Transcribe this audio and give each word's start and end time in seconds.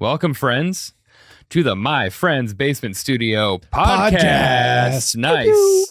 Welcome, 0.00 0.34
friends, 0.34 0.92
to 1.50 1.62
the 1.62 1.76
My 1.76 2.10
Friends 2.10 2.52
Basement 2.52 2.96
Studio 2.96 3.58
podcast. 3.58 5.14
Podcast. 5.14 5.16
Nice. 5.16 5.90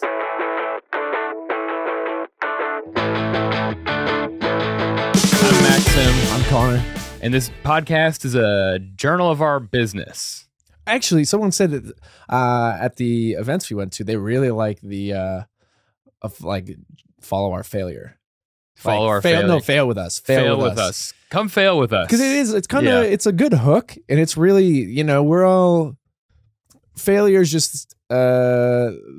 I'm 4.26 5.62
Maxim, 5.62 6.14
I'm 6.32 6.44
Connor. 6.44 6.84
and 7.22 7.32
this 7.34 7.50
podcast 7.64 8.24
is 8.24 8.34
a 8.34 8.78
journal 8.94 9.30
of 9.30 9.42
our 9.42 9.60
business. 9.60 10.46
Actually, 10.86 11.24
someone 11.24 11.52
said 11.52 11.70
that 11.70 11.92
uh, 12.28 12.76
at 12.80 12.96
the 12.96 13.32
events 13.32 13.70
we 13.70 13.76
went 13.76 13.92
to, 13.94 14.04
they 14.04 14.16
really 14.16 14.50
like 14.50 14.80
the 14.80 15.12
uh, 15.14 15.40
of 16.22 16.42
like 16.42 16.76
follow 17.20 17.52
our 17.52 17.62
failure. 17.62 18.18
Follow 18.76 19.06
Like, 19.06 19.10
our 19.10 19.22
fail, 19.22 19.32
failure. 19.40 19.48
No, 19.48 19.60
fail 19.60 19.86
with 19.88 19.98
us. 19.98 20.18
Fail, 20.18 20.56
Fail, 20.56 20.58
with 20.58 20.78
us. 20.78 21.12
Come 21.34 21.48
fail 21.48 21.78
with 21.78 21.92
us. 21.92 22.06
Because 22.06 22.20
it 22.20 22.30
is. 22.32 22.54
It's 22.54 22.66
kind 22.66 22.86
Yeah. 22.86 23.00
of. 23.00 23.12
It's 23.12 23.26
a 23.26 23.32
good 23.32 23.52
hook, 23.52 23.94
and 24.08 24.18
it's 24.20 24.36
really. 24.36 24.66
You 24.66 25.04
know, 25.04 25.22
we're 25.22 25.44
all. 25.44 25.96
failures 26.96 27.50
just 27.50 27.94
uh, 28.10 28.14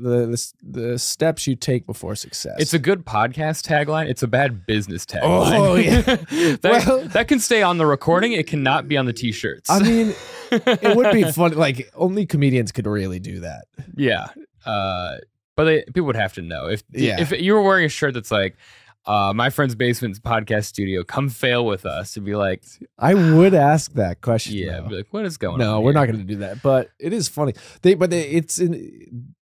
the, 0.01 0.27
the 0.63 0.81
the 0.81 0.99
steps 0.99 1.45
you 1.47 1.55
take 1.55 1.85
before 1.85 2.15
success. 2.15 2.55
It's 2.59 2.73
a 2.73 2.79
good 2.79 3.05
podcast 3.05 3.67
tagline. 3.67 4.07
It's 4.07 4.23
a 4.23 4.27
bad 4.27 4.65
business 4.65 5.05
tagline. 5.05 5.59
Oh, 5.59 5.75
yeah. 5.75 6.01
that, 6.61 6.85
Well- 6.87 7.01
that 7.09 7.27
can 7.27 7.39
stay 7.39 7.61
on 7.61 7.77
the 7.77 7.85
recording. 7.85 8.31
It 8.31 8.47
cannot 8.47 8.87
be 8.87 8.95
on 8.95 9.05
the 9.05 9.13
t-shirts. 9.13 9.69
I 9.69 9.79
mean, 9.79 10.13
it 10.51 10.95
would 10.95 11.11
be 11.11 11.23
fun. 11.31 11.53
Like 11.53 11.91
only 11.95 12.25
comedians 12.25 12.71
could 12.71 12.87
really 12.87 13.19
do 13.19 13.41
that. 13.41 13.65
Yeah. 13.97 14.27
Uh, 14.65 15.17
but 15.57 15.65
they, 15.65 15.83
people 15.83 16.03
would 16.03 16.15
have 16.15 16.33
to 16.35 16.41
know 16.41 16.67
if 16.67 16.83
Yeah. 16.93 17.19
if 17.19 17.31
you 17.31 17.53
were 17.53 17.61
wearing 17.61 17.85
a 17.85 17.89
shirt 17.89 18.13
that's 18.13 18.31
like, 18.31 18.55
uh, 19.07 19.33
my 19.35 19.49
friend's 19.49 19.75
basement's 19.75 20.19
podcast 20.19 20.65
studio, 20.65 21.03
come 21.03 21.29
fail 21.29 21.65
with 21.65 21.85
us. 21.85 22.13
To 22.13 22.21
be 22.21 22.35
like, 22.35 22.63
I 22.97 23.13
would 23.13 23.53
ask 23.53 23.93
that 23.93 24.21
question. 24.21 24.55
yeah, 24.55 24.81
though. 24.81 24.87
be 24.89 24.95
like, 24.97 25.07
what 25.11 25.25
is 25.25 25.37
going 25.37 25.55
on? 25.55 25.59
No, 25.59 25.81
we're 25.81 25.93
not 25.93 26.05
going 26.05 26.17
to 26.19 26.23
do 26.23 26.37
that. 26.37 26.61
But 26.61 26.89
it 26.99 27.13
is 27.13 27.27
funny. 27.27 27.53
They, 27.81 27.93
but 27.93 28.09
they, 28.09 28.23
it's 28.23 28.59
in. 28.59 29.33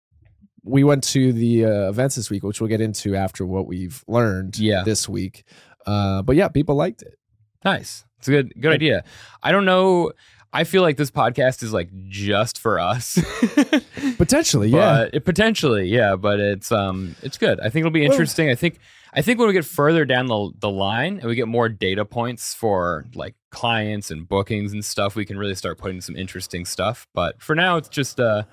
We 0.64 0.84
went 0.84 1.02
to 1.04 1.32
the 1.32 1.64
uh, 1.64 1.88
events 1.88 2.14
this 2.14 2.30
week, 2.30 2.44
which 2.44 2.60
we'll 2.60 2.68
get 2.68 2.80
into 2.80 3.16
after 3.16 3.44
what 3.44 3.66
we've 3.66 4.04
learned. 4.06 4.58
Yeah. 4.58 4.84
this 4.84 5.08
week. 5.08 5.44
Uh, 5.86 6.22
but 6.22 6.36
yeah, 6.36 6.48
people 6.48 6.76
liked 6.76 7.02
it. 7.02 7.18
Nice. 7.64 8.04
It's 8.18 8.28
a 8.28 8.30
good 8.30 8.52
good 8.60 8.72
idea. 8.72 9.02
I 9.42 9.50
don't 9.50 9.64
know. 9.64 10.12
I 10.52 10.64
feel 10.64 10.82
like 10.82 10.96
this 10.98 11.10
podcast 11.10 11.62
is 11.62 11.72
like 11.72 11.88
just 12.08 12.58
for 12.58 12.78
us. 12.78 13.18
Potentially, 14.18 14.68
yeah. 14.68 15.04
But 15.04 15.14
it 15.14 15.24
potentially, 15.24 15.88
yeah, 15.88 16.16
but 16.16 16.40
it's 16.40 16.70
um 16.72 17.14
it's 17.22 17.38
good. 17.38 17.58
I 17.60 17.64
think 17.70 17.82
it'll 17.82 17.90
be 17.90 18.02
Well- 18.02 18.10
interesting. 18.12 18.48
I 18.50 18.54
think 18.54 18.78
I 19.14 19.22
think 19.22 19.38
when 19.38 19.46
we 19.48 19.54
get 19.54 19.64
further 19.64 20.04
down 20.04 20.26
the 20.26 20.50
the 20.60 20.70
line 20.70 21.18
and 21.18 21.24
we 21.24 21.34
get 21.34 21.48
more 21.48 21.68
data 21.68 22.04
points 22.04 22.54
for 22.54 23.04
like 23.14 23.34
clients 23.50 24.10
and 24.10 24.28
bookings 24.28 24.72
and 24.72 24.84
stuff, 24.84 25.14
we 25.16 25.24
can 25.24 25.38
really 25.38 25.54
start 25.54 25.78
putting 25.78 26.00
some 26.00 26.16
interesting 26.16 26.64
stuff. 26.64 27.06
But 27.14 27.40
for 27.42 27.54
now 27.54 27.76
it's 27.76 27.88
just 27.88 28.20
uh 28.20 28.44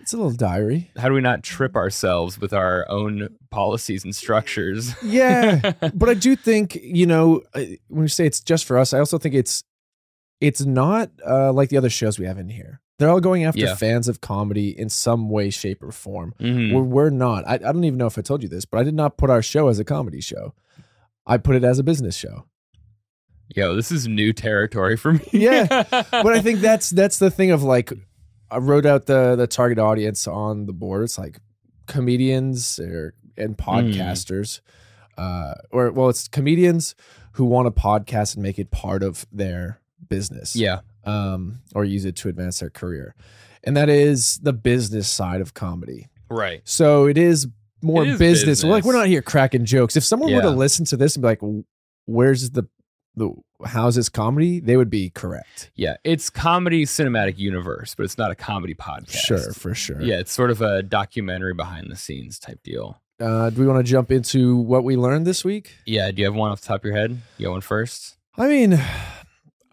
It's 0.00 0.12
a 0.12 0.16
little 0.16 0.32
diary. 0.32 0.90
how 0.96 1.08
do 1.08 1.14
we 1.14 1.20
not 1.20 1.42
trip 1.42 1.76
ourselves 1.76 2.38
with 2.40 2.52
our 2.52 2.84
own 2.90 3.28
policies 3.50 4.04
and 4.04 4.14
structures? 4.14 4.92
Yeah, 5.04 5.72
but 5.94 6.08
I 6.08 6.14
do 6.14 6.34
think 6.36 6.74
you 6.82 7.06
know 7.06 7.42
uh, 7.54 7.60
when 7.88 8.02
we 8.02 8.08
say 8.08 8.26
it's 8.26 8.40
just 8.40 8.64
for 8.64 8.76
us, 8.78 8.92
I 8.92 8.98
also 8.98 9.18
think 9.18 9.34
it's 9.34 9.62
it's 10.40 10.64
not 10.64 11.10
uh, 11.26 11.52
like 11.52 11.68
the 11.70 11.76
other 11.76 11.90
shows 11.90 12.18
we 12.18 12.26
have 12.26 12.38
in 12.38 12.48
here. 12.48 12.80
They're 12.98 13.08
all 13.10 13.20
going 13.20 13.44
after 13.44 13.60
Yeah. 13.60 13.74
fans 13.74 14.06
of 14.08 14.20
comedy 14.20 14.68
in 14.78 14.88
some 14.88 15.28
way, 15.28 15.50
shape, 15.50 15.82
or 15.82 15.90
form. 15.90 16.34
Mhm. 16.40 16.72
We're, 16.72 16.82
we're 16.82 17.10
not. 17.10 17.44
I, 17.46 17.54
I 17.54 17.58
don't 17.58 17.82
even 17.84 17.98
know 17.98 18.06
if 18.06 18.16
I 18.18 18.22
told 18.22 18.42
you 18.42 18.48
this, 18.48 18.64
but 18.64 18.78
I 18.78 18.84
did 18.84 18.94
not 18.94 19.16
put 19.16 19.30
our 19.30 19.42
show 19.42 19.66
as 19.68 19.78
a 19.80 19.84
comedy 19.84 20.20
show. 20.20 20.54
I 21.26 21.38
put 21.38 21.56
it 21.56 21.64
as 21.64 21.78
a 21.78 21.82
business 21.82 22.14
show. 22.16 22.44
Yo, 23.54 23.74
this 23.74 23.90
is 23.92 24.06
new 24.08 24.32
territory 24.32 24.96
for 24.96 25.14
me. 25.14 25.20
Yeah, 25.32 25.66
But 25.90 26.28
I 26.28 26.40
think 26.40 26.60
that's 26.60 26.90
that's 26.90 27.18
the 27.18 27.30
thing 27.30 27.50
of 27.50 27.62
like 27.62 27.92
I 28.50 28.58
wrote 28.58 28.86
out 28.86 29.06
the 29.06 29.34
the 29.36 29.46
target 29.46 29.78
audience 29.78 30.26
on 30.26 30.66
the 30.66 30.72
board. 30.72 31.04
It's 31.04 31.18
like 31.18 31.38
comedians 31.86 32.78
or 32.78 33.14
and 33.36 33.56
podcasters. 33.56 34.60
Uh 35.18 35.54
or 35.70 35.90
well, 35.92 36.08
it's 36.08 36.26
comedians 36.28 36.94
who 37.32 37.44
want 37.44 37.66
a 37.68 37.70
podcast 37.70 38.34
and 38.34 38.42
make 38.42 38.58
it 38.58 38.70
part 38.70 39.02
of 39.02 39.26
their 39.32 39.80
business. 40.08 40.54
yeah. 40.56 40.80
Um 41.04 41.60
or 41.74 41.84
use 41.84 42.04
it 42.04 42.16
to 42.16 42.28
advance 42.28 42.60
their 42.60 42.70
career. 42.70 43.14
And 43.62 43.76
that 43.76 43.88
is 43.88 44.38
the 44.42 44.52
business 44.52 45.08
side 45.08 45.40
of 45.40 45.54
comedy. 45.54 46.08
Right. 46.30 46.62
So 46.64 47.06
it 47.06 47.18
is 47.18 47.46
more 47.82 48.02
It 48.02 48.08
is 48.10 48.18
business. 48.18 48.64
We're 48.64 48.70
like 48.70 48.84
we're 48.84 48.92
not 48.94 49.06
here 49.08 49.22
cracking 49.22 49.64
jokes. 49.64 49.96
If 49.96 50.04
someone 50.04 50.32
were 50.32 50.40
to 50.42 50.50
listen 50.50 50.84
to 50.86 50.96
this 50.96 51.16
and 51.16 51.22
be 51.22 51.28
like, 51.28 51.40
"Where's 52.06 52.50
the 52.50 52.64
the 53.16 53.30
how's 53.66 53.94
this 53.96 54.08
comedy?" 54.08 54.60
They 54.60 54.76
would 54.76 54.88
be 54.90 55.10
correct. 55.10 55.70
Yeah. 55.76 55.96
It's 56.04 56.30
comedy 56.30 56.84
cinematic 56.86 57.38
universe, 57.38 57.94
but 57.94 58.04
it's 58.04 58.16
not 58.18 58.30
a 58.30 58.34
comedy 58.34 58.74
podcast. 58.74 59.10
Sure, 59.26 59.52
for 59.52 59.74
sure. 59.74 60.00
Yeah, 60.02 60.18
it's 60.18 60.32
sort 60.32 60.50
of 60.50 60.62
a 60.62 60.82
documentary 60.82 61.54
behind 61.54 61.90
the 61.90 61.96
scenes 61.96 62.38
type 62.38 62.62
deal. 62.62 63.00
Uh, 63.20 63.50
do 63.50 63.60
we 63.60 63.66
want 63.66 63.78
to 63.84 63.88
jump 63.90 64.10
into 64.10 64.56
what 64.56 64.82
we 64.82 64.96
learned 64.96 65.26
this 65.26 65.44
week? 65.44 65.74
Yeah, 65.86 66.10
do 66.10 66.20
you 66.20 66.24
have 66.26 66.34
one 66.34 66.50
off 66.50 66.60
the 66.62 66.66
top 66.66 66.80
of 66.80 66.84
your 66.86 66.96
head? 66.96 67.20
You 67.38 67.46
got 67.46 67.52
one 67.52 67.60
first? 67.60 68.16
I 68.36 68.48
mean, 68.48 68.80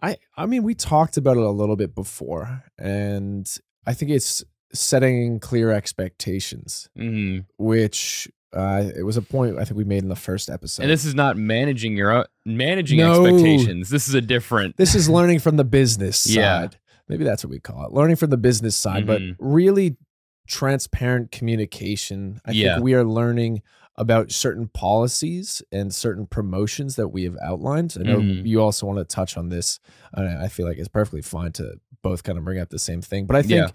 I 0.02 0.16
I 0.36 0.46
mean, 0.46 0.62
we 0.64 0.74
talked 0.74 1.16
about 1.16 1.36
it 1.36 1.42
a 1.42 1.50
little 1.50 1.76
bit 1.76 1.94
before, 1.94 2.64
and 2.78 3.48
I 3.86 3.94
think 3.94 4.10
it's 4.10 4.42
setting 4.74 5.38
clear 5.38 5.70
expectations, 5.70 6.88
Mm. 6.98 7.44
which 7.58 8.28
uh, 8.54 8.90
it 8.94 9.02
was 9.04 9.16
a 9.16 9.22
point 9.22 9.58
I 9.58 9.64
think 9.64 9.78
we 9.78 9.84
made 9.84 10.02
in 10.02 10.08
the 10.10 10.16
first 10.16 10.50
episode. 10.50 10.82
And 10.82 10.90
this 10.90 11.04
is 11.06 11.14
not 11.14 11.36
managing 11.38 11.96
your 11.96 12.10
own, 12.10 12.24
managing 12.44 12.98
No. 12.98 13.24
expectations. 13.24 13.88
This 13.88 14.08
is 14.08 14.14
a 14.14 14.20
different. 14.20 14.76
this 14.76 14.94
is 14.94 15.08
learning 15.08 15.38
from 15.38 15.56
the 15.56 15.64
business 15.64 16.26
Yeah. 16.28 16.62
side. 16.62 16.76
Maybe 17.08 17.24
that's 17.24 17.44
what 17.44 17.50
we 17.50 17.60
call 17.60 17.86
it. 17.86 17.92
Learning 17.92 18.16
from 18.16 18.28
the 18.30 18.36
business 18.36 18.76
side, 18.76 19.04
Mhm. 19.04 19.06
but 19.06 19.22
really 19.38 19.96
transparent 20.46 21.30
communication. 21.32 22.40
I 22.44 22.52
Yeah. 22.52 22.74
think 22.74 22.84
we 22.84 22.94
are 22.94 23.04
learning 23.04 23.62
about 23.96 24.32
certain 24.32 24.68
policies 24.68 25.62
and 25.70 25.94
certain 25.94 26.26
promotions 26.26 26.96
that 26.96 27.08
we 27.08 27.24
have 27.24 27.36
outlined. 27.42 27.94
I 28.00 28.02
know 28.04 28.20
Mhm. 28.20 28.46
you 28.46 28.60
also 28.62 28.86
want 28.86 28.98
to 28.98 29.04
touch 29.04 29.36
on 29.36 29.48
this. 29.50 29.78
I 30.14 30.44
I 30.44 30.48
feel 30.48 30.66
like 30.66 30.78
it's 30.78 30.88
perfectly 30.88 31.22
fine 31.22 31.52
to 31.52 31.78
both 32.02 32.22
kind 32.24 32.38
of 32.38 32.44
bring 32.44 32.58
up 32.58 32.70
the 32.70 32.78
same 32.78 33.02
thing. 33.02 33.26
But 33.26 33.36
I 33.36 33.42
think 33.42 33.52
Yeah. 33.52 33.70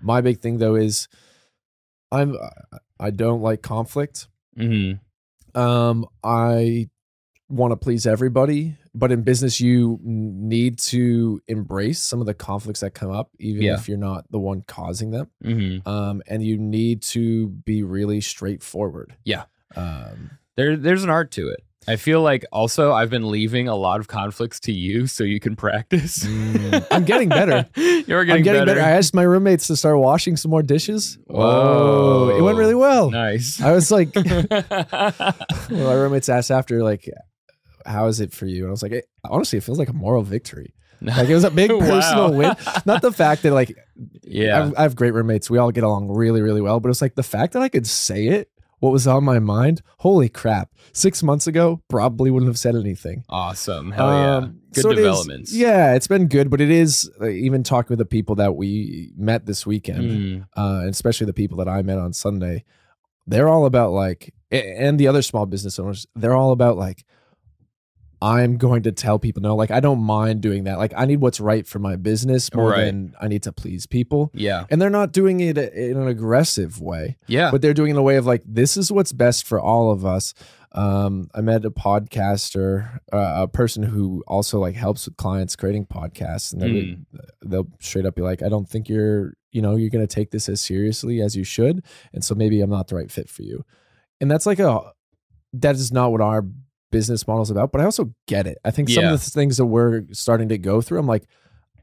my 0.00 0.20
big 0.20 0.40
thing 0.40 0.58
though 0.58 0.74
is 0.74 1.06
I'm 2.10 2.36
I 2.98 3.10
don't 3.10 3.40
like 3.42 3.62
conflict. 3.62 4.28
Mhm. 4.58 5.00
Um, 5.54 6.06
I 6.24 6.90
want 7.48 7.72
to 7.72 7.76
please 7.76 8.06
everybody, 8.06 8.76
but 8.94 9.10
in 9.10 9.22
business, 9.22 9.60
you 9.60 9.98
need 10.02 10.78
to 10.78 11.40
embrace 11.48 11.98
some 12.00 12.20
of 12.20 12.26
the 12.26 12.34
conflicts 12.34 12.80
that 12.80 12.94
come 12.94 13.10
up, 13.10 13.30
even 13.38 13.62
Yeah. 13.62 13.74
if 13.74 13.88
you're 13.88 13.98
not 13.98 14.30
the 14.30 14.38
one 14.38 14.62
causing 14.62 15.10
them. 15.10 15.28
Mhm. 15.44 15.86
Um, 15.86 16.22
and 16.28 16.44
you 16.44 16.58
need 16.58 17.02
to 17.02 17.48
be 17.48 17.82
really 17.82 18.20
straightforward. 18.20 19.16
Yeah. 19.24 19.44
Um, 19.76 20.30
There, 20.56 20.76
there's 20.76 21.04
an 21.04 21.10
art 21.10 21.30
to 21.32 21.48
it. 21.48 21.60
I 21.88 21.96
feel 21.96 22.20
like 22.20 22.44
also 22.52 22.92
I've 22.92 23.08
been 23.08 23.30
leaving 23.30 23.66
a 23.66 23.74
lot 23.74 24.00
of 24.00 24.06
conflicts 24.08 24.60
to 24.60 24.72
you 24.72 25.06
so 25.06 25.24
you 25.24 25.40
can 25.40 25.56
practice. 25.56 26.18
Mm, 26.24 26.86
I'm 26.90 27.04
getting 27.04 27.30
better. 27.30 27.66
You're 27.74 28.24
getting, 28.26 28.30
I'm 28.40 28.42
getting 28.42 28.60
better. 28.66 28.74
better. 28.74 28.80
I 28.82 28.90
asked 28.90 29.14
my 29.14 29.22
roommates 29.22 29.66
to 29.68 29.76
start 29.76 29.98
washing 29.98 30.36
some 30.36 30.50
more 30.50 30.62
dishes. 30.62 31.18
Whoa. 31.26 32.30
Oh, 32.32 32.36
it 32.36 32.42
went 32.42 32.58
really 32.58 32.74
well. 32.74 33.10
Nice. 33.10 33.62
I 33.62 33.72
was 33.72 33.90
like, 33.90 34.14
well, 34.14 34.44
my 35.70 35.94
roommates 35.94 36.28
asked 36.28 36.50
after, 36.50 36.82
like, 36.82 37.08
how 37.86 38.06
is 38.08 38.20
it 38.20 38.32
for 38.32 38.44
you? 38.46 38.64
And 38.64 38.68
I 38.68 38.72
was 38.72 38.82
like, 38.82 38.92
it, 38.92 39.06
honestly, 39.24 39.56
it 39.56 39.64
feels 39.64 39.78
like 39.78 39.88
a 39.88 39.94
moral 39.94 40.22
victory. 40.22 40.74
Like 41.02 41.30
it 41.30 41.34
was 41.34 41.44
a 41.44 41.50
big 41.50 41.70
personal 41.70 42.30
Wow. 42.32 42.36
win. 42.36 42.56
Not 42.84 43.00
the 43.00 43.10
fact 43.10 43.42
that 43.44 43.54
like 43.54 43.74
yeah. 44.22 44.64
I've, 44.64 44.74
I 44.76 44.82
have 44.82 44.94
great 44.96 45.14
roommates. 45.14 45.48
We 45.48 45.56
all 45.56 45.70
get 45.72 45.82
along 45.82 46.08
really, 46.14 46.42
really 46.42 46.60
well. 46.60 46.78
But 46.78 46.90
it's 46.90 47.00
like 47.00 47.14
the 47.14 47.22
fact 47.22 47.54
that 47.54 47.62
I 47.62 47.70
could 47.70 47.86
say 47.86 48.26
it, 48.26 48.50
what 48.80 48.90
was 48.90 49.06
on 49.06 49.24
my 49.24 49.38
mind. 49.38 49.80
Holy 49.98 50.28
crap! 50.28 50.70
Six 50.92 51.22
months 51.22 51.46
ago, 51.46 51.80
probably 51.88 52.30
wouldn't 52.30 52.48
have 52.50 52.58
said 52.58 52.74
anything. 52.74 53.24
Awesome. 53.28 53.92
Hell 53.92 54.08
yeah. 54.08 54.36
Um, 54.36 54.60
Good 54.72 54.82
so 54.82 54.90
it 54.90 54.92
is- 54.98 55.04
developments. 55.04 55.54
yeah, 55.54 55.94
it's 55.94 56.06
been 56.08 56.26
good, 56.28 56.50
but 56.50 56.60
it 56.60 56.70
is 56.70 57.10
uh, 57.20 57.28
even 57.28 57.62
talking 57.62 57.88
with 57.90 57.98
the 57.98 58.04
people 58.04 58.34
that 58.36 58.56
we 58.56 59.12
met 59.16 59.46
this 59.46 59.64
weekend, 59.66 60.02
Mm. 60.10 60.46
uh, 60.56 60.80
and 60.80 60.90
especially 60.90 61.26
the 61.26 61.32
people 61.32 61.56
that 61.58 61.68
I 61.68 61.82
met 61.82 61.98
on 61.98 62.12
Sunday. 62.12 62.64
They're 63.26 63.48
all 63.48 63.64
about 63.66 63.92
like, 63.92 64.34
and 64.50 64.98
the 64.98 65.06
other 65.06 65.22
small 65.22 65.46
business 65.46 65.78
owners. 65.78 66.06
They're 66.16 66.34
all 66.34 66.50
about 66.52 66.76
like. 66.76 67.04
I'm 68.22 68.58
going 68.58 68.82
to 68.82 68.92
tell 68.92 69.18
people 69.18 69.40
no, 69.42 69.56
like 69.56 69.70
I 69.70 69.80
don't 69.80 70.02
mind 70.02 70.42
doing 70.42 70.64
that. 70.64 70.78
Like 70.78 70.92
I 70.96 71.06
need 71.06 71.20
what's 71.22 71.40
right 71.40 71.66
for 71.66 71.78
my 71.78 71.96
business 71.96 72.52
more 72.52 72.70
Right. 72.70 72.84
than 72.84 73.14
I 73.20 73.28
need 73.28 73.42
to 73.44 73.52
please 73.52 73.86
people. 73.86 74.30
Yeah. 74.34 74.66
and 74.70 74.80
they're 74.80 74.90
not 74.90 75.12
doing 75.12 75.40
it 75.40 75.56
in 75.56 75.96
an 75.96 76.06
aggressive 76.06 76.80
way 76.80 77.16
Yeah. 77.26 77.50
but 77.50 77.62
they're 77.62 77.74
doing 77.74 77.88
it 77.90 77.92
in 77.92 77.96
a 77.98 78.02
way 78.02 78.16
of 78.16 78.26
like 78.26 78.42
this 78.46 78.76
is 78.76 78.92
what's 78.92 79.12
best 79.12 79.46
for 79.46 79.58
all 79.60 79.90
of 79.90 80.04
us 80.04 80.34
um, 80.72 81.28
i 81.34 81.40
met 81.40 81.64
a 81.64 81.70
podcaster 81.70 82.98
uh, 83.12 83.42
a 83.42 83.48
person 83.48 83.82
who 83.82 84.22
also 84.28 84.58
like 84.60 84.74
helps 84.76 85.06
with 85.06 85.16
clients 85.16 85.56
creating 85.56 85.86
podcasts 85.86 86.52
and 86.52 86.62
they'll, 86.62 86.96
they'll 87.44 87.66
straight 87.80 88.06
up 88.06 88.14
be 88.14 88.22
like 88.22 88.42
i 88.42 88.48
don't 88.48 88.68
think 88.68 88.88
you're 88.88 89.34
you 89.50 89.60
know 89.62 89.76
you're 89.76 89.90
going 89.90 90.06
to 90.06 90.14
take 90.14 90.30
this 90.30 90.48
as 90.48 90.60
seriously 90.60 91.20
as 91.20 91.34
you 91.36 91.42
should 91.44 91.82
and 92.12 92.24
so 92.24 92.34
maybe 92.34 92.60
i'm 92.60 92.70
not 92.70 92.86
the 92.88 92.94
right 92.94 93.10
fit 93.10 93.28
for 93.28 93.42
you 93.42 93.64
and 94.20 94.30
that's 94.30 94.46
like 94.46 94.58
a 94.60 94.92
that 95.52 95.74
is 95.74 95.90
not 95.90 96.12
what 96.12 96.20
our 96.20 96.44
business 96.90 97.26
model 97.26 97.42
is 97.42 97.50
about 97.50 97.70
but 97.72 97.80
i 97.80 97.84
also 97.84 98.12
get 98.26 98.46
it 98.46 98.58
i 98.64 98.70
think 98.70 98.88
some 98.88 99.04
Yeah. 99.04 99.12
of 99.14 99.24
the 99.24 99.30
things 99.30 99.56
that 99.58 99.66
we're 99.66 100.04
starting 100.12 100.48
to 100.48 100.58
go 100.58 100.80
through 100.80 100.98
i'm 100.98 101.06
like 101.06 101.24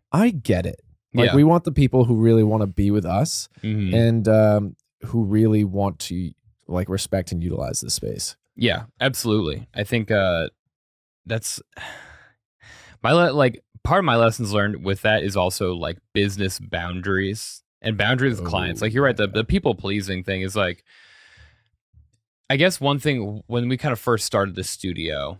I 0.10 0.30
get 0.30 0.66
it. 0.66 0.80
Like 1.14 1.32
yeah. 1.32 1.36
we 1.36 1.44
want 1.44 1.66
the 1.66 1.72
people 1.74 2.06
who 2.06 2.16
really 2.16 2.44
want 2.44 2.62
to 2.62 2.68
be 2.68 2.92
with 2.92 3.06
us 3.06 3.50
Mhm. 3.62 3.94
and 3.94 4.26
um, 4.30 4.76
who 5.08 5.26
really 5.26 5.66
want 5.66 6.00
to 6.08 6.32
like 6.66 6.88
respect 6.88 7.34
and 7.34 7.44
utilize 7.44 7.82
the 7.82 7.90
space. 7.90 8.38
Yeah, 8.56 8.84
absolutely. 9.02 9.68
I 9.76 9.84
think 9.84 10.10
uh 10.10 10.48
that's 11.26 11.62
my 13.04 13.12
le- 13.12 13.34
like 13.34 13.64
part 13.84 14.00
of 14.00 14.06
my 14.06 14.16
lessons 14.16 14.54
learned 14.54 14.84
with 14.84 15.02
that 15.02 15.24
is 15.24 15.36
also 15.36 15.74
like 15.76 15.98
business 16.14 16.58
boundaries 16.60 17.64
and 17.82 17.98
boundaries 17.98 18.40
with 18.40 18.50
clients. 18.50 18.82
Oh, 18.82 18.86
Like 18.86 18.94
you're 18.94 19.04
right, 19.04 19.18
the 19.18 19.28
the 19.28 19.44
people 19.44 19.76
pleasing 19.76 20.24
thing 20.24 20.42
is 20.42 20.56
like 20.56 20.84
I 22.50 22.56
guess 22.58 22.80
one 22.80 23.00
thing 23.00 23.44
when 23.48 23.68
we 23.68 23.78
kind 23.78 23.92
of 23.94 24.00
first 24.00 24.26
started 24.26 24.56
the 24.56 24.64
studio, 24.64 25.40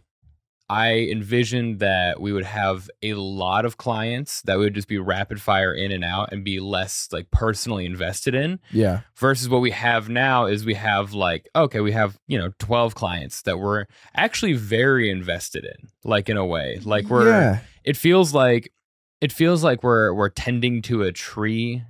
I 0.70 1.08
envisioned 1.10 1.80
that 1.80 2.20
we 2.20 2.34
would 2.34 2.44
have 2.44 2.90
a 3.02 3.14
lot 3.14 3.64
of 3.64 3.78
clients 3.78 4.42
that 4.42 4.58
would 4.58 4.74
just 4.74 4.90
be 4.90 4.98
rapid 4.98 5.42
fire 5.42 5.74
in 5.74 5.94
and 5.94 6.04
out 6.04 6.34
and 6.34 6.44
be 6.44 6.60
less 6.60 7.08
like 7.14 7.32
personally 7.32 7.86
invested 7.86 8.36
in 8.36 8.60
Yeah. 8.72 9.02
versus 9.16 9.48
what 9.48 9.62
we 9.62 9.72
have 9.72 10.10
now 10.10 10.46
is 10.46 10.66
we 10.66 10.74
have 10.74 11.14
like 11.14 11.48
okay 11.56 11.80
we 11.80 11.94
have 11.94 12.20
you 12.28 12.38
know 12.38 12.52
12 12.60 12.96
clients 12.96 13.44
that 13.44 13.60
we're 13.60 13.86
actually 14.14 14.54
very 14.54 15.10
invested 15.10 15.64
in 15.64 15.88
like 16.04 16.28
in 16.28 16.36
a 16.36 16.46
way 16.46 16.80
like 16.84 17.06
we're 17.06 17.30
yeah. 17.30 17.60
it 17.86 17.96
feels 17.96 18.34
like 18.34 18.70
it 19.22 19.32
feels 19.32 19.64
like 19.64 19.84
we're 19.84 20.14
we're 20.14 20.28
tending 20.30 20.82
to 20.82 21.04
a 21.04 21.14
tree 21.14 21.82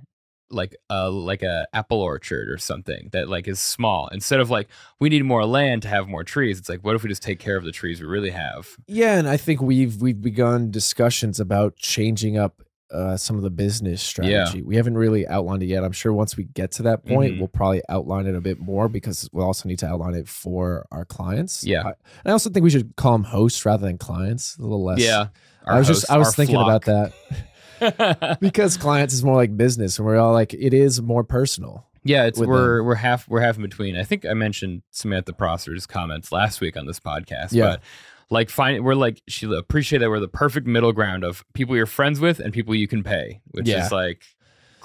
like 0.50 0.76
a 0.88 1.10
like 1.10 1.42
a 1.42 1.66
apple 1.74 2.00
orchard 2.00 2.48
or 2.48 2.56
something 2.58 3.08
that 3.12 3.28
like 3.28 3.46
is 3.46 3.60
small 3.60 4.08
instead 4.12 4.40
of 4.40 4.48
like 4.48 4.66
we 4.98 5.08
need 5.10 5.22
more 5.24 5.44
land 5.44 5.82
to 5.82 5.88
have 5.88 6.08
more 6.08 6.24
trees 6.24 6.58
it's 6.58 6.68
like 6.70 6.82
what 6.82 6.94
if 6.96 7.02
we 7.02 7.08
just 7.08 7.22
take 7.22 7.38
care 7.38 7.56
of 7.56 7.64
the 7.64 7.72
trees 7.72 8.00
we 8.00 8.06
really 8.06 8.30
have 8.30 8.68
Yeah, 8.86 9.18
and 9.18 9.28
I 9.28 9.36
think 9.36 9.60
we've 9.60 10.00
we've 10.00 10.20
begun 10.22 10.70
discussions 10.70 11.38
about 11.38 11.76
changing 11.76 12.38
up 12.38 12.62
uh, 12.90 13.18
some 13.18 13.36
of 13.36 13.42
the 13.42 13.50
business 13.50 14.02
strategy. 14.02 14.62
We 14.62 14.76
haven't 14.76 14.96
really 14.96 15.28
outlined 15.28 15.62
it 15.62 15.66
yet. 15.66 15.84
I'm 15.84 15.92
sure 15.92 16.10
once 16.10 16.38
we 16.38 16.44
get 16.44 16.72
to 16.72 16.84
that 16.84 17.04
point, 17.04 17.34
Mhm. 17.34 17.38
we'll 17.38 17.48
probably 17.48 17.82
outline 17.90 18.24
it 18.26 18.34
a 18.34 18.40
bit 18.40 18.58
more 18.60 18.88
because 18.88 19.28
we'll 19.30 19.44
also 19.44 19.68
need 19.68 19.78
to 19.80 19.86
outline 19.86 20.14
it 20.14 20.26
for 20.26 20.86
our 20.90 21.04
clients. 21.04 21.62
Yeah. 21.64 21.80
I, 21.82 21.88
and 21.88 21.96
I 22.24 22.30
also 22.30 22.48
think 22.48 22.64
we 22.64 22.70
should 22.70 22.96
call 22.96 23.12
them 23.12 23.24
hosts 23.24 23.66
rather 23.66 23.86
than 23.86 23.98
clients. 23.98 24.56
A 24.56 24.62
little 24.62 24.82
less. 24.82 25.00
yeah 25.00 25.26
I 25.66 25.78
was 25.78 25.86
just 25.86 26.10
I 26.10 26.16
was 26.16 26.34
thinking 26.34 26.56
about 26.56 26.86
that 26.86 27.12
that 27.28 27.38
because 28.40 28.76
clients 28.76 29.14
is 29.14 29.24
more 29.24 29.36
like 29.36 29.56
business, 29.56 29.98
and 29.98 30.06
we're 30.06 30.18
all 30.18 30.32
like 30.32 30.54
it 30.54 30.74
is 30.74 31.00
more 31.02 31.24
personal. 31.24 31.84
Yeah, 32.04 32.24
it's 32.26 32.38
we're 32.38 32.82
we're 32.82 32.94
half 32.94 33.28
we're 33.28 33.40
half 33.40 33.56
in 33.56 33.62
between. 33.62 33.96
I 33.96 34.04
think 34.04 34.24
I 34.24 34.34
mentioned 34.34 34.82
Samantha 34.90 35.32
Prosser's 35.32 35.86
comments 35.86 36.32
last 36.32 36.60
week 36.60 36.76
on 36.76 36.86
this 36.86 37.00
podcast. 37.00 37.52
Yeah. 37.52 37.64
But 37.64 37.82
like 38.30 38.50
find 38.50 38.84
we're 38.84 38.94
like 38.94 39.22
she 39.28 39.46
appreciate 39.52 39.98
that 40.00 40.08
we're 40.10 40.20
the 40.20 40.28
perfect 40.28 40.66
middle 40.66 40.92
ground 40.92 41.24
of 41.24 41.44
people 41.54 41.76
you're 41.76 41.86
friends 41.86 42.20
with 42.20 42.40
and 42.40 42.52
people 42.52 42.74
you 42.74 42.88
can 42.88 43.02
pay, 43.02 43.40
which 43.50 43.66
Yeah. 43.68 43.84
is 43.84 43.92
like 43.92 44.22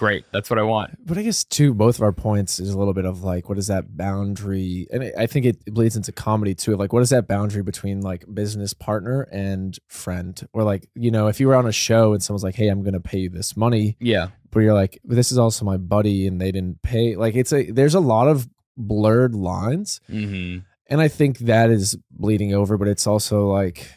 great. 0.04 0.26
That's 0.34 0.50
what 0.50 0.60
I 0.60 0.64
want. 0.64 0.92
But 1.06 1.18
I 1.18 1.22
guess 1.24 1.44
too, 1.44 1.74
both 1.74 1.96
of 1.98 2.02
our 2.04 2.12
points 2.12 2.60
is 2.60 2.70
a 2.72 2.78
little 2.78 2.94
bit 2.94 3.06
of 3.06 3.24
like, 3.24 3.48
what 3.50 3.58
is 3.58 3.68
that 3.68 3.96
boundary? 3.96 4.88
And 4.92 5.12
I- 5.18 5.28
think 5.28 5.46
it 5.46 5.64
bleeds 5.74 5.96
into 5.96 6.12
comedy 6.12 6.54
too. 6.54 6.76
Like, 6.76 6.92
what 6.94 7.02
is 7.02 7.10
that 7.12 7.28
boundary 7.28 7.64
between 7.64 8.02
like 8.02 8.26
business 8.34 8.74
partner 8.74 9.22
and 9.32 9.78
friend? 9.88 10.40
Or 10.54 10.64
like, 10.64 10.90
you 10.96 11.10
know, 11.12 11.28
if 11.28 11.40
you 11.40 11.48
were 11.48 11.56
on 11.56 11.66
a 11.68 11.72
show 11.72 12.14
and 12.14 12.22
someone's 12.22 12.44
like, 12.44 12.56
"Hey, 12.56 12.68
I'm 12.68 12.82
going 12.84 12.94
to 12.94 13.00
pay 13.00 13.20
you 13.20 13.30
this 13.30 13.56
money," 13.56 13.96
Yeah. 14.00 14.28
but 14.52 14.60
you're 14.60 14.74
like, 14.74 15.00
"But 15.06 15.16
"This 15.16 15.32
is 15.32 15.38
also 15.38 15.64
my 15.66 15.78
buddy," 15.78 16.28
and 16.28 16.40
they 16.42 16.52
didn't 16.52 16.82
pay. 16.82 17.16
Like, 17.16 17.36
it's 17.36 17.54
a 17.54 17.72
there's 17.72 17.96
a 17.96 18.00
lot 18.00 18.28
of 18.28 18.48
blurred 18.78 19.36
lines, 19.36 20.02
hmm 20.08 20.58
and 20.88 21.00
I 21.02 21.08
think 21.08 21.40
that 21.40 21.70
is 21.72 21.98
bleeding 22.12 22.54
over. 22.54 22.78
But 22.78 22.88
it's 22.90 23.08
also 23.08 23.48
like, 23.50 23.90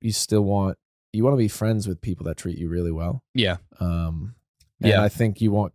you 0.00 0.12
still 0.12 0.42
want 0.42 0.76
you 1.12 1.24
want 1.24 1.32
to 1.34 1.38
be 1.38 1.48
friends 1.48 1.88
with 1.88 2.00
people 2.00 2.26
that 2.26 2.36
treat 2.36 2.58
you 2.58 2.68
really 2.68 2.92
well. 2.92 3.22
Yeah. 3.34 3.56
Um, 3.80 4.34
and 4.84 4.90
Yeah. 4.92 5.02
I 5.02 5.08
think 5.08 5.40
you 5.40 5.50
want 5.50 5.72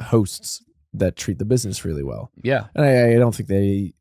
hosts 0.00 0.64
that 0.94 1.16
treat 1.16 1.38
the 1.38 1.44
business 1.44 1.84
really 1.84 2.02
well. 2.02 2.30
Yeah. 2.42 2.66
And 2.74 2.84
I, 2.84 3.14
I 3.14 3.18
don't 3.18 3.34
think 3.34 3.48
they, 3.48 3.94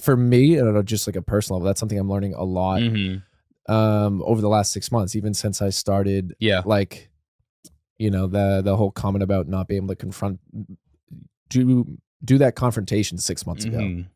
for 0.00 0.16
me, 0.16 0.58
I 0.58 0.62
don't 0.64 0.74
know, 0.74 0.82
just 0.82 1.06
like 1.06 1.16
a 1.16 1.22
personal 1.22 1.58
level, 1.58 1.66
that's 1.66 1.80
something 1.80 1.98
I'm 1.98 2.08
learning 2.10 2.34
a 2.34 2.44
lot 2.44 2.80
hmm 2.82 3.16
um, 3.66 4.22
over 4.24 4.42
the 4.42 4.48
last 4.48 4.72
six 4.72 4.92
months, 4.92 5.16
even 5.16 5.32
since 5.32 5.62
I 5.62 5.70
started, 5.70 6.34
Yeah. 6.38 6.60
like, 6.66 7.08
you 7.96 8.10
know, 8.10 8.26
the 8.26 8.60
the 8.62 8.76
whole 8.76 8.90
comment 8.90 9.22
about 9.22 9.48
not 9.48 9.68
being 9.68 9.78
able 9.84 9.88
to 9.88 9.96
confront, 9.96 10.38
do 11.48 11.86
do 12.22 12.36
that 12.38 12.56
confrontation 12.56 13.16
six 13.18 13.46
months 13.46 13.64
ago. 13.64 13.78
Mhm. 13.78 14.06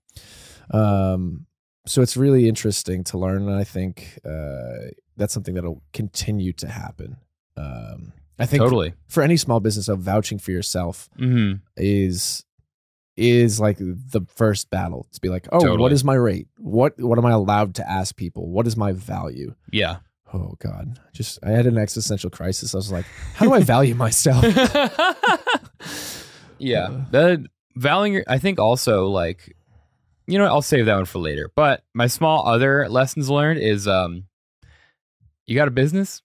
Um, 0.71 1.47
so 1.87 2.03
it's 2.03 2.17
really 2.17 2.47
interesting 2.49 3.05
to 3.05 3.17
learn, 3.19 3.49
and 3.49 3.57
I 3.57 3.65
think 3.65 4.19
uh, 4.25 4.91
that's 5.17 5.33
something 5.33 5.55
that'll 5.55 5.83
continue 5.95 6.53
to 6.55 6.69
happen. 6.69 7.17
Um, 7.57 8.13
I 8.39 8.47
think 8.47 8.63
Totally. 8.63 8.95
for 9.09 9.23
any 9.23 9.37
small 9.37 9.61
business 9.61 9.89
of 9.89 10.01
vouching 10.01 10.39
for 10.39 10.51
yourself 10.53 11.09
hmm 11.17 11.55
is 11.77 12.45
is 13.17 13.59
like 13.59 13.79
the 13.79 14.25
first 14.37 14.71
battle 14.71 15.09
to 15.13 15.21
be 15.21 15.29
like 15.29 15.49
oh 15.51 15.59
Totally. 15.59 15.79
what 15.79 15.93
is 15.93 16.05
my 16.05 16.15
rate 16.15 16.47
what 16.59 16.95
what 17.01 17.19
am 17.19 17.27
i 17.27 17.33
allowed 17.33 17.75
to 17.75 17.91
ask 17.91 18.15
people 18.15 18.49
what 18.49 18.67
is 18.69 18.77
my 18.77 18.93
value 18.93 19.55
Yeah. 19.73 19.97
oh 20.33 20.55
god 20.61 21.01
just 21.13 21.41
i 21.43 21.51
had 21.51 21.67
an 21.67 21.79
existential 21.79 22.31
crisis 22.31 22.75
i 22.75 22.79
was 22.79 22.93
like 22.93 23.07
how 23.35 23.45
do 23.47 23.53
i 23.55 23.61
value 23.61 23.95
myself 24.07 24.45
yeah. 26.59 26.85
Uh. 26.85 27.05
The 27.11 27.47
valuing 27.77 28.23
I 28.27 28.39
think 28.39 28.59
also 28.59 29.09
like 29.09 29.55
you 30.27 30.37
know, 30.39 30.45
I'll 30.45 30.61
save 30.61 30.85
that 30.87 30.95
one 30.97 31.07
for 31.07 31.21
later. 31.21 31.51
But 31.57 31.85
my 31.95 32.07
small 32.07 32.47
other 32.47 32.87
lessons 32.91 33.31
learned 33.31 33.61
is 33.61 33.89
um 33.89 34.25
you 35.47 35.55
got 35.57 35.69
a 35.69 35.73
business? 35.73 36.23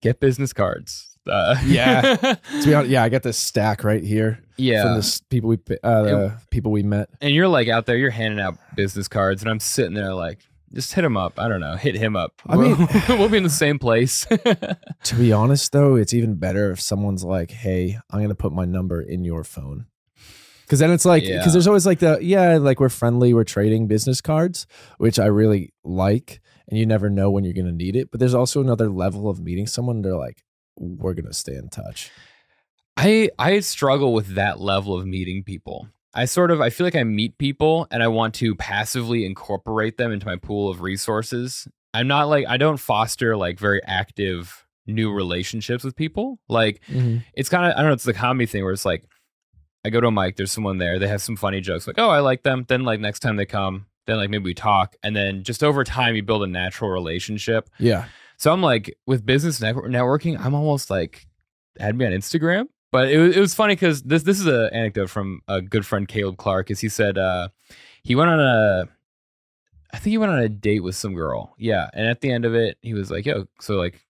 Get 0.00 0.18
business 0.20 0.52
cards. 0.52 1.13
Uh, 1.26 1.56
Yeah. 1.64 2.16
to 2.16 2.38
be 2.64 2.74
honest 2.74 2.90
yeah 2.90 3.02
i 3.02 3.08
got 3.08 3.22
this 3.22 3.38
stack 3.38 3.82
right 3.84 4.02
here 4.04 4.40
yeah. 4.56 4.82
from 4.82 5.00
the 5.00 5.20
people 5.30 5.48
we 5.50 5.58
uh, 5.82 6.02
the 6.02 6.38
people 6.50 6.70
we 6.72 6.82
met 6.82 7.08
and 7.20 7.34
you're 7.34 7.48
like 7.48 7.68
out 7.68 7.86
there, 7.86 7.96
you're 7.96 8.10
handing 8.10 8.40
out 8.40 8.56
business 8.76 9.08
cards, 9.08 9.42
and 9.42 9.50
I'm 9.50 9.58
sitting 9.60 9.94
there 9.94 10.14
like, 10.14 10.40
just 10.72 10.92
hit 10.92 11.04
him 11.04 11.16
up. 11.16 11.38
I 11.40 11.48
don't 11.48 11.60
know, 11.60 11.74
hit 11.76 11.94
him 11.96 12.14
up. 12.16 12.40
I 12.46 12.56
We'll- 12.56 12.76
mean- 12.76 12.88
we'll 13.08 13.28
be 13.28 13.36
in 13.38 13.42
the 13.42 13.50
same 13.50 13.78
place. 13.80 14.24
to 14.26 15.14
be 15.16 15.32
honest 15.32 15.72
though 15.72 15.96
it's 15.96 16.14
even 16.14 16.34
better 16.36 16.70
if 16.70 16.80
someone's 16.80 17.24
like 17.24 17.50
hey 17.50 17.98
i'm 18.10 18.20
gonna 18.22 18.34
put 18.34 18.52
my 18.52 18.64
number 18.64 19.00
in 19.02 19.24
your 19.24 19.44
phone 19.44 19.86
because 20.62 20.78
then 20.78 20.90
it's 20.90 21.04
like 21.04 21.22
because 21.24 21.46
Yeah. 21.46 21.52
there's 21.52 21.66
always 21.66 21.84
like 21.86 21.98
the 21.98 22.18
yeah 22.22 22.56
like 22.58 22.80
we're 22.80 22.88
friendly 22.88 23.34
we're 23.34 23.44
trading 23.44 23.86
business 23.86 24.20
cards 24.20 24.66
which 24.98 25.18
i 25.18 25.26
really 25.26 25.72
like 25.84 26.40
and 26.68 26.78
you 26.78 26.86
never 26.86 27.10
know 27.10 27.30
when 27.30 27.44
you're 27.44 27.52
gonna 27.54 27.72
need 27.72 27.96
it 27.96 28.10
but 28.10 28.18
there's 28.20 28.34
also 28.34 28.60
another 28.62 28.88
level 28.88 29.28
of 29.28 29.40
meeting 29.40 29.66
someone 29.66 30.00
they're 30.02 30.16
like 30.16 30.42
we're 30.76 31.14
gonna 31.14 31.32
stay 31.32 31.54
in 31.54 31.68
touch 31.68 32.10
I 32.96 33.30
I 33.38 33.60
struggle 33.60 34.12
with 34.12 34.34
that 34.34 34.60
level 34.60 34.96
of 34.96 35.06
meeting 35.06 35.42
people. 35.42 35.88
I 36.14 36.26
sort 36.26 36.50
of 36.50 36.60
I 36.60 36.70
feel 36.70 36.86
like 36.86 36.94
I 36.94 37.04
meet 37.04 37.38
people 37.38 37.88
and 37.90 38.02
I 38.02 38.08
want 38.08 38.34
to 38.36 38.54
passively 38.54 39.24
incorporate 39.24 39.98
them 39.98 40.12
into 40.12 40.26
my 40.26 40.36
pool 40.36 40.70
of 40.70 40.80
resources. 40.80 41.66
I'm 41.92 42.06
not 42.06 42.28
like 42.28 42.46
I 42.48 42.56
don't 42.56 42.76
foster 42.78 43.36
like 43.36 43.58
very 43.58 43.82
active 43.84 44.64
new 44.86 45.12
relationships 45.12 45.82
with 45.82 45.96
people. 45.96 46.38
Like 46.48 46.82
mm-hmm. 46.86 47.18
it's 47.34 47.48
kind 47.48 47.66
of 47.66 47.72
I 47.72 47.80
don't 47.80 47.88
know. 47.88 47.94
It's 47.94 48.04
the 48.04 48.14
comedy 48.14 48.46
thing 48.46 48.62
where 48.62 48.72
it's 48.72 48.84
like 48.84 49.04
I 49.84 49.90
go 49.90 50.00
to 50.00 50.06
a 50.06 50.12
mic, 50.12 50.36
there's 50.36 50.52
someone 50.52 50.78
there, 50.78 50.98
they 50.98 51.08
have 51.08 51.20
some 51.22 51.36
funny 51.36 51.60
jokes, 51.60 51.86
like 51.86 51.98
oh 51.98 52.10
I 52.10 52.20
like 52.20 52.42
them. 52.42 52.64
Then 52.68 52.84
like 52.84 53.00
next 53.00 53.20
time 53.20 53.36
they 53.36 53.46
come, 53.46 53.86
then 54.06 54.16
like 54.16 54.30
maybe 54.30 54.44
we 54.44 54.54
talk, 54.54 54.94
and 55.02 55.16
then 55.16 55.42
just 55.42 55.64
over 55.64 55.82
time 55.82 56.14
you 56.14 56.22
build 56.22 56.44
a 56.44 56.46
natural 56.46 56.90
relationship. 56.90 57.68
yeah 57.78 58.06
So 58.36 58.52
I'm 58.52 58.62
like 58.62 58.96
with 59.06 59.24
business 59.24 59.60
network- 59.60 59.86
networking, 59.86 60.38
I'm 60.38 60.54
almost 60.54 60.90
like 60.90 61.26
add 61.78 61.96
me 61.96 62.06
on 62.06 62.12
Instagram. 62.12 62.66
But 62.92 63.10
it 63.10 63.18
was, 63.18 63.36
it 63.36 63.40
was 63.40 63.54
funny 63.54 63.74
because 63.74 64.02
this 64.02 64.22
this 64.22 64.38
is 64.38 64.46
an 64.46 64.70
anecdote 64.72 65.10
from 65.10 65.40
a 65.48 65.60
good 65.60 65.84
friend 65.84 66.06
Caleb 66.06 66.36
Clark. 66.36 66.70
Is 66.70 66.78
he 66.78 66.88
said 66.88 67.18
uh, 67.18 67.48
he 68.04 68.14
went 68.14 68.30
on 68.30 68.38
a 68.38 68.84
I 69.92 69.98
think 69.98 70.12
he 70.12 70.18
went 70.18 70.30
on 70.30 70.38
a 70.38 70.48
date 70.48 70.80
with 70.80 70.94
some 70.94 71.14
girl. 71.14 71.54
Yeah, 71.58 71.90
and 71.92 72.06
at 72.06 72.20
the 72.20 72.30
end 72.30 72.44
of 72.44 72.54
it, 72.54 72.78
he 72.82 72.94
was 72.94 73.10
like, 73.10 73.26
"Yo, 73.26 73.46
so 73.60 73.74
like, 73.74 74.00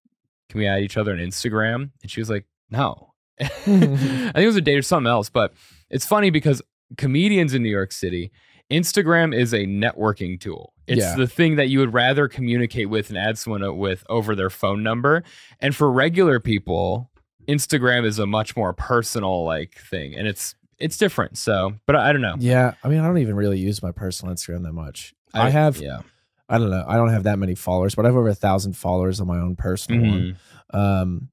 can 0.51 0.59
we 0.59 0.67
add 0.67 0.83
each 0.83 0.99
other 0.99 1.13
on 1.13 1.19
Instagram?" 1.19 1.93
And 2.03 2.11
she 2.11 2.21
was 2.21 2.29
like, 2.29 2.45
"No." 2.69 3.15
I 3.41 3.45
think 3.47 4.37
it 4.37 4.47
was 4.47 4.57
a 4.57 4.61
date 4.61 4.77
or 4.77 4.83
something 4.83 5.11
else. 5.11 5.31
But 5.31 5.55
it's 5.89 6.05
funny 6.05 6.29
because 6.29 6.61
comedians 6.99 7.55
in 7.55 7.63
New 7.63 7.71
York 7.71 7.93
City, 7.93 8.33
Instagram 8.71 9.35
is 9.35 9.55
a 9.55 9.65
networking 9.65 10.39
tool. 10.39 10.74
It's 10.87 11.01
Yeah. 11.01 11.17
the 11.17 11.27
thing 11.27 11.57
that 11.57 11.69
you 11.69 11.79
would 11.79 11.95
rather 11.95 12.29
communicate 12.29 12.91
with 12.91 13.09
and 13.09 13.19
add 13.19 13.39
someone 13.39 13.79
with 13.79 14.05
over 14.09 14.35
their 14.35 14.51
phone 14.51 14.83
number. 14.83 15.23
And 15.61 15.75
for 15.75 15.91
regular 15.91 16.41
people, 16.41 17.11
Instagram 17.49 18.05
is 18.05 18.19
a 18.19 18.27
much 18.27 18.57
more 18.57 18.73
personal 18.73 19.45
like 19.45 19.77
thing, 19.79 20.15
and 20.15 20.27
it's 20.27 20.55
it's 20.79 20.97
different. 20.97 21.39
So, 21.39 21.75
but 21.87 21.95
I, 21.97 22.09
I 22.09 22.13
don't 22.13 22.21
know. 22.23 22.35
yeah 22.39 22.75
i 22.83 22.89
mean 22.89 22.99
i 23.01 23.07
don't 23.07 23.19
even 23.19 23.37
really 23.37 23.59
use 23.59 23.81
my 23.83 23.93
personal 23.93 24.35
instagram 24.35 24.65
that 24.65 24.73
much 24.73 25.15
i, 25.33 25.49
have 25.49 25.77
yeah. 25.79 26.01
i 26.49 26.59
don't 26.59 26.69
know 26.71 26.85
i 26.89 26.97
don't 26.97 27.11
have 27.11 27.23
that 27.23 27.39
many 27.39 27.55
followers 27.55 27.95
but 27.95 28.05
i 28.05 28.09
have 28.09 28.17
over 28.17 28.29
a 28.29 28.35
thousand 28.35 28.77
followers 28.77 29.21
on 29.21 29.27
my 29.29 29.39
own 29.39 29.55
personal 29.57 30.01
one 30.03 30.37
Mhm. 30.75 30.77
Um, 30.79 31.29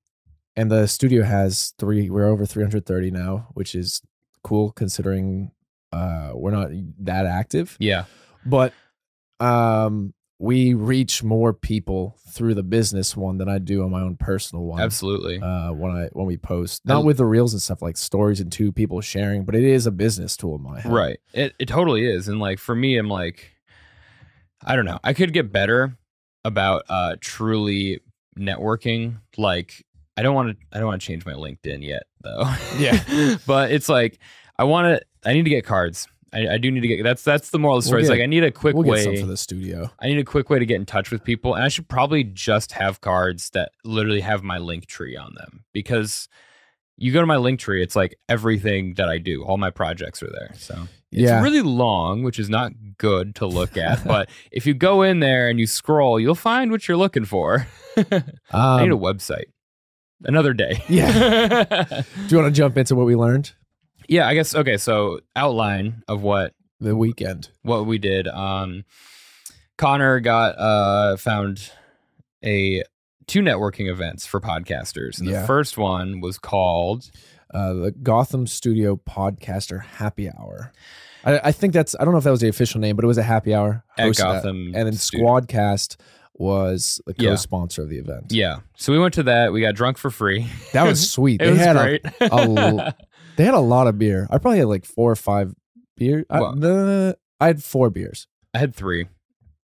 and 0.55 0.69
the 0.69 0.85
studio 0.87 1.23
has 1.23 1.73
three. 1.79 2.09
We're 2.09 2.27
over 2.27 2.45
330 2.45 3.09
now, 3.09 3.47
which 3.53 3.73
is 3.73 4.01
cool 4.43 4.71
considering 4.71 5.51
uh 5.91 6.31
we're 6.35 6.51
not 6.51 6.69
that 6.99 7.25
active. 7.25 7.77
Yeah. 7.79 8.05
But 8.45 8.73
um, 9.41 10.13
we 10.41 10.73
reach 10.73 11.21
more 11.21 11.53
people 11.53 12.17
through 12.29 12.55
the 12.55 12.63
business 12.63 13.15
one 13.15 13.37
than 13.37 13.47
I 13.47 13.59
do 13.59 13.83
on 13.83 13.91
my 13.91 14.01
own 14.01 14.15
personal 14.15 14.65
one. 14.65 14.81
Absolutely. 14.81 15.39
Uh, 15.39 15.71
when 15.71 15.91
I 15.91 16.09
when 16.13 16.25
we 16.25 16.37
post, 16.37 16.83
not 16.83 17.05
with 17.05 17.17
the 17.17 17.25
reels 17.25 17.53
and 17.53 17.61
stuff 17.61 17.81
like 17.81 17.95
stories 17.95 18.39
and 18.39 18.51
two 18.51 18.71
people 18.71 19.01
sharing, 19.01 19.45
but 19.45 19.53
it 19.53 19.63
is 19.63 19.85
a 19.85 19.91
business 19.91 20.35
tool 20.35 20.55
in 20.55 20.63
my 20.63 20.79
head. 20.79 20.91
Right. 20.91 21.19
It 21.33 21.53
it 21.59 21.67
totally 21.67 22.05
is. 22.05 22.27
And 22.27 22.39
like 22.39 22.57
for 22.57 22.73
me, 22.73 22.97
I'm 22.97 23.07
like, 23.07 23.51
I 24.65 24.75
don't 24.75 24.85
know. 24.85 24.99
I 25.03 25.13
could 25.13 25.31
get 25.31 25.51
better 25.51 25.95
about 26.43 26.83
uh 26.89 27.17
truly 27.19 27.99
networking. 28.35 29.17
Like 29.37 29.85
I 30.17 30.23
don't 30.23 30.33
want 30.33 30.57
to 30.57 30.65
I 30.75 30.79
don't 30.79 30.87
want 30.87 31.01
to 31.01 31.05
change 31.05 31.23
my 31.23 31.33
LinkedIn 31.33 31.85
yet 31.85 32.03
though. 32.21 32.51
Yeah. 32.79 33.37
but 33.45 33.71
it's 33.71 33.89
like 33.89 34.17
I 34.57 34.63
want 34.63 34.87
to 34.87 35.29
I 35.29 35.33
need 35.33 35.43
to 35.43 35.51
get 35.51 35.65
cards. 35.65 36.07
I, 36.33 36.53
I, 36.53 36.57
do 36.57 36.71
need 36.71 36.79
to 36.81 36.87
get 36.87 37.03
that's 37.03 37.23
that's 37.23 37.49
the 37.49 37.59
moral 37.59 37.77
of 37.77 37.83
the 37.83 37.87
story. 37.87 38.01
We'll 38.03 38.11
it's 38.11 38.17
like 38.17 38.23
I 38.23 38.25
need 38.25 38.43
a 38.43 38.51
quick 38.51 38.73
We'll 38.75 38.83
get 38.83 38.91
way 38.91 39.03
some 39.03 39.17
for 39.17 39.25
the 39.25 39.37
studio. 39.37 39.91
I 39.99 40.07
need 40.07 40.17
a 40.17 40.23
quick 40.23 40.49
way 40.49 40.59
to 40.59 40.65
get 40.65 40.75
in 40.75 40.85
touch 40.85 41.11
with 41.11 41.23
people, 41.23 41.55
and 41.55 41.63
I 41.63 41.67
should 41.67 41.87
probably 41.89 42.23
just 42.23 42.71
have 42.73 43.01
cards 43.01 43.49
that 43.51 43.71
literally 43.83 44.21
have 44.21 44.41
my 44.43 44.57
link 44.57 44.85
tree 44.85 45.17
on 45.17 45.33
them 45.35 45.65
because 45.73 46.29
you 46.97 47.11
go 47.11 47.19
to 47.19 47.25
my 47.25 47.37
link 47.37 47.59
tree, 47.59 47.81
it's 47.81 47.95
like 47.95 48.15
everything 48.29 48.93
that 48.93 49.09
I 49.09 49.17
do, 49.17 49.43
all 49.43 49.57
my 49.57 49.71
projects 49.71 50.21
are 50.21 50.29
there. 50.31 50.51
So 50.55 50.87
it's 51.11 51.23
Yeah. 51.23 51.41
really 51.41 51.61
long, 51.61 52.21
which 52.21 52.37
is 52.37 52.47
not 52.47 52.73
good 52.99 53.33
to 53.35 53.47
look 53.47 53.75
at. 53.75 54.03
but 54.07 54.29
if 54.51 54.67
you 54.67 54.75
go 54.75 55.01
in 55.01 55.19
there 55.19 55.49
and 55.49 55.59
you 55.59 55.65
scroll, 55.65 56.19
you'll 56.19 56.35
find 56.35 56.69
what 56.69 56.87
you're 56.87 56.97
looking 56.97 57.25
for. 57.25 57.65
I 57.97 58.03
need 58.83 58.91
a 58.91 58.95
Um, 58.95 59.01
website. 59.01 59.45
Another 60.23 60.53
day. 60.53 60.83
Yeah. 60.87 61.63
do 62.27 62.27
you 62.27 62.37
want 62.37 62.53
to 62.53 62.57
jump 62.57 62.77
into 62.77 62.95
what 62.95 63.07
we 63.07 63.15
learned 63.15 63.51
yeah, 64.07 64.27
I 64.27 64.33
guess 64.33 64.55
okay, 64.55 64.77
so 64.77 65.19
outline 65.35 66.03
of 66.07 66.21
what 66.23 66.53
the 66.79 66.95
weekend? 66.95 67.49
what 67.63 67.85
we 67.85 67.97
did. 67.97 68.27
Um, 68.27 68.83
Connor 69.77 70.19
got 70.19 70.57
uh 70.57 71.17
found 71.17 71.71
a 72.43 72.83
two 73.27 73.41
networking 73.41 73.89
events 73.89 74.25
for 74.25 74.39
podcasters, 74.39 75.19
and 75.19 75.27
Yeah. 75.29 75.41
the 75.41 75.47
first 75.47 75.77
one 75.77 76.19
was 76.21 76.37
called 76.37 77.09
Uh, 77.53 77.73
the 77.73 77.91
Gotham 77.91 78.47
Studio 78.47 78.95
Podcaster 78.95 79.83
Happy 79.83 80.29
Hour. 80.29 80.71
I, 81.25 81.39
I 81.45 81.51
think 81.51 81.73
that's 81.73 81.95
I 81.99 82.03
don't 82.05 82.13
know 82.13 82.17
if 82.17 82.23
that 82.23 82.31
was 82.31 82.39
the 82.41 82.47
official 82.47 82.79
name, 82.79 82.95
but 82.95 83.03
it 83.03 83.07
was 83.07 83.17
a 83.17 83.23
happy 83.23 83.53
hour 83.53 83.83
at 83.97 84.15
Gotham, 84.15 84.71
and 84.73 84.87
then 84.87 84.93
Studio. 84.93 85.27
Squadcast 85.27 85.97
was 86.33 86.99
the 87.05 87.13
co-sponsor 87.13 87.83
of 87.83 87.89
the 87.89 87.97
event. 87.99 88.27
Yeah, 88.31 88.59
so 88.75 88.91
we 88.93 88.97
went 88.99 89.13
to 89.15 89.23
that. 89.23 89.51
We 89.53 89.61
got 89.61 89.75
drunk 89.75 89.97
for 89.97 90.09
free. 90.09 90.47
That 90.73 90.83
was 90.87 91.11
sweet. 91.17 91.41
it 91.41 91.45
they 91.45 91.51
was 91.51 91.59
had 91.59 91.75
great. 91.75 92.05
a, 92.21 92.25
a 92.35 92.95
they 93.35 93.45
had 93.45 93.53
a 93.53 93.59
lot 93.59 93.87
of 93.87 93.97
beer. 93.97 94.27
I 94.29 94.37
probably 94.37 94.59
had 94.59 94.67
like 94.67 94.85
four 94.85 95.11
or 95.11 95.15
five 95.15 95.53
beer. 95.97 96.25
I, 96.29 96.39
Well- 96.41 96.65
uh, 97.09 97.13
I 97.39 97.47
had 97.47 97.63
four 97.63 97.89
beers. 97.89 98.27
I 98.53 98.59
had 98.59 98.75
three. 98.75 99.07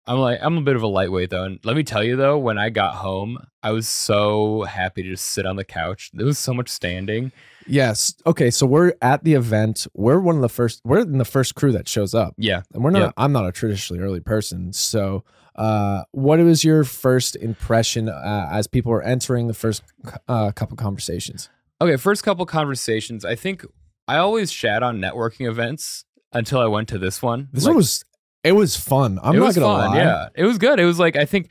I'm 0.07 0.17
like 0.17 0.39
I'm 0.41 0.57
a 0.57 0.61
bit 0.61 0.75
of 0.75 0.81
a 0.81 0.87
lightweight 0.87 1.29
though, 1.29 1.43
and 1.43 1.59
let 1.63 1.75
me 1.75 1.83
tell 1.83 2.03
you 2.03 2.15
though, 2.15 2.37
when 2.37 2.57
I 2.57 2.69
got 2.69 2.95
home, 2.95 3.37
I 3.61 3.71
was 3.71 3.87
so 3.87 4.63
happy 4.63 5.03
to 5.03 5.09
just 5.11 5.25
sit 5.25 5.45
on 5.45 5.55
the 5.55 5.63
couch. 5.63 6.09
There 6.13 6.25
was 6.25 6.39
so 6.39 6.53
much 6.55 6.69
standing. 6.69 7.31
Yes. 7.67 8.15
Okay. 8.25 8.49
So 8.49 8.65
we're 8.65 8.93
at 9.03 9.23
the 9.23 9.35
event. 9.35 9.85
We're 9.93 10.19
one 10.19 10.35
of 10.35 10.41
the 10.41 10.49
first. 10.49 10.81
We're 10.83 11.01
in 11.01 11.19
the 11.19 11.23
first 11.23 11.53
crew 11.53 11.71
that 11.73 11.87
shows 11.87 12.15
up, 12.15 12.33
Yeah, 12.37 12.63
and 12.73 12.83
we're 12.83 12.89
not. 12.89 12.99
Yeah. 12.99 13.11
I'm 13.15 13.31
not 13.31 13.45
a 13.47 13.51
traditionally 13.51 14.01
early 14.03 14.19
person. 14.19 14.73
So, 14.73 15.23
uh, 15.55 16.03
what 16.11 16.39
was 16.39 16.63
your 16.63 16.83
first 16.83 17.35
impression 17.35 18.09
uh, 18.09 18.49
as 18.51 18.65
people 18.65 18.91
were 18.91 19.03
entering 19.03 19.47
the 19.47 19.53
first 19.53 19.83
uh, 20.27 20.51
couple 20.51 20.75
conversations? 20.77 21.47
Okay, 21.81 21.97
first 21.97 22.23
couple 22.23 22.45
conversations. 22.45 23.25
I 23.25 23.35
think 23.35 23.65
I 24.07 24.17
always 24.17 24.51
shat 24.51 24.83
on 24.83 24.99
networking 24.99 25.47
events 25.49 26.05
until 26.31 26.59
I 26.59 26.67
went 26.67 26.87
to 26.89 26.97
this 26.97 27.21
one. 27.21 27.49
This 27.51 27.63
Like, 27.65 27.71
one 27.71 27.77
was. 27.77 28.05
It 28.43 28.53
was 28.53 28.75
fun. 28.77 29.19
I'm 29.21 29.35
not 29.37 29.53
gonna 29.55 29.65
fun. 29.67 29.91
lie. 29.91 29.97
Yeah, 29.97 30.29
it 30.35 30.45
was 30.45 30.57
good. 30.57 30.79
It 30.79 30.85
was 30.85 30.97
like 30.99 31.15
I 31.15 31.25
think 31.25 31.49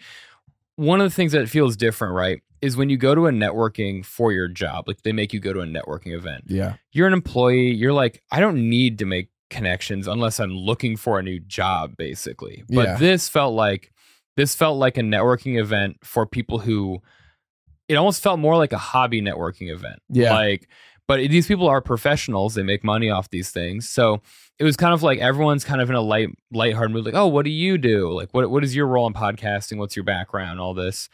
one 0.77 1.01
of 1.01 1.09
the 1.09 1.15
things 1.15 1.33
that 1.33 1.49
feels 1.49 1.77
different, 1.77 2.15
right, 2.15 2.41
is 2.63 2.77
when 2.77 2.89
you 2.91 2.97
go 2.97 3.15
to 3.15 3.27
a 3.27 3.31
networking 3.31 4.05
for 4.05 4.33
your 4.33 4.49
job. 4.49 4.89
Like 4.89 5.03
they 5.03 5.13
make 5.13 5.33
you 5.33 5.41
go 5.41 5.53
to 5.53 5.61
a 5.61 5.67
networking 5.67 6.15
event. 6.15 6.45
Yeah. 6.47 6.75
You're 6.93 7.07
an 7.07 7.13
employee. 7.13 7.73
You're 7.73 7.93
like, 7.93 8.23
I 8.33 8.41
don't 8.41 8.69
need 8.69 8.99
to 9.01 9.05
make 9.07 9.29
connections 9.51 10.07
unless 10.07 10.39
I'm 10.41 10.51
looking 10.53 10.97
for 10.97 11.19
a 11.19 11.23
new 11.23 11.41
job, 11.41 11.97
basically. 11.97 12.63
But 12.69 12.87
Yeah. 12.89 12.97
this 12.97 13.29
felt 13.29 13.55
like 13.55 13.93
this 14.37 14.55
felt 14.55 14.79
like 14.79 14.97
a 14.97 15.03
networking 15.03 15.59
event 15.61 15.99
for 16.05 16.25
people 16.27 16.59
who. 16.61 17.03
It 17.91 17.97
almost 17.97 18.23
felt 18.23 18.39
more 18.39 18.57
like 18.57 18.73
a 18.73 18.79
hobby 18.79 19.21
networking 19.21 19.69
event. 19.69 20.01
Yeah. 20.09 20.33
Like, 20.33 20.69
but 21.09 21.19
these 21.29 21.49
people 21.49 21.67
are 21.67 21.81
professionals. 21.81 22.55
They 22.55 22.63
make 22.63 22.85
money 22.85 23.11
off 23.11 23.31
these 23.31 23.51
things. 23.51 23.89
So 23.89 24.23
it 24.61 24.65
was 24.65 24.77
kind 24.77 24.95
of 24.95 25.03
like 25.03 25.19
everyone's 25.19 25.65
kind 25.65 25.81
of 25.81 25.91
in 25.91 25.97
a 25.97 26.01
light, 26.01 26.29
lighthearted 26.53 26.93
mood. 26.95 27.05
Like, 27.05 27.15
oh, 27.15 27.27
what 27.27 27.45
do 27.45 27.51
you 27.51 27.79
do? 27.79 28.13
Like, 28.13 28.29
what 28.31 28.49
what 28.49 28.63
is 28.63 28.77
your 28.77 28.87
role 28.87 29.09
in 29.09 29.13
podcasting? 29.13 29.79
What's 29.79 29.97
your 29.97 30.05
background? 30.05 30.61
All 30.61 30.73
this. 30.73 31.09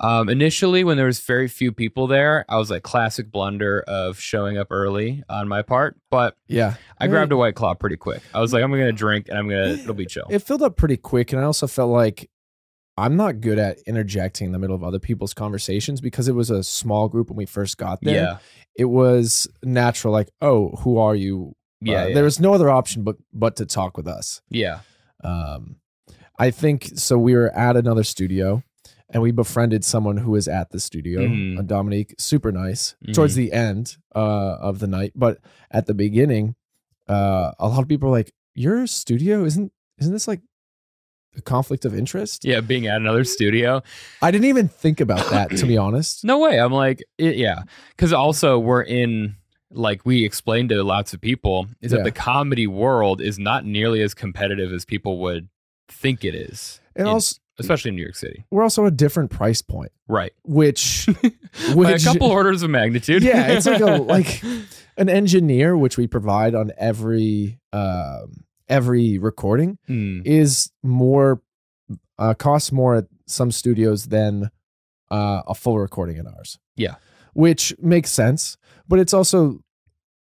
Um, 0.00 0.30
initially, 0.30 0.82
when 0.84 0.96
there 0.96 1.04
was 1.06 1.20
very 1.20 1.48
few 1.48 1.70
people 1.70 2.06
there, 2.06 2.46
I 2.48 2.56
was 2.56 2.70
like 2.70 2.82
classic 2.82 3.30
blunder 3.30 3.84
of 3.86 4.18
showing 4.18 4.56
up 4.56 4.68
early 4.70 5.22
on 5.28 5.48
my 5.48 5.60
part. 5.60 5.96
But 6.10 6.36
Yeah. 6.48 6.74
I 6.98 7.06
grabbed 7.08 7.30
a 7.30 7.36
white 7.36 7.54
claw 7.54 7.74
pretty 7.74 7.98
quick. 7.98 8.22
I 8.34 8.40
was 8.40 8.54
like, 8.54 8.64
I'm 8.64 8.70
gonna 8.70 8.90
drink 8.90 9.28
and 9.28 9.36
I'm 9.36 9.48
gonna 9.50 9.74
it'll 9.74 9.92
be 9.92 10.06
chill. 10.06 10.26
It 10.30 10.38
filled 10.40 10.62
up 10.62 10.76
pretty 10.76 10.96
quick, 10.96 11.30
and 11.32 11.42
I 11.42 11.44
also 11.44 11.66
felt 11.66 11.90
like 11.90 12.30
I'm 12.96 13.16
not 13.16 13.40
good 13.40 13.58
at 13.58 13.78
interjecting 13.86 14.46
in 14.48 14.52
the 14.52 14.58
middle 14.58 14.76
of 14.76 14.84
other 14.84 14.98
people's 14.98 15.32
conversations 15.34 16.00
because 16.00 16.28
it 16.28 16.34
was 16.34 16.50
a 16.50 16.62
small 16.62 17.08
group 17.08 17.28
when 17.30 17.36
we 17.36 17.46
first 17.46 17.78
got 17.78 18.00
there. 18.02 18.14
yeah, 18.14 18.38
It 18.76 18.84
was 18.86 19.48
natural, 19.62 20.12
like, 20.12 20.28
oh, 20.42 20.70
who 20.80 20.98
are 20.98 21.14
you? 21.14 21.54
yeah, 21.80 22.02
Uh, 22.02 22.06
yeah. 22.08 22.14
There 22.14 22.24
was 22.24 22.38
no 22.38 22.52
other 22.52 22.68
option 22.70 23.02
but 23.02 23.16
but 23.32 23.56
to 23.56 23.66
talk 23.66 23.96
with 23.96 24.06
us. 24.06 24.42
yeah. 24.50 24.80
Um, 25.24 25.76
I 26.38 26.50
think 26.50 26.90
so. 26.96 27.16
We 27.18 27.34
were 27.34 27.50
at 27.56 27.76
another 27.76 28.02
studio, 28.02 28.62
and 29.10 29.22
we 29.22 29.30
befriended 29.30 29.84
someone 29.84 30.16
who 30.16 30.32
was 30.32 30.48
at 30.48 30.70
the 30.70 30.80
studio, 30.80 31.22
uh, 31.58 31.62
Dominique. 31.62 32.14
Super 32.18 32.50
nice. 32.50 32.96
Towards 33.12 33.34
the 33.36 33.52
end 33.52 33.96
uh, 34.14 34.56
of 34.60 34.80
the 34.80 34.86
night, 34.88 35.12
but 35.14 35.38
at 35.70 35.86
the 35.86 35.94
beginning, 35.94 36.56
uh, 37.08 37.52
a 37.58 37.68
lot 37.68 37.82
of 37.82 37.88
people 37.88 38.08
were 38.10 38.16
like, 38.16 38.32
"Your 38.54 38.86
studio 38.88 39.44
isn't 39.44 39.70
isn't 39.98 40.12
this 40.12 40.26
like 40.26 40.40
a 41.36 41.42
conflict 41.42 41.84
of 41.84 41.94
interest?" 41.94 42.44
Yeah, 42.44 42.60
being 42.60 42.86
at 42.86 42.96
another 42.96 43.24
studio. 43.24 43.82
I 44.20 44.30
didn't 44.30 44.46
even 44.46 44.68
think 44.68 45.00
about 45.00 45.30
that 45.30 45.50
to 45.56 45.66
be 45.66 45.76
honest. 45.78 46.24
No 46.24 46.38
way. 46.38 46.58
I'm 46.58 46.72
like, 46.72 47.02
it, 47.18 47.36
yeah. 47.36 47.62
Because 47.96 48.12
also 48.12 48.58
we're 48.58 48.82
in, 48.82 49.36
like 49.70 50.04
we 50.04 50.24
explained 50.24 50.68
to 50.70 50.82
lots 50.82 51.14
of 51.14 51.20
people, 51.20 51.66
is 51.80 51.92
Yeah. 51.92 51.98
that 51.98 52.04
the 52.04 52.10
comedy 52.12 52.66
world 52.66 53.20
is 53.20 53.38
not 53.38 53.64
nearly 53.64 54.02
as 54.02 54.14
competitive 54.14 54.72
as 54.72 54.84
people 54.84 55.18
would 55.20 55.48
think 55.88 56.24
it 56.24 56.34
is, 56.34 56.80
And 56.96 57.06
in- 57.06 57.12
also, 57.14 57.38
especially 57.58 57.90
in 57.90 57.96
New 57.96 58.02
York 58.02 58.16
City. 58.16 58.44
we're 58.50 58.62
also 58.62 58.84
a 58.86 58.90
different 58.90 59.30
price 59.30 59.60
point, 59.62 59.92
Right. 60.08 60.32
which 60.44 61.06
By 61.76 61.90
a 61.92 61.98
couple 61.98 62.28
orders 62.28 62.62
of 62.62 62.70
magnitude. 62.70 63.22
yeah, 63.22 63.48
it's 63.48 63.66
like 63.66 63.80
a 63.80 63.96
like 64.02 64.42
an 64.96 65.08
engineer, 65.08 65.76
which 65.76 65.96
we 65.98 66.06
provide 66.06 66.54
on 66.54 66.72
every 66.78 67.58
um, 67.72 68.44
every 68.72 69.18
recording, 69.18 69.78
Hmm. 69.86 70.20
is 70.24 70.70
more 70.82 71.42
uh, 72.18 72.34
costs 72.34 72.70
more 72.72 72.94
at 72.96 73.06
some 73.26 73.50
studios 73.50 74.06
than 74.06 74.50
uh, 75.10 75.42
a 75.46 75.54
full 75.54 75.78
recording 75.78 76.16
in 76.16 76.26
ours. 76.26 76.58
Yeah. 76.76 76.94
which 77.34 77.74
makes 77.80 78.10
sense, 78.10 78.56
but 78.88 78.98
it's 78.98 79.14
also 79.14 79.60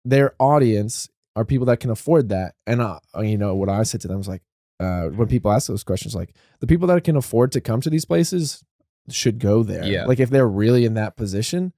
their 0.04 0.34
audience 0.40 1.08
are 1.36 1.46
people 1.46 1.66
that 1.68 1.80
can 1.80 1.90
afford 1.92 2.30
that, 2.30 2.56
and 2.68 2.82
uh, 2.82 3.00
you 3.22 3.38
know 3.38 3.56
what 3.56 3.70
I 3.70 3.84
said 3.84 4.02
to 4.02 4.08
them 4.08 4.18
was 4.18 4.28
like, 4.28 4.42
uh, 4.80 5.06
when 5.18 5.28
people 5.28 5.52
ask 5.52 5.68
those 5.68 5.84
questions, 5.84 6.16
like 6.16 6.34
the 6.62 6.68
people 6.68 6.88
that 6.88 7.04
can 7.04 7.16
afford 7.16 7.52
to 7.54 7.62
come 7.62 7.80
to 7.82 7.90
these 7.90 8.06
places 8.06 8.64
should 9.10 9.38
go 9.40 9.64
there. 9.64 9.86
Yeah. 9.86 10.06
like 10.06 10.20
if 10.20 10.30
they're 10.30 10.48
really 10.48 10.84
in 10.86 10.94
that 10.96 11.16
position. 11.16 11.74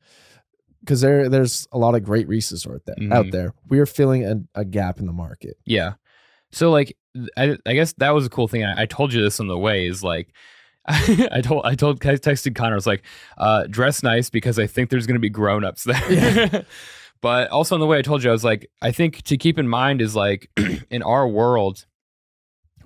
Because 0.81 1.01
there, 1.01 1.27
there's 1.27 1.67
a 1.73 1.77
lot 1.77 1.95
of 1.95 2.03
great 2.03 2.27
resources 2.29 2.63
there, 2.85 2.95
out 3.11 3.25
Mhm. 3.25 3.31
there. 3.31 3.53
We 3.67 3.79
are 3.79 3.85
filling 3.85 4.23
a, 4.23 4.35
a 4.55 4.63
gap 4.63 4.99
in 4.99 5.05
the 5.05 5.11
market. 5.13 5.57
Yeah. 5.65 5.93
So 6.51 6.71
like 6.71 6.95
I, 7.35 7.57
I 7.65 7.73
guess 7.73 7.93
that 7.97 8.11
was 8.11 8.25
a 8.25 8.29
cool 8.29 8.47
thing. 8.47 8.63
I, 8.63 8.83
I 8.83 8.85
told 8.85 9.13
you 9.13 9.21
this 9.21 9.39
on 9.39 9.47
the 9.47 9.57
way 9.57 9.87
is 9.87 10.03
like 10.03 10.33
I 10.87 11.41
told 11.43 11.65
I 11.65 11.75
told 11.75 12.05
I 12.05 12.15
texted 12.15 12.55
Connor 12.55 12.73
I 12.73 12.75
was 12.75 12.87
like 12.87 13.03
uh 13.37 13.65
dress 13.69 14.03
nice 14.03 14.29
because 14.29 14.57
I 14.57 14.67
think 14.67 14.89
there's 14.89 15.07
going 15.07 15.15
to 15.15 15.19
be 15.19 15.29
grown-ups 15.29 15.83
there. 15.83 16.11
Yeah. 16.11 16.61
but 17.21 17.49
also 17.49 17.75
on 17.75 17.81
the 17.81 17.87
way 17.87 17.97
I 17.97 18.01
told 18.01 18.23
you 18.23 18.29
I 18.29 18.33
was 18.33 18.43
like 18.43 18.69
I 18.81 18.91
think 18.91 19.23
to 19.23 19.37
keep 19.37 19.59
in 19.59 19.67
mind 19.67 20.01
is 20.01 20.15
like 20.15 20.49
in 20.89 21.03
our 21.03 21.27
world 21.27 21.85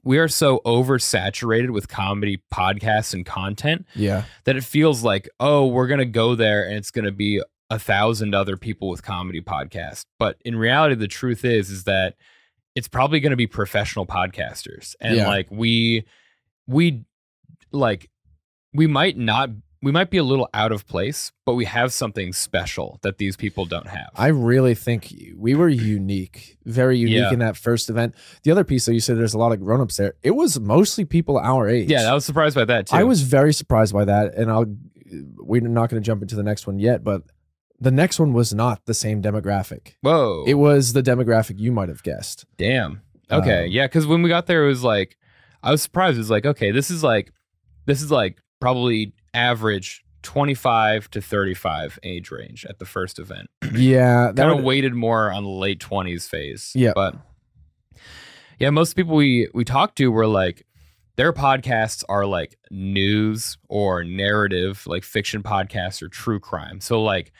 we 0.04 0.18
are 0.18 0.28
so 0.28 0.62
oversaturated 0.66 1.70
with 1.70 1.88
comedy 1.88 2.42
podcasts 2.52 3.14
and 3.14 3.24
content 3.24 3.86
Yeah, 3.94 4.24
that 4.46 4.56
it 4.56 4.64
feels 4.64 5.04
like 5.04 5.30
oh 5.40 5.68
we're 5.68 5.88
going 5.88 6.00
to 6.00 6.06
go 6.06 6.34
there 6.34 6.66
and 6.66 6.76
it's 6.76 6.92
going 6.92 7.06
to 7.06 7.12
be 7.12 7.42
a 7.70 7.78
thousand 7.78 8.34
other 8.34 8.58
people 8.58 8.90
with 8.90 9.04
comedy 9.04 9.42
podcasts 9.42 10.06
but 10.18 10.38
in 10.44 10.58
reality 10.58 10.96
the 10.96 11.08
truth 11.08 11.46
is 11.46 11.70
is 11.70 11.84
that 11.84 12.16
it's 12.76 12.88
probably 12.88 13.20
going 13.20 13.32
to 13.32 13.38
be 13.38 13.48
professional 13.48 14.06
podcasters 14.06 14.96
and 15.02 15.18
Yeah. 15.18 15.28
like 15.28 15.48
we 15.52 16.06
we 16.68 17.04
like 17.72 18.10
we 18.74 18.88
might 18.88 19.18
not 19.18 19.50
we 19.84 19.92
might 19.92 20.12
be 20.12 20.18
a 20.18 20.24
little 20.24 20.48
out 20.54 20.72
of 20.72 20.86
place, 20.86 21.32
but 21.44 21.56
we 21.56 21.66
have 21.66 21.92
something 21.92 22.34
special 22.34 23.00
that 23.02 23.18
these 23.18 23.36
people 23.36 23.66
don't 23.66 23.88
have. 23.88 24.10
I 24.16 24.28
really 24.28 24.76
think 24.76 25.12
we 25.36 25.56
were 25.56 25.70
unique, 25.70 26.58
very 26.66 27.00
unique 27.00 27.16
Yeah. 27.18 27.34
in 27.34 27.40
that 27.40 27.58
first 27.58 27.90
event. 27.90 28.14
The 28.44 28.52
other 28.52 28.64
piece 28.64 28.86
that 28.86 28.94
you 28.94 29.00
said 29.00 29.18
there's 29.18 29.34
a 29.34 29.40
lot 29.40 29.52
of 29.54 29.60
grown-ups 29.60 29.98
there. 29.98 30.14
It 30.22 30.32
was 30.36 30.60
mostly 30.60 31.04
people 31.04 31.40
our 31.40 31.68
age. 31.68 31.90
yeah, 31.90 32.12
I 32.12 32.14
was 32.14 32.26
surprised 32.26 32.56
by 32.56 32.66
that 32.66 32.88
too. 32.88 32.96
I 32.96 33.04
was 33.04 33.24
very 33.24 33.54
surprised 33.54 33.92
by 33.94 34.06
that, 34.06 34.36
and 34.36 34.52
I'll. 34.52 34.66
We're 35.36 35.62
not 35.62 35.90
going 35.90 36.02
to 36.02 36.06
jump 36.06 36.22
into 36.22 36.36
the 36.38 36.44
next 36.44 36.68
one 36.68 36.80
yet, 36.80 37.04
but 37.04 37.24
the 37.82 37.92
next 37.92 38.20
one 38.20 38.32
was 38.32 38.54
not 38.54 38.86
the 38.86 38.94
same 38.94 39.22
demographic. 39.22 39.96
Whoa. 40.02 40.46
It 40.48 40.54
was 40.54 40.94
the 40.94 41.02
demographic 41.02 41.60
you 41.60 41.72
might 41.72 41.90
have 41.90 42.04
guessed. 42.04 42.46
Damn. 42.58 43.02
Okay. 43.30 43.66
Um, 43.66 43.72
yeah, 43.72 43.88
because 43.88 44.06
when 44.06 44.22
we 44.22 44.30
got 44.30 44.46
there, 44.46 44.66
it 44.66 44.68
was 44.68 44.84
like 44.84 45.18
I 45.64 45.72
was 45.72 45.82
surprised. 45.82 46.16
It 46.18 46.20
was 46.20 46.30
like, 46.30 46.46
okay, 46.46 46.72
this 46.72 46.92
is 46.92 47.04
like 47.04 47.34
this 47.88 48.02
is 48.02 48.12
like 48.12 48.40
probably 48.60 49.14
average 49.34 50.06
twenty 50.22 50.54
five 50.54 51.10
to 51.12 51.22
thirty 51.22 51.56
five 51.56 51.98
age 52.04 52.30
range 52.30 52.66
at 52.66 52.78
the 52.78 52.86
first 52.86 53.20
event. 53.20 53.50
Yeah, 53.74 54.32
that 54.34 54.36
Kind 54.36 54.60
of 54.60 54.64
weighted 54.64 54.94
more 54.94 55.32
on 55.32 55.44
the 55.44 55.50
late 55.50 55.80
twenties 55.80 56.28
phase. 56.28 56.72
Yeah. 56.76 56.92
But 56.94 57.16
yeah, 58.60 58.70
most 58.70 58.96
people 58.96 59.16
we 59.16 59.50
we 59.56 59.66
talked 59.66 59.98
to 59.98 60.12
were 60.12 60.28
like 60.28 60.68
their 61.16 61.34
podcasts 61.34 62.04
are 62.10 62.26
like 62.26 62.58
news 62.70 63.58
or 63.70 64.04
narrative, 64.04 64.84
like 64.86 65.04
fiction 65.04 65.42
podcasts 65.42 66.02
or 66.02 66.10
true 66.10 66.40
crime. 66.40 66.80
So 66.80 67.02
like 67.02 67.32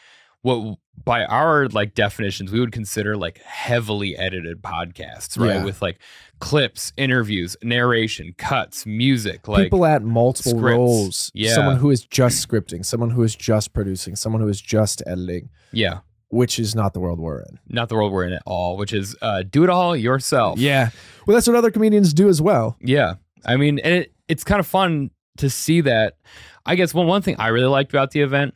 what 0.42 0.78
by 1.04 1.26
our 1.26 1.68
like 1.70 1.96
definitions 1.96 2.52
we 2.52 2.60
would 2.60 2.72
consider 2.72 3.18
like 3.18 3.40
heavily 3.40 4.18
edited 4.18 4.62
podcasts, 4.62 5.40
right? 5.40 5.56
Yeah. 5.56 5.64
With 5.64 5.82
like 5.82 6.00
clips, 6.40 6.94
interviews, 6.98 7.56
narration, 7.64 8.34
cuts, 8.38 8.86
music, 8.86 9.48
like 9.48 9.64
people 9.64 9.86
at 9.86 10.04
multiple 10.04 10.52
scripts. 10.52 10.78
roles. 10.78 11.32
Yeah. 11.34 11.54
Someone 11.54 11.78
who 11.78 11.90
is 11.90 12.04
just 12.04 12.48
scripting, 12.48 12.86
someone 12.86 13.10
who 13.12 13.24
is 13.24 13.36
just 13.36 13.74
producing, 13.74 14.16
someone 14.16 14.42
who 14.42 14.48
is 14.48 14.62
just 14.62 15.02
editing, 15.06 15.50
yeah, 15.72 16.00
which 16.30 16.60
is 16.60 16.76
not 16.76 16.94
the 16.94 17.00
world 17.00 17.20
we're 17.20 17.40
in. 17.42 17.60
not 17.70 17.90
the 17.90 17.96
world 17.96 18.12
we're 18.12 18.26
in 18.26 18.34
at 18.34 18.44
all, 18.46 18.78
which 18.78 18.94
is 18.94 19.16
uh 19.22 19.44
do 19.44 19.64
it 19.64 19.70
all 19.70 19.96
yourself. 19.96 20.60
Yeah. 20.60 20.90
Well, 21.26 21.36
that's 21.36 21.48
what 21.48 21.56
other 21.56 21.72
comedians 21.72 22.14
do 22.14 22.30
as 22.30 22.42
well. 22.42 22.78
Yeah. 22.82 23.16
I 23.46 23.58
mean, 23.58 23.80
and 23.80 23.94
it, 23.94 24.14
it's 24.28 24.44
kind 24.44 24.60
of 24.60 24.68
fun 24.68 25.12
to 25.38 25.50
see 25.50 25.82
that. 25.82 26.18
I 26.66 26.76
guess 26.76 26.94
one 26.94 27.08
one 27.08 27.22
thing 27.24 27.38
I 27.40 27.48
really 27.48 27.68
liked 27.68 27.92
about 27.92 28.12
the 28.12 28.22
event 28.22 28.54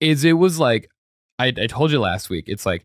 is 0.00 0.24
it 0.24 0.32
was 0.34 0.58
like 0.58 0.90
I, 1.38 1.46
I 1.48 1.66
told 1.66 1.90
you 1.90 2.00
last 2.00 2.30
week. 2.30 2.44
It's 2.48 2.64
like 2.66 2.84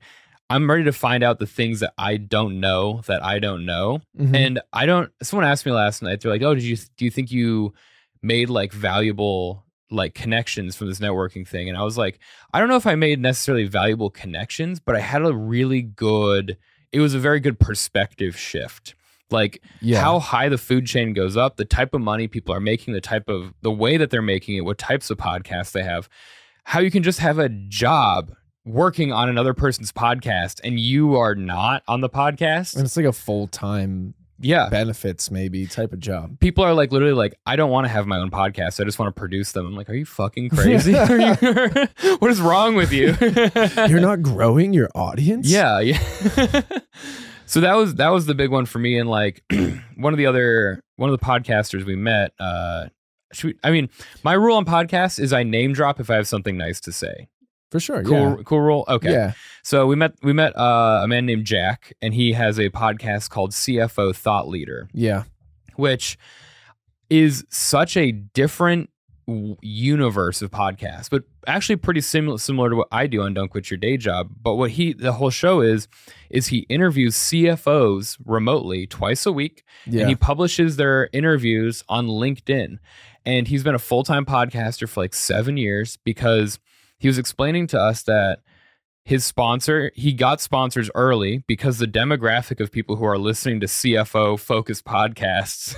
I'm 0.50 0.70
ready 0.70 0.84
to 0.86 0.92
find 0.92 1.24
out 1.24 1.38
the 1.40 1.46
things 1.46 1.80
that 1.82 1.94
I 1.98 2.18
don't 2.18 2.60
know 2.60 3.02
that 3.08 3.24
I 3.24 3.38
don't 3.40 3.66
know, 3.66 4.02
Mhm. 4.20 4.36
and 4.36 4.60
I 4.74 4.86
don't. 4.88 5.12
Someone 5.22 5.48
asked 5.48 5.66
me 5.66 5.72
last 5.72 6.02
night. 6.02 6.22
They're 6.22 6.32
like, 6.32 6.42
"Oh, 6.42 6.56
did 6.56 6.64
you 6.64 6.76
do 6.98 7.06
you 7.06 7.12
think 7.12 7.32
you 7.32 7.74
made 8.24 8.50
like 8.50 8.74
valuable 8.74 9.64
like 9.92 10.14
connections 10.16 10.76
from 10.76 10.88
this 10.88 11.00
networking 11.00 11.48
thing?" 11.48 11.70
And 11.70 11.78
I 11.78 11.84
was 11.84 11.98
like, 11.98 12.20
I 12.54 12.60
don't 12.60 12.68
know 12.70 12.76
if 12.78 12.88
I 12.88 12.96
made 12.96 13.20
necessarily 13.20 13.66
valuable 13.68 14.10
connections, 14.10 14.80
but 14.80 14.96
I 14.96 15.00
had 15.02 15.22
a 15.24 15.34
really 15.36 15.84
good. 15.84 16.58
It 16.92 17.00
was 17.00 17.14
a 17.14 17.20
very 17.20 17.40
good 17.40 17.60
perspective 17.60 18.36
shift. 18.38 18.96
Like 19.30 19.62
yeah. 19.80 20.02
how 20.02 20.18
high 20.18 20.50
the 20.50 20.58
food 20.58 20.88
chain 20.88 21.14
goes 21.14 21.38
up, 21.38 21.58
the 21.58 21.66
type 21.66 21.94
of 21.94 22.02
money 22.02 22.28
people 22.28 22.56
are 22.56 22.60
making, 22.60 22.96
the 22.96 23.02
type 23.02 23.30
of 23.30 23.54
the 23.62 23.70
way 23.72 23.98
that 23.98 24.10
they're 24.10 24.24
making 24.24 24.58
it, 24.58 24.62
what 24.66 24.80
types 24.80 25.12
of 25.12 25.20
podcasts 25.20 25.72
they 25.72 25.84
have, 25.84 26.10
how 26.70 26.80
you 26.80 26.92
can 26.92 27.02
just 27.02 27.18
have 27.18 27.40
a 27.40 27.50
job 27.50 28.32
working 28.64 29.12
on 29.12 29.28
another 29.28 29.56
person's 29.56 29.92
podcast 29.92 30.60
and 30.64 30.80
you 30.80 31.16
are 31.16 31.34
not 31.34 31.82
on 31.88 32.02
the 32.02 32.10
podcast. 32.10 32.76
and 32.76 32.86
it's 32.86 32.96
like 32.96 33.08
a 33.08 33.12
full 33.12 33.48
time 33.48 34.14
Yeah. 34.40 34.70
benefits 34.70 35.32
maybe 35.32 35.66
type 35.66 35.94
of 35.94 36.00
job. 36.00 36.40
People 36.40 36.64
are 36.64 36.76
like 36.76 36.92
literally 36.92 37.16
like, 37.16 37.34
I 37.48 37.56
don't 37.56 37.72
want 37.72 37.86
to 37.86 37.90
have 37.90 38.06
my 38.06 38.18
own 38.20 38.30
podcast. 38.30 38.80
I 38.80 38.84
just 38.84 39.00
want 39.00 39.16
to 39.16 39.20
produce 39.20 39.52
them. 39.54 39.66
I'm 39.66 39.74
like, 39.76 39.90
are 39.90 39.96
you 39.96 40.06
fucking 40.06 40.50
crazy? 40.50 40.92
You- 41.00 41.88
what 42.20 42.30
is 42.30 42.40
wrong 42.40 42.76
with 42.76 42.92
you? 42.94 43.16
You're 43.88 44.00
not 44.00 44.22
growing 44.22 44.72
your 44.72 44.90
audience. 44.94 45.50
Yeah, 45.50 45.80
yeah. 45.80 46.62
so 47.48 47.62
that 47.62 47.74
was 47.74 47.96
that 47.96 48.10
was 48.10 48.28
the 48.28 48.36
big 48.36 48.52
one 48.52 48.68
for 48.68 48.78
me. 48.78 49.00
And 49.00 49.10
like 49.10 49.42
one 49.96 50.14
of 50.14 50.18
the 50.18 50.28
other 50.28 50.82
one 50.98 51.10
of 51.10 51.20
the 51.20 51.26
podcasters 51.26 51.84
we 51.84 51.96
met, 51.96 52.34
uh 52.40 52.90
we, 53.44 53.56
I 53.64 53.72
mean, 53.72 53.90
my 54.24 54.34
rule 54.34 54.58
on 54.58 54.66
podcasts 54.66 55.20
is 55.20 55.32
I 55.34 55.44
name 55.44 55.74
drop 55.74 56.00
if 56.00 56.10
I 56.10 56.16
have 56.16 56.28
something 56.28 56.58
nice 56.58 56.80
to 56.82 56.92
say. 56.92 57.28
for 57.72 57.80
sure. 57.80 58.04
Cool, 58.04 58.44
cool 58.44 58.62
rule. 58.62 58.86
Okay. 58.88 59.12
Yeah. 59.12 59.34
So 59.64 59.86
we 59.86 59.96
met 59.96 60.14
we 60.24 60.34
met 60.34 60.58
uh, 60.58 61.02
a 61.04 61.08
man 61.08 61.26
named 61.26 61.46
Jack, 61.46 61.94
and 62.02 62.14
he 62.14 62.34
has 62.34 62.58
a 62.60 62.70
podcast 62.70 63.30
called 63.30 63.52
CFO 63.52 64.16
Thought 64.16 64.48
Leader, 64.48 64.90
Yeah. 64.94 65.24
which 65.76 66.18
is 67.10 67.46
such 67.50 67.96
a 67.98 68.12
different 68.12 68.90
universe 69.62 70.42
of 70.42 70.50
podcasts, 70.52 71.10
but 71.10 71.24
actually 71.46 71.76
pretty 71.76 72.02
similar 72.02 72.38
similar 72.40 72.70
to 72.70 72.76
what 72.76 72.88
I 72.92 73.06
do 73.08 73.22
on 73.22 73.34
Don't 73.36 73.50
Quit 73.50 73.70
Your 73.70 73.78
Day 73.78 73.98
Job. 73.98 74.30
But 74.42 74.56
what 74.56 74.72
he 74.72 74.94
the 74.94 75.14
whole 75.14 75.30
show 75.30 75.62
is 75.62 75.88
is 76.30 76.48
he 76.48 76.60
interviews 76.70 77.16
CFOs 77.16 78.18
remotely 78.26 78.88
twice 78.88 79.26
a 79.26 79.32
week, 79.32 79.64
Yeah. 79.86 80.02
and 80.02 80.10
he 80.10 80.16
publishes 80.16 80.78
their 80.78 81.10
interviews 81.14 81.84
on 81.90 82.08
LinkedIn. 82.08 82.80
And 83.30 83.48
he's 83.48 83.64
been 83.64 83.76
a 83.76 83.80
full 83.80 84.04
time 84.04 84.26
podcaster 84.26 84.88
for 84.90 85.02
like 85.02 85.14
seven 85.14 85.56
years 85.58 85.98
because 86.04 86.60
he 86.98 87.08
was 87.08 87.18
explaining 87.18 87.68
to 87.68 87.80
us 87.80 88.04
that 88.04 88.40
his 89.06 89.24
sponsor, 89.26 89.92
he 89.96 90.14
got 90.14 90.42
sponsors 90.42 90.90
early 90.96 91.44
because 91.48 91.78
the 91.80 91.86
demographic 91.88 92.60
of 92.60 92.72
people 92.72 92.96
who 92.96 93.06
are 93.06 93.18
listening 93.18 93.60
to 93.62 93.66
CFO 93.68 94.40
focused 94.40 94.84
podcasts, 94.86 95.76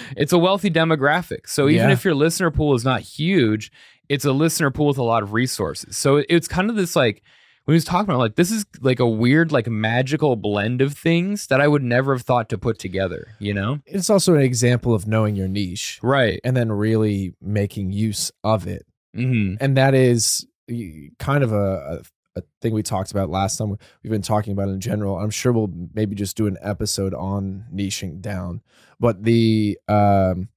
it's 0.16 0.32
a 0.32 0.38
wealthy 0.38 0.70
demographic. 0.70 1.46
So 1.48 1.68
even 1.68 1.88
Yeah. 1.88 1.92
if 1.92 2.04
your 2.04 2.14
listener 2.14 2.50
pool 2.50 2.74
is 2.74 2.84
not 2.84 3.00
huge, 3.02 3.70
it's 4.08 4.24
a 4.24 4.32
listener 4.32 4.70
pool 4.70 4.86
with 4.88 4.98
a 4.98 5.02
lot 5.02 5.22
of 5.22 5.32
resources. 5.32 5.96
So 5.96 6.22
it's 6.28 6.48
kind 6.48 6.70
of 6.70 6.76
this 6.76 6.96
like, 6.96 7.22
when 7.70 7.74
he 7.74 7.76
was 7.76 7.84
talking 7.84 8.10
about 8.10 8.18
like 8.18 8.34
this 8.34 8.50
is 8.50 8.66
like 8.80 8.98
a 8.98 9.06
weird 9.06 9.52
like 9.52 9.68
magical 9.68 10.34
blend 10.34 10.82
of 10.82 10.94
things 10.94 11.46
that 11.46 11.60
I 11.60 11.68
would 11.68 11.84
never 11.84 12.14
have 12.16 12.22
thought 12.22 12.48
to 12.48 12.58
put 12.58 12.80
together, 12.80 13.28
you 13.38 13.54
know? 13.54 13.78
it's 13.86 14.10
also 14.10 14.34
an 14.34 14.40
example 14.40 14.92
of 14.92 15.06
knowing 15.06 15.36
your 15.36 15.46
niche 15.46 16.00
Right. 16.02 16.40
and 16.42 16.56
then 16.56 16.72
really 16.72 17.32
making 17.40 17.92
use 17.92 18.32
of 18.42 18.66
it. 18.66 18.86
hmm 19.14 19.54
And 19.60 19.76
that 19.76 19.94
is 19.94 20.44
kind 21.20 21.44
of 21.44 21.52
a, 21.52 22.00
a, 22.34 22.40
a 22.40 22.42
thing 22.60 22.74
we 22.74 22.82
talked 22.82 23.12
about 23.12 23.30
last 23.30 23.56
time. 23.56 23.76
We've 24.02 24.10
been 24.10 24.20
talking 24.20 24.52
about 24.52 24.68
in 24.68 24.80
general. 24.80 25.16
I'm 25.20 25.30
sure 25.30 25.52
we'll 25.52 25.72
maybe 25.94 26.16
just 26.16 26.36
do 26.36 26.48
an 26.48 26.58
episode 26.60 27.14
on 27.14 27.66
niching 27.72 28.20
down. 28.20 28.62
But 28.98 29.22
the, 29.22 29.78
um, 29.86 30.48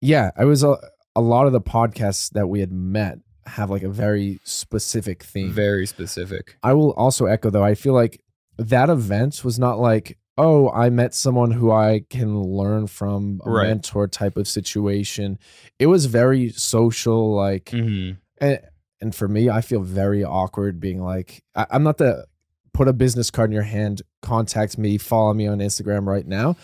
yeah, 0.00 0.30
I 0.36 0.44
was 0.44 0.62
a, 0.62 0.76
a 1.16 1.20
lot 1.20 1.46
of 1.46 1.52
the 1.52 1.60
podcasts 1.60 2.30
that 2.34 2.46
we 2.46 2.60
had 2.60 2.70
met 2.70 3.18
have 3.50 3.70
like 3.70 3.82
a 3.82 3.88
very 3.88 4.40
specific 4.44 5.22
theme. 5.22 5.52
Very 5.52 5.86
specific. 5.86 6.56
I 6.62 6.72
will 6.74 6.92
also 6.92 7.26
echo 7.26 7.50
though, 7.50 7.64
I 7.64 7.74
feel 7.74 7.92
like 7.94 8.20
that 8.58 8.90
event 8.90 9.44
was 9.44 9.58
not 9.58 9.78
like, 9.78 10.18
oh, 10.38 10.70
I 10.70 10.90
met 10.90 11.14
someone 11.14 11.50
who 11.50 11.70
I 11.70 12.02
can 12.08 12.40
learn 12.42 12.86
from, 12.86 13.40
a 13.44 13.50
Right. 13.50 13.68
mentor 13.68 14.06
type 14.08 14.36
of 14.36 14.48
situation. 14.48 15.38
It 15.78 15.86
was 15.86 16.06
very 16.06 16.50
social, 16.50 17.34
like, 17.34 17.70
hmm 17.70 18.12
and, 18.40 18.58
and 19.02 19.14
for 19.14 19.28
me, 19.28 19.50
I 19.50 19.60
feel 19.60 19.82
very 19.82 20.24
awkward 20.24 20.80
being 20.80 21.02
like, 21.02 21.42
I, 21.54 21.66
I'm 21.70 21.82
not 21.82 21.98
the 21.98 22.26
put 22.72 22.88
a 22.88 22.92
business 22.94 23.30
card 23.30 23.50
in 23.50 23.54
your 23.54 23.62
hand, 23.64 24.00
contact 24.22 24.78
me, 24.78 24.96
follow 24.96 25.34
me 25.34 25.46
on 25.46 25.58
Instagram 25.58 26.06
right 26.06 26.26
now. 26.26 26.56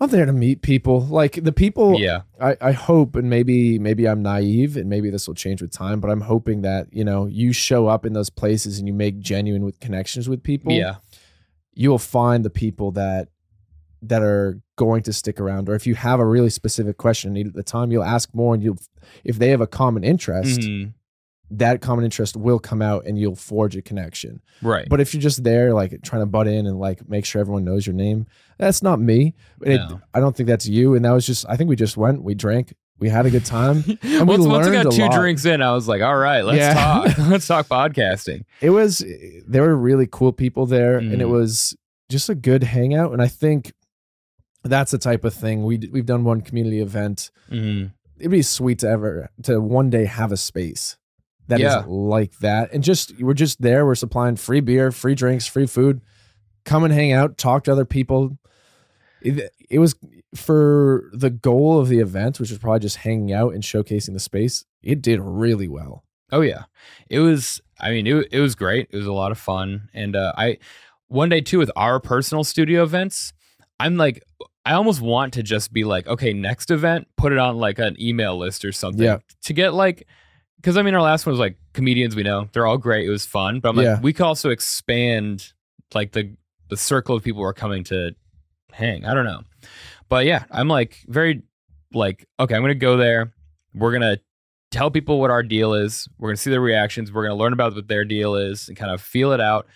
I'm 0.00 0.08
there 0.10 0.24
to 0.24 0.32
meet 0.32 0.62
people. 0.62 1.00
Like 1.00 1.42
the 1.44 1.52
people 1.52 2.00
Yeah. 2.00 2.22
I, 2.40 2.56
I 2.60 2.72
hope, 2.72 3.16
and 3.16 3.28
maybe 3.28 3.78
maybe 3.78 4.08
I'm 4.08 4.22
naive, 4.22 4.76
and 4.76 4.88
maybe 4.88 5.10
this 5.10 5.28
will 5.28 5.34
change 5.34 5.60
with 5.60 5.70
time. 5.72 6.00
But 6.00 6.10
I'm 6.10 6.22
hoping 6.22 6.62
that 6.62 6.88
you 6.92 7.04
know 7.04 7.26
you 7.26 7.52
show 7.52 7.86
up 7.86 8.06
in 8.06 8.12
those 8.14 8.30
places 8.30 8.78
and 8.78 8.88
you 8.88 8.94
make 8.94 9.18
genuine 9.18 9.64
with 9.64 9.78
connections 9.80 10.28
with 10.28 10.42
people. 10.42 10.72
Yeah. 10.72 10.96
you 11.74 11.88
will 11.90 11.98
find 11.98 12.44
the 12.44 12.50
people 12.50 12.90
that 12.92 13.28
that 14.02 14.22
are 14.22 14.58
going 14.76 15.02
to 15.02 15.12
stick 15.12 15.38
around. 15.38 15.68
Or 15.68 15.74
if 15.74 15.86
you 15.86 15.94
have 15.94 16.18
a 16.20 16.24
really 16.26 16.48
specific 16.50 16.96
question 16.96 17.28
and 17.28 17.34
need 17.34 17.46
at 17.48 17.52
the 17.54 17.62
time, 17.62 17.92
you'll 17.92 18.02
ask 18.02 18.34
more, 18.34 18.54
and 18.54 18.62
you'll 18.62 18.78
if 19.24 19.38
they 19.38 19.50
have 19.50 19.60
a 19.60 19.66
common 19.66 20.02
interest, 20.02 20.60
Mhm. 20.60 20.94
That 21.52 21.80
common 21.80 22.04
interest 22.04 22.36
will 22.36 22.58
come 22.58 22.80
out, 22.82 23.06
and 23.06 23.18
you'll 23.18 23.34
forge 23.36 23.76
a 23.76 23.82
connection. 23.82 24.40
Right. 24.62 24.88
But 24.88 25.00
if 25.00 25.12
you're 25.12 25.20
just 25.20 25.42
there, 25.42 25.74
like 25.74 26.00
trying 26.02 26.22
to 26.22 26.26
butt 26.26 26.46
in 26.46 26.66
and 26.66 26.78
like 26.78 27.08
make 27.08 27.24
sure 27.24 27.40
everyone 27.40 27.64
knows 27.64 27.86
your 27.86 27.94
name, 27.94 28.26
that's 28.58 28.82
not 28.82 29.00
me. 29.00 29.34
It, 29.62 29.76
No. 29.78 30.00
I 30.14 30.20
don't 30.20 30.36
think 30.36 30.48
that's 30.48 30.66
you. 30.66 30.94
And 30.94 31.04
that 31.04 31.10
was 31.12 31.26
just, 31.26 31.44
I 31.48 31.56
think 31.56 31.68
we 31.68 31.76
just 31.76 31.96
went, 31.96 32.22
we 32.22 32.34
drank, 32.34 32.72
we 32.98 33.08
had 33.08 33.26
a 33.26 33.30
good 33.30 33.44
time. 33.44 33.82
And 34.02 34.28
we 34.28 34.36
once, 34.36 34.46
once 34.46 34.66
I 34.66 34.82
got 34.82 34.92
two 34.92 35.02
lot. 35.02 35.12
drinks 35.12 35.44
in, 35.44 35.60
I 35.62 35.72
was 35.72 35.88
like, 35.88 36.02
all 36.02 36.16
right, 36.16 36.42
let's 36.44 36.58
Yeah. 36.58 36.74
talk. 36.74 37.18
let's 37.28 37.46
talk 37.46 37.66
podcasting. 37.66 38.44
It 38.60 38.70
was, 38.70 39.04
there 39.48 39.62
were 39.62 39.76
really 39.76 40.06
cool 40.10 40.32
people 40.32 40.66
there, 40.66 40.98
and 40.98 41.14
it 41.20 41.26
Mhm. 41.26 41.30
was 41.30 41.74
just 42.10 42.28
a 42.28 42.34
good 42.34 42.62
hangout. 42.64 43.12
And 43.12 43.20
I 43.22 43.26
think 43.28 43.72
that's 44.62 44.90
the 44.90 44.98
type 44.98 45.24
of 45.24 45.32
thing 45.34 45.64
we 45.64 45.78
we've 45.90 46.06
done 46.06 46.22
one 46.24 46.42
community 46.42 46.80
event. 46.80 47.30
hmm 47.48 47.84
It'd 48.18 48.30
be 48.30 48.42
sweet 48.42 48.80
to 48.80 48.88
ever 48.88 49.30
to 49.44 49.60
one 49.62 49.88
day 49.88 50.04
have 50.04 50.30
a 50.30 50.36
space 50.36 50.98
that 51.50 51.60
is 51.60 51.64
Yeah. 51.64 51.84
like 51.86 52.36
that, 52.38 52.72
and 52.72 52.82
just 52.82 53.20
we're 53.20 53.34
just 53.34 53.60
there. 53.62 53.84
We're 53.86 53.94
supplying 53.94 54.36
free 54.36 54.60
beer, 54.60 54.90
free 54.90 55.14
drinks, 55.14 55.46
free 55.46 55.66
food. 55.66 56.00
Come 56.64 56.82
and 56.84 56.92
hang 56.92 57.12
out, 57.12 57.38
talk 57.38 57.64
to 57.64 57.72
other 57.72 57.84
people. 57.84 58.38
it, 59.22 59.52
it 59.68 59.78
was 59.78 59.94
for 60.34 61.10
the 61.12 61.30
goal 61.30 61.78
of 61.78 61.88
the 61.88 61.98
event, 61.98 62.40
which 62.40 62.50
was 62.50 62.58
probably 62.58 62.80
just 62.80 62.96
hanging 62.98 63.32
out 63.32 63.52
and 63.54 63.62
showcasing 63.62 64.12
the 64.14 64.20
space. 64.20 64.64
It 64.82 65.02
did 65.02 65.20
really 65.20 65.68
well. 65.68 66.04
Oh 66.32 66.40
yeah, 66.40 66.64
it 67.08 67.20
was. 67.20 67.60
I 67.78 67.90
mean, 67.90 68.06
it 68.06 68.28
it 68.32 68.40
was 68.40 68.54
great. 68.54 68.88
It 68.90 68.96
was 68.96 69.06
a 69.06 69.12
lot 69.12 69.32
of 69.32 69.38
fun, 69.38 69.88
and 69.92 70.14
uh, 70.16 70.32
I 70.36 70.58
one 71.08 71.28
day 71.28 71.40
too 71.40 71.58
with 71.58 71.70
our 71.76 72.00
personal 72.00 72.44
studio 72.44 72.82
events. 72.82 73.32
I'm 73.80 73.96
like, 73.96 74.22
I 74.66 74.74
almost 74.74 75.00
want 75.00 75.32
to 75.34 75.42
just 75.42 75.72
be 75.72 75.84
like, 75.84 76.06
okay, 76.06 76.32
next 76.34 76.70
event, 76.70 77.08
put 77.16 77.32
it 77.32 77.38
on 77.38 77.56
like 77.56 77.78
an 77.78 77.96
email 77.98 78.36
list 78.36 78.62
or 78.64 78.72
something 78.72 79.02
Yeah. 79.02 79.18
to 79.44 79.52
get 79.54 79.72
like, 79.72 80.06
because 80.60 80.76
I 80.76 80.82
mean, 80.82 80.94
our 80.94 81.02
last 81.02 81.26
one 81.26 81.32
was 81.32 81.40
like 81.40 81.56
comedians 81.72 82.14
we 82.16 82.22
know. 82.22 82.48
They're 82.52 82.66
all 82.66 82.78
great. 82.78 83.06
It 83.06 83.10
was 83.10 83.26
fun, 83.26 83.60
but 83.60 83.70
I'm 83.70 83.76
like, 83.76 83.84
Yeah. 83.84 84.00
we 84.00 84.12
could 84.12 84.24
also 84.26 84.50
expand 84.50 85.52
like 85.94 86.12
the 86.12 86.34
the 86.68 86.76
circle 86.76 87.16
of 87.16 87.24
people 87.24 87.40
who 87.42 87.46
are 87.46 87.52
coming 87.54 87.84
to 87.84 88.12
hang. 88.72 89.04
I 89.04 89.14
don't 89.14 89.24
know, 89.24 89.42
but 90.08 90.26
yeah, 90.26 90.44
I'm 90.50 90.68
like 90.68 90.98
very 91.08 91.42
like, 91.92 92.26
okay, 92.38 92.54
I'm 92.54 92.62
gonna 92.62 92.74
go 92.74 92.96
there. 92.96 93.32
We're 93.74 93.92
gonna 93.92 94.18
tell 94.70 94.90
people 94.90 95.18
what 95.20 95.30
our 95.30 95.42
deal 95.42 95.74
is. 95.74 96.08
We're 96.18 96.28
gonna 96.30 96.36
see 96.36 96.50
their 96.50 96.60
reactions. 96.60 97.10
We're 97.12 97.24
gonna 97.24 97.34
learn 97.38 97.52
about 97.52 97.74
what 97.74 97.88
their 97.88 98.04
deal 98.04 98.34
is 98.36 98.68
and 98.68 98.76
kind 98.76 98.92
of 98.92 99.00
feel 99.00 99.32
it 99.32 99.40
out. 99.40 99.66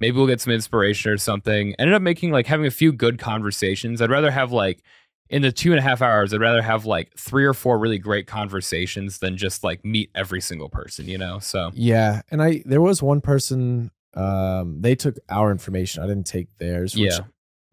Maybe 0.00 0.16
we'll 0.16 0.26
get 0.26 0.40
some 0.40 0.52
inspiration 0.52 1.10
or 1.10 1.16
something. 1.18 1.74
Ended 1.78 1.94
up 1.94 2.02
making 2.02 2.30
like 2.30 2.46
having 2.46 2.66
a 2.66 2.70
few 2.70 2.92
good 2.92 3.18
conversations. 3.18 4.00
I'd 4.02 4.10
rather 4.10 4.30
have 4.30 4.52
like 4.52 4.82
in 5.30 5.42
the 5.42 5.50
two 5.52 5.70
and 5.72 5.78
a 5.78 5.82
half 5.82 6.02
hours, 6.02 6.32
I'd 6.34 6.40
rather 6.40 6.62
have 6.62 6.84
like 6.86 7.16
three 7.16 7.44
or 7.44 7.54
four 7.54 7.78
really 7.78 7.98
great 7.98 8.26
conversations 8.26 9.18
than 9.18 9.36
just 9.36 9.64
like 9.64 9.84
meet 9.84 10.10
every 10.14 10.40
single 10.40 10.68
person, 10.68 11.06
you 11.08 11.18
know? 11.18 11.38
So 11.38 11.70
Yeah, 11.74 12.22
and 12.30 12.42
I 12.42 12.62
there 12.66 12.80
was 12.82 13.02
one 13.02 13.20
person. 13.20 13.90
Um, 14.14 14.80
they 14.82 14.94
took 14.94 15.16
our 15.28 15.50
information. 15.50 16.02
I 16.02 16.06
didn't 16.06 16.26
take 16.26 16.56
theirs. 16.58 16.94
Which 16.94 17.10
Yeah. 17.12 17.20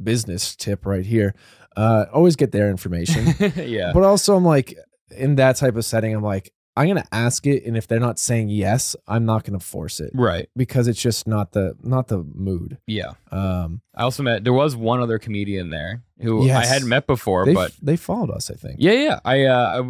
business 0.02 0.56
tip 0.56 0.86
right 0.86 1.06
here. 1.06 1.36
Uh, 1.78 2.06
always 2.12 2.36
get 2.36 2.52
their 2.52 2.70
information. 2.70 3.36
yeah. 3.56 3.92
But 3.94 4.04
also, 4.04 4.36
I'm 4.36 4.46
like 4.46 4.76
in 5.16 5.36
that 5.36 5.58
type 5.58 5.76
of 5.76 5.86
setting. 5.86 6.16
I'm 6.16 6.24
like, 6.24 6.52
I'm 6.78 6.88
gonna 6.88 7.04
ask 7.12 7.46
it, 7.48 7.66
and 7.66 7.76
if 7.76 7.86
they're 7.88 8.00
not 8.00 8.18
saying 8.18 8.48
yes, 8.50 8.96
I'm 9.08 9.26
not 9.26 9.44
gonna 9.44 9.60
force 9.60 10.00
it 10.00 10.12
Right. 10.14 10.48
because 10.56 10.88
it's 10.88 11.02
just 11.02 11.28
not 11.28 11.52
the 11.52 11.76
not 11.84 12.08
the 12.08 12.24
mood. 12.34 12.78
Yeah. 12.88 13.12
Um, 13.32 13.82
I 13.94 14.04
also 14.04 14.24
met 14.24 14.44
there 14.46 14.54
was 14.54 14.76
one 14.76 15.02
other 15.02 15.20
comedian 15.20 15.70
there 15.70 16.04
who 16.22 16.46
Yes. 16.46 16.66
I 16.66 16.74
hadn't 16.74 16.88
met 16.90 17.08
before, 17.08 17.46
they 17.46 17.54
but 17.54 17.74
they 17.82 17.98
followed 17.98 18.32
us, 18.32 18.50
I 18.50 18.56
think. 18.56 18.78
Yeah, 18.80 18.94
yeah. 18.94 19.20
I 19.26 19.44
uh 19.46 19.84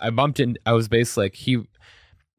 I, 0.00 0.08
I 0.08 0.10
bumped 0.10 0.38
in 0.40 0.58
I 0.66 0.72
was 0.72 0.88
basically 0.88 1.24
like 1.24 1.34
he 1.36 1.62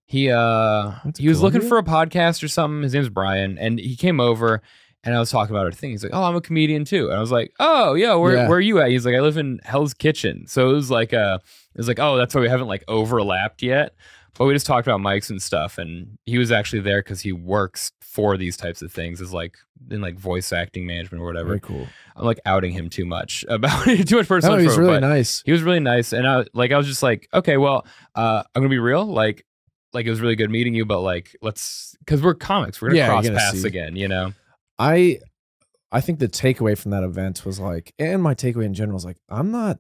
he 0.06 0.30
uh 0.30 0.92
to 1.14 1.22
he 1.22 1.28
was 1.28 1.42
looking 1.42 1.62
for 1.62 1.78
a 1.78 1.84
podcast 1.84 2.44
or 2.44 2.48
something. 2.48 2.84
His 2.84 2.94
name's 2.94 3.10
Brian 3.10 3.58
and 3.58 3.80
he 3.80 3.96
came 3.96 4.20
over 4.20 4.62
and 5.04 5.16
I 5.16 5.20
was 5.20 5.30
talking 5.30 5.56
about 5.56 5.66
our 5.66 5.72
thing. 5.72 5.92
He's 5.92 6.04
like, 6.04 6.12
"Oh, 6.14 6.24
I'm 6.24 6.36
a 6.36 6.42
comedian 6.42 6.84
too." 6.84 7.08
And 7.08 7.16
I 7.16 7.20
was 7.22 7.32
like, 7.32 7.54
"Oh, 7.60 7.94
yeah, 7.94 8.16
where 8.16 8.36
Yeah. 8.36 8.48
where 8.50 8.58
are 8.58 8.62
you 8.62 8.80
at?" 8.82 8.90
He's 8.90 9.06
like, 9.06 9.16
"I 9.16 9.22
live 9.22 9.38
in 9.38 9.60
Hell's 9.64 9.94
Kitchen." 9.94 10.48
So 10.48 10.70
it 10.70 10.74
was 10.74 10.92
like 10.92 11.14
uh 11.14 11.38
it 11.44 11.67
was 11.78 11.88
like, 11.88 12.00
"Oh, 12.00 12.18
that's 12.18 12.34
why 12.36 12.42
we 12.42 12.50
haven't 12.50 12.68
like 12.68 12.84
overlapped 12.88 13.62
yet." 13.64 13.94
But 14.38 14.46
we 14.46 14.54
just 14.54 14.68
talked 14.68 14.86
about 14.88 15.00
mics 15.00 15.32
and 15.32 15.42
stuff 15.42 15.80
and 15.80 16.20
he 16.28 16.38
was 16.38 16.52
actually 16.52 16.82
there 16.84 17.02
cuz 17.02 17.22
he 17.22 17.32
works 17.34 17.92
for 18.04 18.38
these 18.38 18.56
types 18.56 18.84
of 18.84 18.92
things 18.92 19.20
is 19.20 19.34
like 19.34 19.58
in 19.90 20.00
like 20.00 20.16
voice 20.16 20.54
acting 20.54 20.86
management 20.86 21.24
or 21.24 21.26
whatever. 21.26 21.48
Very 21.48 21.60
cool. 21.60 21.88
I'm 22.16 22.24
like 22.26 22.40
outing 22.46 22.72
him 22.72 22.88
too 22.88 23.06
much 23.06 23.44
about 23.50 23.84
too 24.08 24.16
much 24.18 24.28
personal 24.28 24.58
No, 24.58 24.62
he's 24.62 24.78
really 24.78 25.00
nice. 25.00 25.42
he 25.44 25.52
was 25.52 25.64
really 25.64 25.80
nice 25.80 26.14
and 26.14 26.28
i 26.28 26.46
like 26.54 26.72
i 26.72 26.78
was 26.78 26.86
just 26.86 27.02
like 27.02 27.28
okay 27.34 27.58
well 27.58 27.86
uh 28.14 28.44
i'm 28.54 28.62
gonna 28.62 28.70
be 28.70 28.78
real 28.78 29.06
like 29.06 29.44
like 29.94 30.06
it 30.06 30.10
was 30.12 30.22
really 30.22 30.36
good 30.36 30.52
meeting 30.52 30.76
you 30.76 30.86
but 30.86 31.00
like 31.02 31.36
let's 31.42 31.96
because 32.06 32.22
we're 32.22 32.36
comics 32.36 32.80
we're 32.80 32.90
gonna 32.90 33.00
Yeah, 33.00 33.08
cross 33.08 33.28
paths 33.30 33.62
see. 33.64 33.68
again 33.68 33.96
you 33.96 34.08
know 34.08 34.34
I 34.78 35.18
I 35.92 36.02
think 36.02 36.20
the 36.20 36.28
takeaway 36.28 36.78
from 36.78 36.92
that 36.92 37.04
event 37.04 37.44
was 37.46 37.60
like, 37.60 37.94
and 37.98 38.22
my 38.22 38.36
takeaway 38.36 38.66
in 38.66 38.74
general 38.76 38.98
is 38.98 39.06
like, 39.06 39.18
I'm 39.30 39.52
not. 39.52 39.80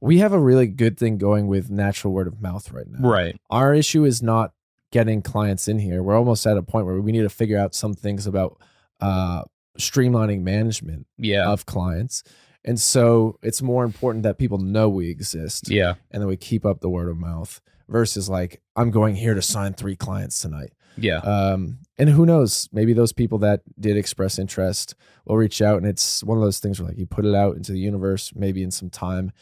We 0.00 0.18
have 0.18 0.32
a 0.32 0.38
really 0.38 0.66
good 0.66 0.98
thing 0.98 1.18
going 1.18 1.46
with 1.46 1.70
natural 1.70 2.12
word 2.12 2.26
of 2.26 2.40
mouth 2.40 2.70
right 2.72 2.86
now. 2.88 3.08
right 3.08 3.36
Our 3.50 3.74
issue 3.74 4.04
is 4.04 4.22
not 4.22 4.52
getting 4.92 5.22
clients 5.22 5.68
in 5.68 5.78
here. 5.78 6.02
We're 6.02 6.16
almost 6.16 6.46
at 6.46 6.56
a 6.56 6.62
point 6.62 6.86
where 6.86 7.00
we 7.00 7.12
need 7.12 7.22
to 7.22 7.28
figure 7.28 7.58
out 7.58 7.74
some 7.74 7.94
things 7.94 8.26
about 8.26 8.60
uh, 9.00 9.42
streamlining 9.78 10.42
management 10.42 11.06
yeah 11.18 11.48
of 11.48 11.66
clients. 11.66 12.22
And 12.64 12.78
so 12.78 13.38
it's 13.42 13.62
more 13.62 13.84
important 13.84 14.22
that 14.24 14.36
people 14.38 14.58
know 14.58 14.88
we 14.88 15.08
exist 15.10 15.70
yeah 15.70 15.94
and 16.10 16.20
then 16.20 16.28
we 16.28 16.36
keep 16.36 16.66
up 16.66 16.80
the 16.80 16.90
word 16.90 17.08
of 17.08 17.16
mouth 17.16 17.60
versus 17.88 18.28
like, 18.28 18.60
I'm 18.76 18.90
going 18.90 19.16
here 19.16 19.34
to 19.34 19.42
sign 19.42 19.74
three 19.74 19.96
clients 19.96 20.40
tonight. 20.40 20.72
yeah 20.96 21.18
Um, 21.18 21.78
and 21.98 22.08
who 22.08 22.24
knows? 22.24 22.68
Maybe 22.72 22.92
those 22.92 23.12
people 23.12 23.38
that 23.38 23.60
did 23.78 23.96
express 23.96 24.38
interest 24.38 24.94
will 25.26 25.36
reach 25.36 25.60
out, 25.60 25.78
and 25.78 25.86
it's 25.86 26.24
one 26.24 26.38
of 26.38 26.44
those 26.44 26.58
things 26.58 26.80
where 26.80 26.88
like 26.88 26.98
you 26.98 27.06
put 27.06 27.26
it 27.26 27.34
out 27.34 27.56
into 27.56 27.72
the 27.72 27.78
universe. 27.78 28.32
Maybe 28.34 28.62
in 28.62 28.70
some 28.70 28.90
time, 28.90 29.32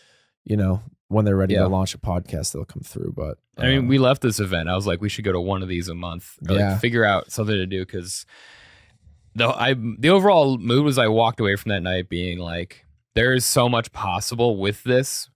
you 0.48 0.56
know, 0.56 0.82
when 1.08 1.24
they're 1.24 1.36
ready 1.36 1.54
Yeah. 1.54 1.60
to 1.60 1.68
launch 1.68 1.94
a 1.94 1.98
podcast, 1.98 2.52
they'll 2.52 2.64
come 2.64 2.82
through. 2.82 3.12
But 3.16 3.38
i 3.56 3.66
mean 3.66 3.78
um, 3.80 3.88
we 3.88 3.98
left 3.98 4.22
this 4.22 4.38
event 4.38 4.68
i 4.68 4.76
was 4.76 4.86
like 4.86 5.00
we 5.00 5.08
should 5.08 5.24
go 5.24 5.32
to 5.32 5.40
one 5.40 5.62
of 5.64 5.68
these 5.68 5.88
a 5.88 5.94
month 5.94 6.36
or, 6.48 6.52
like, 6.54 6.60
Yeah. 6.60 6.78
figure 6.78 7.04
out 7.04 7.32
something 7.32 7.56
to 7.56 7.66
do 7.66 7.84
because 7.84 8.24
the 9.34 9.48
i 9.48 9.74
the 9.74 10.10
overall 10.10 10.58
mood 10.58 10.84
was 10.84 10.96
i 10.98 11.08
walked 11.08 11.40
away 11.40 11.56
from 11.56 11.70
that 11.70 11.82
night 11.82 12.08
being 12.08 12.38
like 12.38 12.84
there 13.16 13.32
is 13.34 13.44
so 13.44 13.68
much 13.68 13.90
possible 13.92 14.56
with 14.58 14.84
this 14.84 15.28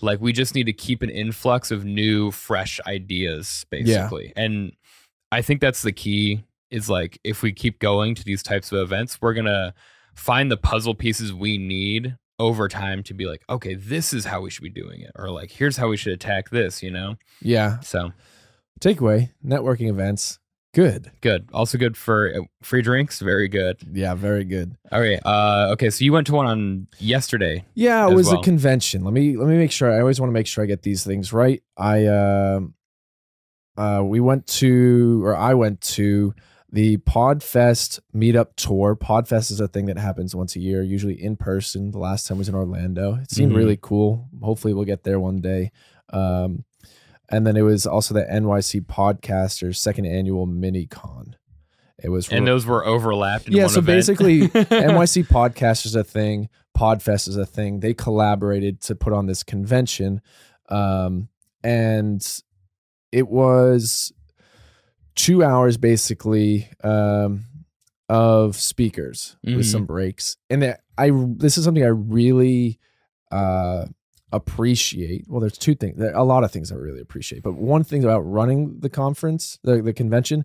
like 0.00 0.20
we 0.20 0.32
just 0.32 0.56
need 0.56 0.64
to 0.66 0.72
keep 0.72 1.02
an 1.02 1.10
influx 1.10 1.70
of 1.70 1.84
new 1.84 2.32
fresh 2.32 2.80
ideas 2.86 3.64
basically 3.70 4.32
and 4.36 4.72
i 5.30 5.40
think 5.40 5.60
that's 5.60 5.82
the 5.82 5.92
key 5.92 6.42
is 6.72 6.90
like 6.90 7.18
if 7.22 7.42
we 7.42 7.52
keep 7.52 7.78
going 7.78 8.14
to 8.16 8.24
these 8.24 8.42
types 8.42 8.72
of 8.72 8.78
events 8.80 9.18
we're 9.22 9.34
gonna 9.34 9.72
find 10.16 10.50
the 10.50 10.56
puzzle 10.56 10.94
pieces 10.96 11.32
we 11.32 11.58
need 11.58 12.16
over 12.38 12.68
time 12.68 13.02
to 13.02 13.14
be 13.14 13.26
like 13.26 13.42
okay 13.48 13.74
this 13.74 14.12
is 14.12 14.24
how 14.24 14.40
we 14.40 14.50
should 14.50 14.62
be 14.62 14.70
doing 14.70 15.00
it 15.00 15.10
or 15.16 15.30
like 15.30 15.50
here's 15.50 15.76
how 15.76 15.88
we 15.88 15.96
should 15.96 16.12
attack 16.12 16.50
this 16.50 16.82
you 16.82 16.90
know 16.90 17.16
yeah, 17.42 17.80
so 17.80 18.12
takeaway 18.80 19.30
networking 19.44 19.88
events, 19.88 20.38
good. 20.74 21.10
good 21.20 21.48
also 21.52 21.76
good 21.78 21.96
for 21.96 22.32
uh, 22.32 22.40
free 22.62 22.82
drinks 22.82 23.18
very 23.20 23.48
good 23.48 23.76
Yeah, 23.92 24.14
very 24.14 24.44
good. 24.44 24.76
all 24.92 25.00
right 25.00 25.20
uh 25.24 25.70
okay 25.72 25.90
so 25.90 26.04
you 26.04 26.12
went 26.12 26.26
to 26.28 26.32
one 26.34 26.46
on 26.46 26.86
yesterday 26.98 27.64
Yeah, 27.74 28.08
it 28.08 28.14
was 28.14 28.28
well. 28.28 28.38
a 28.40 28.42
convention. 28.44 29.02
Let 29.04 29.12
me 29.14 29.36
let 29.36 29.48
me 29.48 29.56
make 29.56 29.72
sure. 29.72 29.90
I 29.92 29.98
always 30.00 30.20
want 30.20 30.28
to 30.30 30.34
make 30.34 30.46
sure 30.46 30.62
I 30.62 30.66
get 30.68 30.82
these 30.82 31.02
things 31.04 31.32
right. 31.32 31.62
I 31.76 32.06
um 32.06 32.74
uh 33.76 34.02
we 34.04 34.20
went 34.20 34.46
to 34.46 35.24
or 35.24 35.36
I 35.36 35.54
went 35.54 35.80
to 35.96 36.34
the 36.70 36.98
Podfest 36.98 38.00
meetup 38.14 38.48
tour. 38.56 38.94
Podfest 38.94 39.50
is 39.50 39.60
a 39.60 39.68
thing 39.68 39.86
that 39.86 39.98
happens 39.98 40.34
once 40.34 40.54
a 40.56 40.60
year, 40.60 40.82
usually 40.82 41.14
in 41.22 41.36
person. 41.36 41.90
The 41.92 41.98
last 41.98 42.26
time 42.26 42.36
was 42.38 42.48
in 42.48 42.54
Orlando. 42.54 43.14
It 43.16 43.30
seemed 43.30 43.52
Mhm. 43.52 43.56
really 43.56 43.78
cool. 43.80 44.28
Hopefully 44.42 44.74
we'll 44.74 44.84
get 44.84 45.02
there 45.04 45.18
one 45.20 45.40
day. 45.40 45.70
Um 46.12 46.64
and 47.30 47.46
then 47.46 47.56
it 47.58 47.62
was 47.62 47.86
also 47.86 48.14
the 48.14 48.24
NYC 48.30 48.80
Podcasters 48.80 49.76
second 49.76 50.06
annual 50.06 50.46
mini 50.46 50.86
con. 50.86 51.36
It 52.02 52.08
was 52.10 52.28
and 52.30 52.46
those 52.46 52.64
were 52.64 52.84
overlapped 52.86 53.48
in 53.48 53.54
Yeah, 53.54 53.66
so 53.66 53.80
event. 53.80 53.86
basically, 53.86 54.40
NYC 54.70 55.24
Podcast 55.24 55.84
is 55.84 55.94
a 55.94 56.04
thing. 56.04 56.48
Podfest 56.76 57.28
is 57.28 57.36
a 57.36 57.44
thing. 57.44 57.80
They 57.80 57.92
collaborated 57.92 58.80
to 58.82 58.94
put 58.94 59.12
on 59.12 59.26
this 59.26 59.42
convention, 59.42 60.20
um, 60.68 61.28
and 61.64 62.24
it 63.10 63.26
was 63.28 64.12
two 65.18 65.42
hours 65.42 65.76
basically 65.76 66.68
um, 66.84 67.44
of 68.08 68.54
speakers 68.56 69.36
Mhm. 69.44 69.56
with 69.56 69.66
some 69.66 69.84
breaks. 69.84 70.36
And 70.48 70.62
that 70.62 70.80
I 70.96 71.10
this 71.36 71.58
is 71.58 71.64
something 71.64 71.82
I 71.84 71.88
really 71.88 72.78
uh, 73.30 73.86
appreciate. 74.32 75.26
Well, 75.28 75.40
there's 75.40 75.58
two 75.58 75.74
things. 75.74 75.98
There 75.98 76.14
a 76.16 76.24
lot 76.24 76.44
of 76.44 76.50
things 76.50 76.70
I 76.72 76.76
really 76.76 77.00
appreciate, 77.00 77.42
but 77.42 77.54
one 77.54 77.84
thing 77.84 78.04
about 78.04 78.20
running 78.20 78.80
the 78.80 78.88
conference, 78.88 79.58
the 79.64 79.82
the 79.82 79.92
convention, 79.92 80.44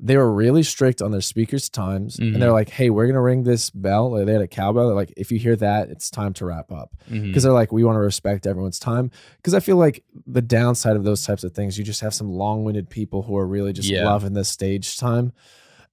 they 0.00 0.16
were 0.16 0.32
really 0.32 0.62
strict 0.62 1.02
on 1.02 1.10
their 1.10 1.20
speakers' 1.20 1.68
times, 1.68 2.18
Mhm. 2.18 2.34
and 2.34 2.42
they're 2.42 2.52
like, 2.52 2.68
"Hey, 2.68 2.88
we're 2.88 3.06
gonna 3.08 3.20
ring 3.20 3.42
this 3.42 3.68
bell." 3.70 4.12
Like, 4.12 4.26
they 4.26 4.32
had 4.32 4.42
a 4.42 4.46
cowbell. 4.46 4.86
They're 4.86 4.94
like, 4.94 5.12
"If 5.16 5.32
you 5.32 5.38
hear 5.38 5.56
that, 5.56 5.90
it's 5.90 6.08
time 6.10 6.32
to 6.34 6.46
wrap 6.46 6.70
up." 6.70 6.94
Because 7.10 7.42
they're 7.42 7.52
like, 7.52 7.72
"We 7.72 7.82
want 7.84 7.96
to 7.96 8.00
respect 8.00 8.46
everyone's 8.46 8.78
time." 8.78 9.10
Because 9.38 9.54
I 9.54 9.60
feel 9.60 9.76
like 9.76 10.04
the 10.26 10.40
downside 10.42 10.94
of 10.96 11.02
those 11.04 11.24
types 11.24 11.42
of 11.42 11.52
things, 11.52 11.76
you 11.78 11.84
just 11.84 12.00
have 12.02 12.14
some 12.14 12.30
long-winded 12.30 12.88
people 12.90 13.22
who 13.22 13.36
are 13.36 13.46
really 13.46 13.72
just 13.72 13.88
Yeah. 13.88 14.04
loving 14.04 14.34
the 14.34 14.44
stage 14.44 14.96
time. 14.98 15.32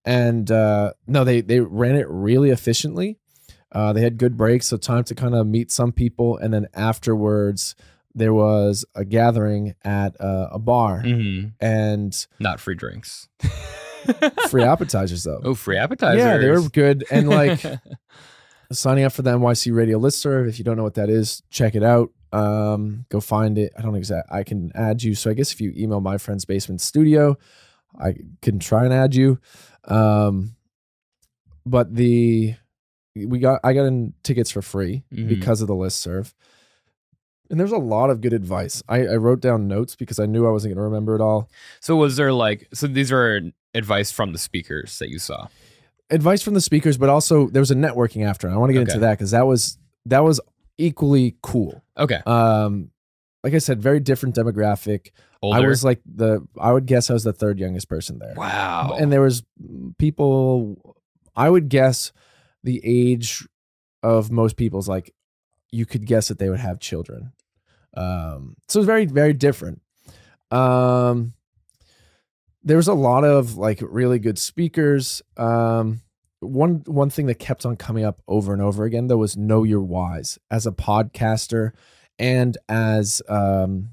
And 0.05 0.51
uh, 0.51 0.93
no, 1.07 1.23
they 1.23 1.41
they 1.41 1.59
ran 1.59 1.95
it 1.95 2.07
really 2.07 2.51
efficiently. 2.51 3.17
Uh, 3.71 3.91
they 3.91 4.01
had 4.01 4.17
good 4.19 4.37
breaks, 4.37 4.67
so 4.67 4.77
time 4.77 5.03
to 5.05 5.15
kind 5.15 5.33
of 5.33 5.47
meet 5.47 5.71
some 5.71 5.91
people, 5.91 6.37
and 6.37 6.53
then 6.53 6.67
afterwards 6.75 7.75
there 8.17 8.33
was 8.33 8.85
a 8.95 9.03
gathering 9.03 9.73
at 9.83 10.15
uh, 10.21 10.47
a 10.51 10.59
bar 10.59 11.01
Mhm. 11.03 11.51
and 11.59 12.27
not 12.39 12.61
free 12.61 12.75
drinks 12.75 13.27
free 14.49 14.63
appetizers 14.63 15.23
though. 15.23 15.41
oh 15.43 15.55
free 15.55 15.77
appetizers 15.77 16.19
yeah, 16.19 16.37
they 16.37 16.49
were 16.49 16.67
good. 16.69 17.03
And 17.11 17.29
like 17.29 17.59
signing 18.71 19.03
up 19.03 19.13
for 19.13 19.21
the 19.21 19.31
NYC 19.31 19.75
Radio 19.75 19.99
Listserv, 19.99 20.47
if 20.49 20.57
you 20.59 20.65
don't 20.65 20.77
know 20.77 20.83
what 20.83 20.95
that 20.95 21.09
is, 21.09 21.41
check 21.49 21.75
it 21.75 21.83
out. 21.83 22.09
Um, 22.31 23.05
go 23.09 23.19
find 23.21 23.57
it. 23.57 23.71
I 23.77 23.81
don't 23.81 23.95
exact. 23.95 24.27
I 24.31 24.43
can 24.43 24.71
add 24.75 25.03
you. 25.03 25.15
So 25.15 25.29
I 25.29 25.33
guess 25.33 25.53
if 25.53 25.61
you 25.61 25.73
email 25.77 26.01
my 26.01 26.17
friend's 26.17 26.43
basement 26.45 26.81
studio, 26.81 27.37
I 27.99 28.15
can 28.41 28.59
try 28.59 28.83
and 28.83 28.93
add 28.93 29.15
you. 29.15 29.39
Um, 29.85 30.55
but 31.65 31.95
the 31.95 32.55
we 33.15 33.39
got 33.39 33.61
I 33.63 33.73
got 33.73 33.85
in 33.85 34.13
tickets 34.23 34.51
for 34.51 34.61
free 34.61 35.03
Mhm. 35.13 35.29
because 35.29 35.61
of 35.61 35.67
the 35.67 35.73
listserv. 35.75 36.33
And 37.49 37.59
there's 37.59 37.71
a 37.71 37.77
lot 37.77 38.09
of 38.09 38.21
good 38.21 38.33
advice. 38.33 38.81
I, 38.89 39.05
I 39.05 39.15
wrote 39.17 39.39
down 39.39 39.67
notes 39.67 39.95
because 39.95 40.17
I 40.19 40.25
knew 40.25 40.47
I 40.47 40.51
wasn't 40.51 40.71
going 40.73 40.77
to 40.83 40.89
remember 40.89 41.13
it 41.15 41.21
all. 41.21 41.47
So 41.79 41.95
was 41.95 42.15
there 42.17 42.33
like 42.33 42.67
so 42.73 42.87
these 42.87 43.11
are 43.11 43.39
advice 43.75 44.11
from 44.11 44.31
the 44.31 44.37
speakers 44.39 44.97
that 44.99 45.09
you 45.09 45.19
saw? 45.19 45.47
Advice 46.09 46.41
from 46.41 46.53
the 46.53 46.61
speakers, 46.61 46.97
but 46.97 47.09
also 47.09 47.47
there 47.49 47.59
was 47.61 47.71
a 47.71 47.75
networking 47.75 48.25
after. 48.25 48.49
I 48.49 48.55
want 48.57 48.69
to 48.69 48.73
get 48.73 48.81
Okay. 48.83 48.91
into 48.93 48.99
that 49.01 49.13
because 49.17 49.31
that 49.31 49.45
was 49.45 49.77
that 50.05 50.23
was 50.23 50.39
equally 50.77 51.35
cool. 51.41 51.83
Okay. 51.97 52.21
Um, 52.25 52.91
like 53.43 53.53
I 53.53 53.59
said, 53.59 53.81
very 53.81 53.99
different 53.99 54.35
demographic. 54.35 55.09
Older. 55.41 55.59
I 55.63 55.67
was 55.67 55.83
like 55.83 56.01
the 56.05 56.45
I 56.59 56.71
would 56.71 56.85
guess 56.87 57.09
I 57.09 57.13
was 57.13 57.23
the 57.23 57.33
third 57.33 57.59
youngest 57.59 57.87
person 57.87 58.17
there. 58.19 58.33
wow. 58.35 58.95
and 58.99 59.11
there 59.11 59.21
was 59.21 59.43
people 59.99 60.95
i 61.35 61.49
would 61.49 61.69
guess 61.69 62.11
the 62.63 62.81
age 62.83 63.47
of 64.01 64.31
most 64.31 64.55
people's 64.57 64.87
like 64.87 65.13
you 65.71 65.85
could 65.85 66.05
guess 66.05 66.29
that 66.29 66.39
they 66.39 66.49
would 66.49 66.59
have 66.59 66.79
children 66.79 67.31
um 67.95 68.55
so 68.67 68.79
it's 68.79 68.85
very 68.87 69.05
very 69.05 69.33
different 69.33 69.81
um 70.51 71.33
there 72.65 72.77
was 72.77 72.87
a 72.87 72.93
lot 72.93 73.23
of 73.23 73.55
like 73.55 73.79
really 73.81 74.19
good 74.19 74.37
speakers. 74.37 75.21
Um 75.37 76.01
one 76.41 76.83
one 76.85 77.09
thing 77.09 77.27
that 77.27 77.35
kept 77.35 77.65
on 77.65 77.77
coming 77.77 78.03
up 78.03 78.21
over 78.27 78.51
and 78.51 78.61
over 78.61 78.83
again 78.83 79.07
though 79.07 79.17
was 79.17 79.37
know 79.37 79.63
your 79.63 79.81
whys. 79.81 80.37
As 80.51 80.67
a 80.67 80.71
podcaster 80.71 81.71
and 82.19 82.57
as 82.67 83.21
um 83.29 83.91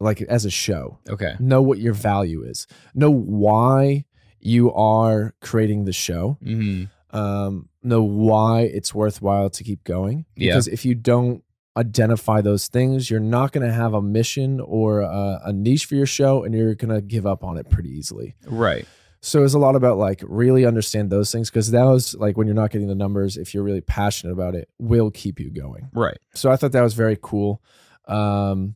like 0.00 0.22
as 0.22 0.44
a 0.44 0.50
show. 0.50 0.98
Okay. 1.08 1.34
know 1.40 1.62
what 1.62 1.78
your 1.78 1.94
value 1.94 2.44
is. 2.44 2.66
Know 2.94 3.10
why 3.10 4.04
you 4.38 4.72
are 4.72 5.34
creating 5.40 5.84
the 5.84 5.92
show. 5.92 6.38
Hmm 6.44 6.84
um 7.10 7.70
know 7.82 8.02
why 8.02 8.62
it's 8.62 8.94
worthwhile 8.94 9.48
to 9.48 9.64
keep 9.64 9.82
going. 9.84 10.26
Yeah. 10.36 10.52
because 10.52 10.68
if 10.68 10.84
you 10.84 10.94
don't 10.94 11.42
identify 11.78 12.40
those 12.40 12.66
things 12.68 13.08
you're 13.10 13.20
not 13.20 13.52
going 13.52 13.66
to 13.66 13.72
have 13.72 13.94
a 13.94 14.02
mission 14.02 14.60
or 14.60 15.00
a, 15.00 15.40
a 15.46 15.52
niche 15.52 15.86
for 15.86 15.94
your 15.94 16.06
show 16.06 16.42
and 16.44 16.54
you're 16.54 16.74
going 16.74 16.94
to 16.94 17.00
give 17.00 17.24
up 17.26 17.42
on 17.44 17.56
it 17.56 17.70
pretty 17.70 17.88
easily 17.90 18.34
Right. 18.46 18.86
so 19.20 19.44
it's 19.44 19.54
a 19.54 19.58
lot 19.58 19.76
about 19.76 19.96
like 19.98 20.22
really 20.26 20.64
understand 20.66 21.10
those 21.10 21.30
things 21.32 21.50
because 21.50 21.70
that 21.70 21.84
was 21.84 22.14
like 22.14 22.36
when 22.36 22.46
you're 22.46 22.54
not 22.62 22.70
getting 22.70 22.88
the 22.88 22.94
numbers 22.94 23.36
if 23.36 23.54
you're 23.54 23.62
really 23.62 23.80
passionate 23.80 24.32
about 24.32 24.54
it 24.54 24.68
will 24.78 25.10
keep 25.10 25.38
you 25.40 25.50
going 25.50 25.88
Right. 25.92 26.18
so 26.34 26.50
I 26.50 26.56
thought 26.56 26.72
that 26.72 26.82
was 26.82 26.94
very 26.94 27.16
cool. 27.20 27.62
Um, 28.06 28.74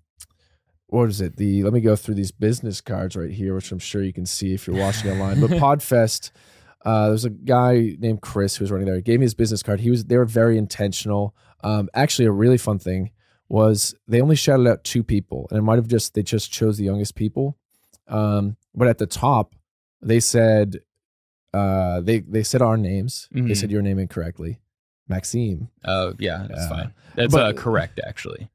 what 0.86 1.08
is 1.08 1.20
it? 1.22 1.36
The 1.36 1.62
let 1.62 1.72
me 1.72 1.80
go 1.80 1.96
through 1.96 2.16
these 2.16 2.32
business 2.32 2.82
cards 2.82 3.16
right 3.16 3.30
here, 3.30 3.54
which 3.54 3.72
I'm 3.72 3.78
sure 3.78 4.02
you 4.02 4.12
can 4.12 4.26
see 4.26 4.52
if 4.52 4.66
you're 4.66 4.76
watching 4.76 5.10
online. 5.10 5.40
But 5.40 5.50
Podfest, 5.64 6.32
uh, 6.84 7.08
there's 7.08 7.24
a 7.24 7.30
guy 7.30 7.96
named 7.98 8.20
Chris 8.20 8.56
who 8.56 8.64
was 8.64 8.70
running 8.70 8.86
there. 8.86 8.96
He 8.96 9.00
gave 9.02 9.18
me 9.18 9.24
his 9.24 9.32
business 9.34 9.62
card. 9.62 9.80
He 9.80 9.88
was 9.88 10.04
they 10.04 10.18
were 10.18 10.26
very 10.26 10.58
intentional. 10.58 11.34
Um, 11.62 11.88
actually, 11.94 12.26
a 12.26 12.32
really 12.32 12.58
fun 12.58 12.78
thing 12.78 13.10
was 13.48 13.94
they 14.08 14.20
only 14.20 14.36
shouted 14.36 14.66
out 14.66 14.82
two 14.84 15.02
people, 15.04 15.46
and 15.50 15.58
it 15.58 15.62
might 15.62 15.76
have 15.76 15.88
just 15.88 16.14
they 16.14 16.22
just 16.22 16.50
chose 16.52 16.78
the 16.78 16.84
youngest 16.84 17.14
people. 17.14 17.56
Um, 18.08 18.56
but 18.74 18.88
at 18.88 18.98
the 18.98 19.06
top, 19.06 19.54
they 20.00 20.20
said 20.20 20.80
uh, 21.54 22.00
they 22.00 22.20
they 22.20 22.42
said 22.42 22.62
our 22.62 22.76
names. 22.76 23.28
They 23.30 23.40
Mhm. 23.40 23.56
said 23.56 23.70
your 23.70 23.82
name 23.82 23.98
incorrectly, 23.98 24.60
Maxime. 25.08 25.68
Oh 25.84 26.14
yeah, 26.18 26.46
that's 26.48 26.62
Yeah. 26.62 26.68
fine. 26.68 26.94
That's 27.14 27.32
But- 27.34 27.56
uh, 27.56 27.58
correct 27.60 28.00
actually. 28.06 28.48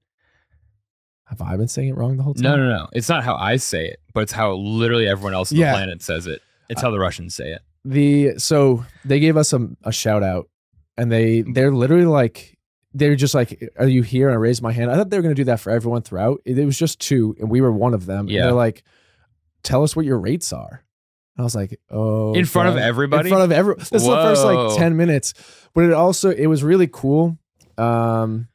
Have 1.25 1.41
I 1.41 1.57
been 1.57 1.67
saying 1.67 1.89
it 1.89 1.95
wrong 1.97 2.15
the 2.17 2.23
whole 2.23 2.33
time? 2.33 2.43
No, 2.43 2.55
no, 2.55 2.69
no. 2.69 2.87
It's 2.93 3.09
not 3.09 3.23
how 3.23 3.35
I 3.35 3.57
say 3.57 3.85
it, 3.87 3.99
but 4.13 4.21
it's 4.21 4.31
how 4.31 4.53
literally 4.53 5.07
everyone 5.07 5.33
else 5.33 5.51
on 5.51 5.57
Yeah. 5.57 5.71
the 5.73 5.77
planet 5.77 6.01
says 6.01 6.25
it. 6.25 6.41
It's 6.69 6.81
how 6.81 6.89
the 6.89 6.99
Russians 6.99 7.35
say 7.35 7.51
it. 7.51 7.61
the 7.85 8.37
so 8.37 8.85
they 9.05 9.17
gave 9.19 9.37
us 9.37 9.53
a, 9.53 9.65
a 9.83 9.91
shout 9.93 10.21
out 10.21 10.49
and 10.97 11.09
they 11.09 11.41
they're 11.41 11.71
literally 11.71 12.03
like 12.05 12.56
they're 12.97 13.15
just 13.15 13.33
like 13.33 13.61
are 13.77 13.87
you 13.87 14.01
here 14.01 14.27
and 14.27 14.33
i 14.35 14.37
raised 14.37 14.61
my 14.61 14.71
hand 14.71 14.89
i 14.91 14.95
thought 14.95 15.09
they 15.09 15.17
were 15.17 15.21
going 15.23 15.35
to 15.35 15.39
do 15.39 15.45
that 15.45 15.59
for 15.59 15.71
everyone 15.71 16.01
throughout 16.01 16.41
it, 16.45 16.57
it 16.57 16.65
was 16.65 16.77
just 16.77 16.99
two 16.99 17.35
and 17.39 17.49
we 17.49 17.61
were 17.61 17.71
one 17.71 17.93
of 17.93 18.05
them 18.05 18.27
Yeah. 18.27 18.39
and 18.41 18.45
they're 18.47 18.53
like 18.53 18.83
tell 19.63 19.83
us 19.83 19.95
what 19.95 20.05
your 20.05 20.19
rates 20.19 20.51
are 20.53 20.83
and 21.35 21.41
i 21.41 21.43
was 21.43 21.55
like 21.55 21.79
oh 21.89 22.33
In 22.33 22.45
front 22.45 22.69
of 22.69 22.77
everybody? 22.77 23.27
in 23.29 23.31
front 23.33 23.43
of 23.43 23.51
everyone 23.51 23.79
this 23.79 23.91
is 23.91 24.03
the 24.05 24.09
first 24.15 24.43
like 24.43 24.77
10 24.77 24.95
minutes 24.97 25.33
but 25.73 25.83
it 25.83 25.93
also 25.93 26.29
it 26.31 26.47
was 26.47 26.63
really 26.63 26.87
cool 26.87 27.37
um 27.77 28.47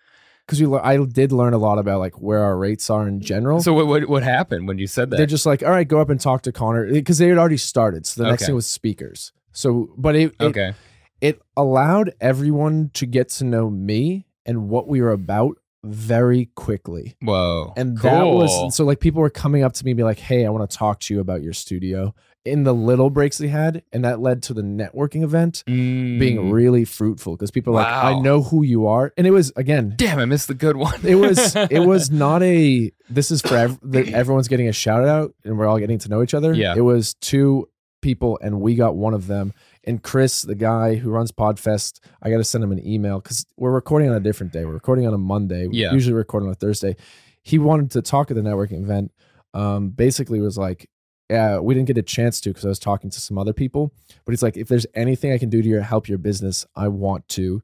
because 0.47 0.61
we 0.61 0.77
i 0.79 0.97
did 1.05 1.31
learn 1.33 1.55
a 1.55 1.59
lot 1.59 1.79
about 1.79 2.01
like 2.01 2.21
where 2.21 2.41
our 2.41 2.57
rates 2.59 2.91
are 2.91 3.07
in 3.07 3.21
general 3.21 3.63
So 3.63 3.73
what, 3.73 3.87
what 3.87 4.09
what 4.09 4.23
happened 4.23 4.67
when 4.69 4.79
you 4.79 4.87
said 4.89 5.11
that? 5.11 5.17
they're 5.17 5.27
just 5.27 5.47
like, 5.47 5.63
all 5.63 5.71
right, 5.71 5.87
go 5.87 6.01
up 6.01 6.11
and 6.11 6.21
talk 6.21 6.43
to 6.43 6.53
Connor 6.53 6.91
because 6.93 7.19
they 7.19 7.29
had 7.29 7.39
already 7.39 7.57
started. 7.57 8.07
So 8.07 8.23
the 8.23 8.29
next 8.31 8.47
thing 8.47 8.55
was 8.55 8.67
speakers. 8.67 9.33
So, 9.53 9.95
but 9.97 10.17
it, 10.17 10.35
it 10.41 10.45
okay. 10.47 10.75
it 11.21 11.41
allowed 11.57 12.15
everyone 12.21 12.91
to 12.95 13.07
get 13.07 13.29
to 13.39 13.45
know 13.45 13.71
me 13.71 14.27
and 14.47 14.69
what 14.69 14.89
we 14.89 15.01
were 15.01 15.13
about 15.13 15.57
very 15.85 16.47
quickly. 16.55 17.15
Whoa. 17.21 17.73
And 17.77 17.99
cool. 17.99 18.11
that 18.11 18.25
was 18.27 18.77
so 18.77 18.85
like 18.85 19.01
people 19.01 19.21
were 19.21 19.31
coming 19.31 19.65
up 19.65 19.73
to 19.75 19.85
me 19.85 19.91
and 19.91 19.97
be 19.97 20.05
like, 20.05 20.19
"Hey, 20.21 20.47
I 20.47 20.49
want 20.51 20.69
to 20.71 20.77
talk 20.77 21.01
to 21.01 21.15
you 21.15 21.21
about 21.21 21.43
your 21.43 21.53
studio." 21.53 22.15
In 22.45 22.65
the 22.65 22.75
little 22.75 23.09
breaks 23.09 23.39
we 23.39 23.49
had, 23.49 23.85
and 23.93 24.05
that 24.05 24.21
led 24.21 24.43
to 24.45 24.55
the 24.55 24.63
networking 24.63 25.23
event 25.23 25.63
being 25.67 26.39
Mm. 26.39 26.53
really 26.53 26.85
fruitful 26.85 27.35
because 27.37 27.53
people 27.53 27.73
are 27.77 27.83
like, 27.83 27.93
"I 28.17 28.19
know 28.21 28.43
who 28.43 28.63
you 28.65 28.87
are," 28.87 29.13
and 29.17 29.27
it 29.27 29.31
was 29.33 29.53
again, 29.57 29.95
Damn, 29.97 30.19
I 30.19 30.25
missed 30.25 30.49
the 30.49 30.55
good 30.55 30.77
one. 30.77 30.95
it 31.05 31.15
was 31.17 31.55
it 31.57 31.79
was 31.87 32.11
not 32.11 32.43
a 32.43 32.91
this 33.11 33.31
is 33.31 33.43
for 33.43 33.57
ev- 33.57 33.79
that 33.83 34.09
everyone's 34.09 34.49
getting 34.49 34.69
a 34.69 34.73
shout 34.73 35.07
out 35.07 35.35
and 35.45 35.57
we're 35.59 35.67
all 35.67 35.79
getting 35.79 35.99
to 35.99 36.09
know 36.09 36.23
each 36.23 36.35
other 36.35 36.53
Yeah. 36.53 36.75
it 36.77 36.81
was 36.81 37.15
two 37.15 37.69
people 38.01 38.39
and 38.43 38.61
we 38.61 38.75
got 38.75 38.97
one 38.97 39.15
of 39.15 39.29
them 39.29 39.53
and 39.85 40.03
chris 40.03 40.43
the 40.43 40.55
guy 40.55 40.95
who 40.97 41.11
runs 41.11 41.33
podfest 41.33 42.01
i 42.23 42.31
got 42.31 42.37
to 42.39 42.45
send 42.45 42.63
him 42.63 42.73
an 42.73 42.87
email 42.87 43.21
because 43.21 43.47
we're 43.57 43.71
recording 43.73 44.09
on 44.09 44.15
a 44.17 44.21
different 44.21 44.53
day 44.53 44.65
we're 44.65 44.73
recording 44.73 45.07
on 45.07 45.15
a 45.15 45.19
monday 45.19 45.67
we 45.67 45.79
Yeah. 45.79 45.93
usually 45.93 46.15
record 46.15 46.43
on 46.43 46.49
a 46.51 46.55
thursday 46.55 46.97
he 47.43 47.59
wanted 47.59 47.91
to 47.93 48.03
talk 48.03 48.31
at 48.31 48.37
the 48.37 48.43
networking 48.43 48.83
event 48.83 49.13
um 49.55 49.91
basically 49.91 50.41
was 50.41 50.57
like 50.59 50.89
yeah, 51.31 51.61
we 51.61 51.73
didn't 51.73 51.87
get 51.87 51.97
a 51.97 52.03
chance 52.03 52.43
to 52.43 52.51
because 52.51 52.67
I 52.67 52.69
was 52.69 52.79
talking 52.79 53.09
to 53.09 53.19
some 53.19 53.39
other 53.39 53.55
people. 53.55 53.91
But 54.27 54.33
he's 54.33 54.43
like, 54.43 54.59
if 54.59 54.69
there's 54.69 54.85
anything 54.95 55.33
I 55.33 55.39
can 55.39 55.49
do 55.49 55.63
to 55.63 55.69
your, 55.69 55.81
help 55.81 56.07
your 56.07 56.19
business, 56.19 56.67
I 56.77 56.89
want 56.89 57.27
to. 57.29 57.63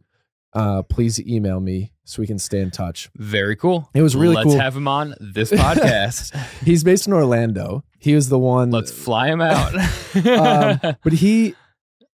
Uh, 0.54 0.82
please 0.84 1.20
email 1.20 1.60
me 1.60 1.92
so 2.04 2.22
we 2.22 2.26
can 2.26 2.38
stay 2.38 2.60
in 2.60 2.70
touch. 2.70 3.10
Very 3.16 3.56
cool. 3.56 3.90
It 3.92 4.00
was 4.00 4.16
really 4.16 4.36
Let's 4.36 4.46
cool. 4.46 4.58
have 4.58 4.74
him 4.74 4.88
on 4.88 5.14
this 5.20 5.50
podcast. 5.52 6.34
He's 6.64 6.82
based 6.82 7.08
in 7.08 7.12
Orlando. 7.12 7.84
He 7.98 8.14
was 8.14 8.30
the 8.30 8.38
one. 8.38 8.70
Let's 8.70 8.90
fly 8.90 9.28
him 9.28 9.42
out. 9.42 9.74
um, 10.26 10.96
but 11.04 11.12
he, 11.12 11.54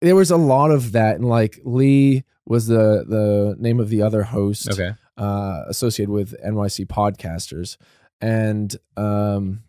there 0.00 0.16
was 0.16 0.30
a 0.30 0.36
lot 0.36 0.70
of 0.70 0.92
that, 0.92 1.16
and 1.16 1.24
like 1.24 1.58
Lee 1.64 2.24
was 2.46 2.66
the 2.66 3.04
the 3.06 3.56
name 3.58 3.78
of 3.80 3.88
the 3.90 4.02
other 4.02 4.22
host 4.24 4.70
okay. 4.70 4.92
uh, 5.16 5.62
associated 5.68 6.10
with 6.12 6.34
NYC 6.44 6.86
podcasters, 6.86 7.76
and 8.20 8.76
um, 8.96 9.62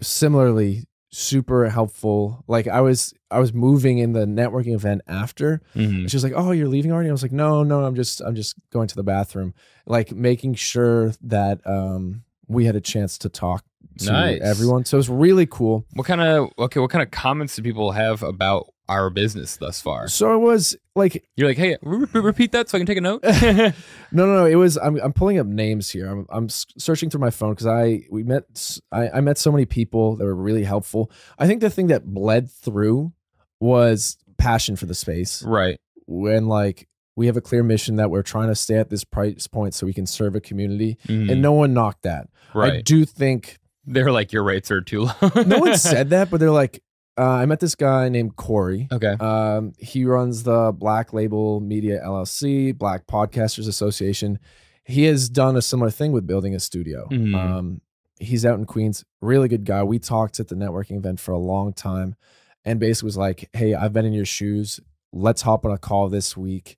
similarly 0.00 0.84
super 1.10 1.68
helpful. 1.70 2.44
Like 2.46 2.66
I 2.68 2.80
was 2.80 3.14
I 3.30 3.38
was 3.38 3.52
moving 3.52 3.98
in 3.98 4.12
the 4.12 4.26
networking 4.26 4.74
event 4.74 5.02
after, 5.08 5.60
Mhm. 5.74 6.08
she 6.10 6.16
was 6.16 6.24
like, 6.24 6.32
"Oh, 6.36 6.50
you're 6.52 6.68
leaving 6.68 6.92
already?" 6.92 7.08
I 7.08 7.12
was 7.12 7.22
like, 7.22 7.32
"No, 7.32 7.62
no, 7.62 7.84
I'm 7.84 7.94
just 7.94 8.20
I'm 8.20 8.34
just 8.34 8.54
going 8.70 8.88
to 8.88 8.94
the 8.96 9.02
bathroom." 9.04 9.54
Like 9.86 10.12
making 10.12 10.54
sure 10.54 11.12
that 11.22 11.60
um, 11.66 12.22
we 12.48 12.64
had 12.66 12.76
a 12.76 12.80
chance 12.80 13.18
to 13.18 13.28
talk 13.28 13.64
to 13.98 14.12
Nice. 14.12 14.40
everyone. 14.42 14.84
So 14.84 14.96
it 14.96 15.00
was 15.00 15.08
really 15.08 15.46
cool. 15.46 15.84
What 15.94 16.06
kind 16.06 16.20
of 16.20 16.50
okay? 16.58 16.80
What 16.80 16.90
kind 16.90 17.02
of 17.02 17.10
comments 17.10 17.56
do 17.56 17.62
people 17.62 17.92
have 17.92 18.22
about 18.22 18.66
our 18.88 19.10
business 19.10 19.56
thus 19.56 19.80
far? 19.80 20.08
So 20.08 20.34
it 20.34 20.38
was 20.38 20.76
like 20.94 21.24
You're 21.36 21.48
like, 21.48 21.56
hey, 21.56 21.76
re- 21.82 22.06
re- 22.12 22.20
repeat 22.20 22.52
that 22.52 22.68
so 22.68 22.76
I 22.76 22.80
can 22.80 22.86
take 22.86 22.98
a 22.98 23.00
note. 23.00 23.22
no, 23.24 23.72
no, 24.12 24.26
no. 24.36 24.44
It 24.46 24.54
was. 24.56 24.76
I'm, 24.78 24.96
I'm 25.00 25.12
pulling 25.12 25.38
up 25.38 25.46
names 25.46 25.90
here. 25.90 26.06
I'm, 26.08 26.26
I'm 26.30 26.48
searching 26.48 27.10
through 27.10 27.20
my 27.20 27.30
phone 27.30 27.52
because 27.52 27.66
I 27.66 28.02
we 28.10 28.22
met. 28.22 28.44
s- 28.54 28.80
I, 28.92 29.08
I 29.10 29.20
met 29.20 29.38
so 29.38 29.50
many 29.50 29.64
people 29.66 30.16
that 30.16 30.24
were 30.24 30.34
really 30.34 30.64
helpful. 30.64 31.10
I 31.38 31.46
think 31.46 31.60
the 31.60 31.70
thing 31.70 31.88
that 31.88 32.04
bled 32.06 32.50
through 32.50 33.12
was 33.60 34.16
passion 34.38 34.76
for 34.76 34.86
the 34.86 34.94
space. 34.94 35.42
right. 35.42 35.78
When 36.06 36.46
like 36.46 36.88
we 37.16 37.26
have 37.26 37.36
a 37.36 37.40
clear 37.40 37.62
mission 37.62 37.96
that 37.96 38.10
we're 38.10 38.22
trying 38.22 38.48
to 38.48 38.54
stay 38.54 38.76
at 38.76 38.90
this 38.90 39.02
price 39.02 39.46
point 39.46 39.74
so 39.74 39.86
we 39.86 39.94
can 39.94 40.06
serve 40.06 40.36
a 40.36 40.40
community, 40.40 40.98
Mhm. 41.08 41.32
and 41.32 41.42
no 41.42 41.52
one 41.52 41.72
knocked 41.74 42.02
that. 42.02 42.28
I 42.54 42.80
do 42.82 43.04
think 43.04 43.58
They're 43.86 44.12
like 44.12 44.32
your 44.32 44.42
rates 44.44 44.70
are 44.70 44.80
too 44.82 45.00
low. 45.06 45.30
no 45.46 45.58
one 45.58 45.76
said 45.78 46.10
that, 46.10 46.30
but 46.30 46.38
they're 46.40 46.50
like. 46.50 46.82
Uh, 47.18 47.24
I 47.30 47.46
met 47.46 47.60
this 47.60 47.74
guy 47.74 48.08
named 48.08 48.36
Corey. 48.36 48.88
Okay. 48.92 49.12
Um, 49.20 49.72
he 49.78 50.04
runs 50.04 50.42
the 50.42 50.72
Black 50.76 51.12
Label 51.12 51.60
Media 51.60 52.00
LLC, 52.04 52.76
Black 52.76 53.06
Podcasters 53.06 53.66
Association. 53.68 54.38
He 54.84 55.04
has 55.04 55.28
done 55.28 55.56
a 55.56 55.62
similar 55.62 55.90
thing 55.90 56.12
with 56.12 56.26
building 56.26 56.54
a 56.54 56.60
studio. 56.60 57.08
Mhm. 57.10 57.34
Um, 57.34 57.80
he's 58.20 58.44
out 58.44 58.58
in 58.58 58.66
Queens, 58.66 59.04
really 59.20 59.48
good 59.48 59.64
guy. 59.64 59.82
We 59.82 59.98
talked 59.98 60.38
at 60.40 60.48
the 60.48 60.54
networking 60.54 60.96
event 60.98 61.18
for 61.18 61.32
a 61.32 61.38
long 61.38 61.72
time, 61.72 62.16
and 62.64 62.78
basically 62.78 63.06
was 63.06 63.16
like, 63.16 63.48
"Hey, 63.52 63.74
I've 63.74 63.92
been 63.92 64.04
in 64.04 64.12
your 64.12 64.24
shoes. 64.26 64.78
Let's 65.12 65.42
hop 65.42 65.64
on 65.64 65.72
a 65.72 65.78
call 65.78 66.08
this 66.10 66.36
week, 66.36 66.76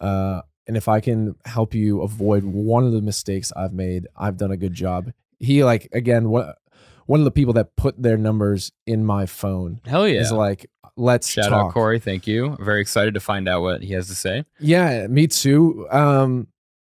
uh, 0.00 0.42
and 0.66 0.76
if 0.76 0.88
I 0.88 0.98
can 1.00 1.36
help 1.44 1.74
you 1.74 2.02
avoid 2.02 2.42
one 2.44 2.84
of 2.84 2.92
the 2.92 3.02
mistakes 3.02 3.52
I've 3.54 3.72
made, 3.72 4.06
I've 4.16 4.36
done 4.36 4.50
a 4.50 4.56
good 4.56 4.74
job." 4.74 5.12
He 5.38 5.62
like 5.62 5.88
again 5.92 6.28
what 6.30 6.58
one 7.06 7.20
of 7.20 7.24
the 7.24 7.30
people 7.30 7.54
that 7.54 7.76
put 7.76 8.00
their 8.00 8.16
numbers 8.16 8.72
in 8.86 9.04
my 9.04 9.26
phone 9.26 9.80
Hell 9.86 10.06
yeah. 10.06 10.20
is 10.20 10.30
like, 10.32 10.66
let's 10.96 11.28
Shout 11.28 11.50
talk. 11.50 11.66
out 11.66 11.72
Corey. 11.72 11.98
Thank 11.98 12.26
you. 12.26 12.56
Very 12.60 12.80
excited 12.80 13.14
to 13.14 13.20
find 13.20 13.48
out 13.48 13.62
what 13.62 13.82
he 13.82 13.92
has 13.94 14.08
to 14.08 14.14
say. 14.14 14.44
Yeah, 14.60 15.06
me 15.06 15.26
too. 15.26 15.86
Um, 15.90 16.48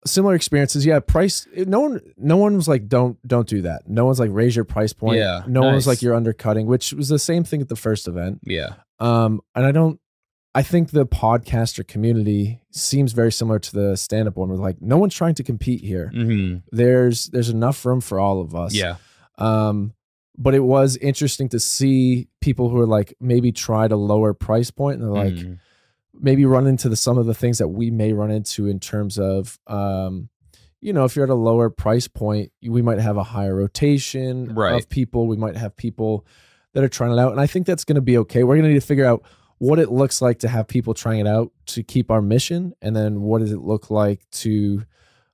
similar 0.05 0.35
experiences. 0.35 0.87
Yeah, 0.87 1.01
price. 1.01 1.47
No 1.57 1.81
one, 1.81 2.01
no 2.17 2.37
one 2.37 2.57
was 2.57 2.69
like, 2.69 2.89
don't, 2.89 3.19
don't 3.27 3.49
do 3.49 3.63
that. 3.63 3.89
No 3.89 4.05
one's 4.07 4.21
like, 4.21 4.31
raise 4.33 4.55
your 4.55 4.65
price 4.65 4.93
point. 4.93 5.19
Yeah, 5.19 5.43
No 5.47 5.63
one 5.63 5.75
was 5.75 5.87
like, 5.87 6.03
you're 6.03 6.15
undercutting, 6.15 6.67
which 6.67 6.93
was 6.93 7.09
the 7.09 7.19
same 7.19 7.43
thing 7.45 7.61
at 7.61 7.69
the 7.69 7.77
first 7.77 8.07
event. 8.07 8.41
Yeah. 8.45 8.75
Um, 9.01 9.41
and 9.55 9.67
I 9.67 9.73
don't. 9.73 9.99
I 10.55 10.63
think 10.63 10.91
the 10.91 11.05
podcaster 11.05 11.87
community 11.87 12.61
seems 12.71 13.13
very 13.13 13.31
similar 13.31 13.59
to 13.59 13.73
the 13.75 13.95
stand-up 13.95 14.37
one. 14.39 14.49
We're 14.49 14.57
like, 14.57 14.81
no 14.81 14.97
one's 14.97 15.15
trying 15.15 15.35
to 15.35 15.43
compete 15.43 15.83
here. 15.83 16.09
hmm 16.15 16.57
There's 16.73 17.27
there's 17.27 17.51
enough 17.51 17.85
room 17.85 18.01
for 18.01 18.19
all 18.19 18.41
of 18.41 18.55
us. 18.55 18.73
Yeah. 18.75 18.97
Um, 19.39 19.93
but 20.39 20.55
it 20.55 20.61
was 20.65 20.97
interesting 20.99 21.49
to 21.51 21.61
see 21.61 22.29
people 22.41 22.69
who 22.69 22.79
are 22.79 22.87
like 22.87 23.15
maybe 23.21 23.53
tried 23.53 23.91
a 23.93 23.97
lower 23.97 24.35
price 24.35 24.71
point 24.71 25.01
and 25.01 25.05
they're 25.05 25.25
like 25.25 25.35
Mhm. 25.35 25.59
maybe 26.19 26.45
run 26.45 26.67
into 26.67 26.89
the 26.89 26.97
some 26.97 27.17
of 27.19 27.27
the 27.27 27.35
things 27.35 27.59
that 27.59 27.69
we 27.69 27.91
may 27.91 28.13
run 28.13 28.31
into 28.31 28.67
in 28.67 28.79
terms 28.81 29.19
of 29.19 29.59
um, 29.67 30.29
you 30.83 30.93
know, 30.93 31.05
if 31.05 31.17
you're 31.17 31.25
at 31.25 31.31
a 31.31 31.35
lower 31.35 31.71
price 31.71 32.07
point, 32.07 32.53
we 32.63 32.83
might 32.83 32.99
have 32.99 33.17
a 33.17 33.23
higher 33.25 33.55
rotation 33.57 34.55
Right. 34.55 34.75
of 34.75 34.89
people. 34.91 35.27
We 35.27 35.37
might 35.37 35.57
have 35.57 35.75
people 35.75 36.27
that 36.75 36.85
are 36.85 36.89
trying 36.89 37.13
it 37.13 37.19
out. 37.19 37.33
And 37.33 37.41
I 37.41 37.47
think 37.47 37.67
that's 37.67 37.85
gonna 37.85 38.03
be 38.03 38.19
okay. 38.19 38.45
We're 38.45 38.57
gonna 38.57 38.69
need 38.69 38.75
to 38.75 38.81
figure 38.87 39.07
out 39.07 39.23
what 39.59 39.79
it 39.79 39.91
looks 39.91 40.21
like 40.21 40.39
to 40.41 40.49
have 40.49 40.69
people 40.69 40.93
trying 40.93 41.21
it 41.21 41.27
out 41.27 41.51
to 41.67 41.83
keep 41.83 42.11
our 42.11 42.21
mission 42.21 42.75
and 42.83 42.95
then 42.95 43.23
what 43.23 43.39
does 43.39 43.53
it 43.53 43.61
look 43.63 43.91
like 43.91 44.21
to 44.31 44.83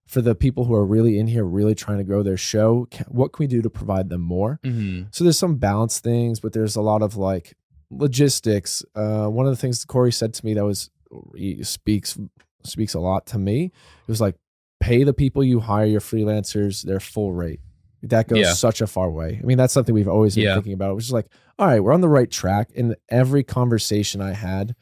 for 0.06 0.20
the 0.20 0.34
people 0.34 0.64
who 0.64 0.74
are 0.74 0.84
really 0.84 1.18
in 1.18 1.26
here 1.26 1.44
really 1.44 1.74
trying 1.74 1.98
to 1.98 2.04
grow 2.04 2.22
their 2.22 2.36
show 2.36 2.86
ca- 2.92 3.04
what 3.08 3.32
can 3.32 3.42
we 3.44 3.46
do 3.46 3.62
to 3.62 3.70
provide 3.70 4.08
them 4.10 4.20
more 4.20 4.58
Mhm. 4.64 5.06
so 5.14 5.24
there's 5.24 5.38
some 5.38 5.56
balance 5.56 6.00
things 6.00 6.40
but 6.40 6.52
there's 6.52 6.76
a 6.76 6.82
lot 6.82 7.02
of 7.02 7.16
like 7.16 7.54
logistics 7.90 8.84
uh, 8.94 9.26
one 9.26 9.46
of 9.46 9.52
the 9.52 9.56
things 9.56 9.84
corey 9.84 10.12
said 10.12 10.34
to 10.34 10.44
me 10.44 10.54
that 10.54 10.64
was 10.64 10.90
he 11.36 11.62
speaks 11.62 12.18
speaks 12.64 12.94
a 12.94 13.00
lot 13.00 13.26
to 13.26 13.38
me 13.38 13.66
it 13.66 14.08
was 14.08 14.20
like 14.20 14.34
pay 14.80 15.04
the 15.04 15.12
people 15.14 15.44
you 15.44 15.60
hire 15.60 15.86
your 15.86 16.00
freelancers 16.00 16.82
their 16.82 17.00
full 17.00 17.32
rate 17.32 17.60
that 18.02 18.26
goes 18.28 18.38
Yeah. 18.38 18.52
such 18.52 18.80
a 18.80 18.86
far 18.86 19.10
way 19.10 19.38
i 19.40 19.46
mean 19.46 19.56
that's 19.58 19.72
something 19.72 19.94
we've 19.94 20.08
always 20.08 20.34
been 20.34 20.44
Yeah. 20.44 20.54
thinking 20.54 20.72
about 20.72 20.96
which 20.96 21.04
is 21.04 21.12
like 21.12 21.28
all 21.58 21.66
right 21.66 21.80
we're 21.80 21.92
on 21.92 22.00
the 22.00 22.08
right 22.08 22.30
track 22.30 22.70
and 22.76 22.96
every 23.08 23.44
conversation 23.44 24.20
i 24.20 24.32
had 24.32 24.74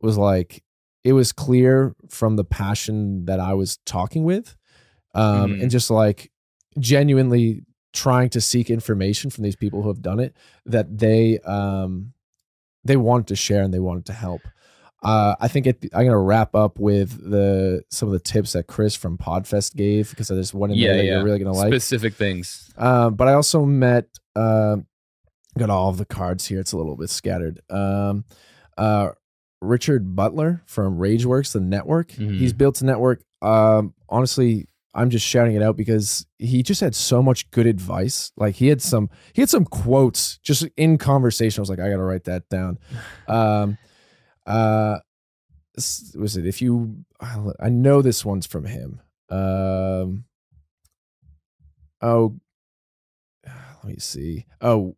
was 0.00 0.18
like 0.18 0.62
it 1.04 1.12
was 1.14 1.32
clear 1.32 1.94
from 2.08 2.36
the 2.36 2.44
passion 2.44 3.24
that 3.26 3.40
i 3.40 3.52
was 3.54 3.78
talking 3.86 4.24
with 4.24 4.56
um, 5.14 5.52
Mhm. 5.52 5.62
and 5.62 5.70
just 5.70 5.90
like 5.90 6.30
genuinely 6.78 7.64
trying 7.92 8.30
to 8.30 8.40
seek 8.40 8.70
information 8.70 9.30
from 9.30 9.44
these 9.44 9.56
people 9.56 9.82
who 9.82 9.88
have 9.88 10.00
done 10.02 10.18
it 10.20 10.34
that 10.66 10.98
they 10.98 11.38
um 11.40 12.12
they 12.84 12.96
wanted 12.96 13.26
to 13.28 13.36
share 13.36 13.62
and 13.62 13.72
they 13.72 13.78
wanted 13.78 14.06
to 14.06 14.12
help 14.12 14.40
uh, 15.04 15.34
I 15.40 15.48
think 15.48 15.66
it, 15.66 15.84
I'm 15.92 16.04
gonna 16.04 16.16
wrap 16.16 16.54
up 16.54 16.78
with 16.78 17.28
the 17.28 17.82
some 17.90 18.08
of 18.08 18.12
the 18.12 18.20
tips 18.20 18.52
that 18.52 18.68
Chris 18.68 18.94
from 18.94 19.18
Podfest 19.18 19.74
gave 19.74 20.10
because 20.10 20.28
there's 20.28 20.54
one 20.54 20.70
in 20.70 20.76
Yeah, 20.76 20.90
there 20.90 20.96
that 20.98 21.04
yeah. 21.04 21.10
you're 21.16 21.24
really 21.24 21.40
gonna 21.40 21.50
like. 21.52 21.72
Specific 21.72 22.14
things. 22.14 22.70
Um, 22.78 23.16
but 23.16 23.26
I 23.26 23.32
also 23.32 23.64
met 23.64 24.06
um 24.36 24.86
got 25.58 25.70
all 25.70 25.88
of 25.90 25.96
the 25.96 26.04
cards 26.04 26.46
here. 26.46 26.60
It's 26.60 26.70
a 26.70 26.76
little 26.76 26.96
bit 26.96 27.10
scattered. 27.10 27.60
Um, 27.68 28.24
uh, 28.78 29.08
Richard 29.62 30.14
Butler 30.16 30.62
from 30.66 30.98
RageWorks, 30.98 31.52
the 31.52 31.60
network. 31.60 32.08
Mhm. 32.12 32.36
He's 32.38 32.52
built 32.52 32.80
a 32.80 32.84
network. 32.84 33.22
Um, 33.40 33.94
honestly, 34.08 34.66
I'm 34.94 35.08
just 35.08 35.24
shouting 35.26 35.54
it 35.56 35.62
out 35.62 35.76
because 35.76 36.26
he 36.38 36.62
just 36.62 36.80
had 36.82 36.94
so 36.94 37.22
much 37.22 37.50
good 37.50 37.66
advice. 37.66 38.30
Like 38.36 38.56
he 38.56 38.66
had 38.66 38.82
some 38.82 39.08
he 39.32 39.40
had 39.40 39.48
some 39.48 39.64
quotes 39.64 40.38
just 40.38 40.66
in 40.76 40.98
conversation. 40.98 41.60
I 41.60 41.62
was 41.62 41.70
like, 41.70 41.78
I 41.78 41.88
gotta 41.90 42.02
write 42.02 42.24
that 42.24 42.48
down. 42.50 42.78
Um, 43.28 43.78
uh, 44.46 44.98
was 45.76 46.36
it 46.36 46.44
if 46.46 46.60
you? 46.60 47.04
I 47.20 47.68
know 47.70 48.02
this 48.02 48.24
one's 48.24 48.46
from 48.46 48.64
him. 48.66 49.00
Um, 49.30 50.24
oh, 52.02 52.34
let 53.46 53.84
me 53.84 53.96
see. 53.98 54.44
Oh, 54.60 54.96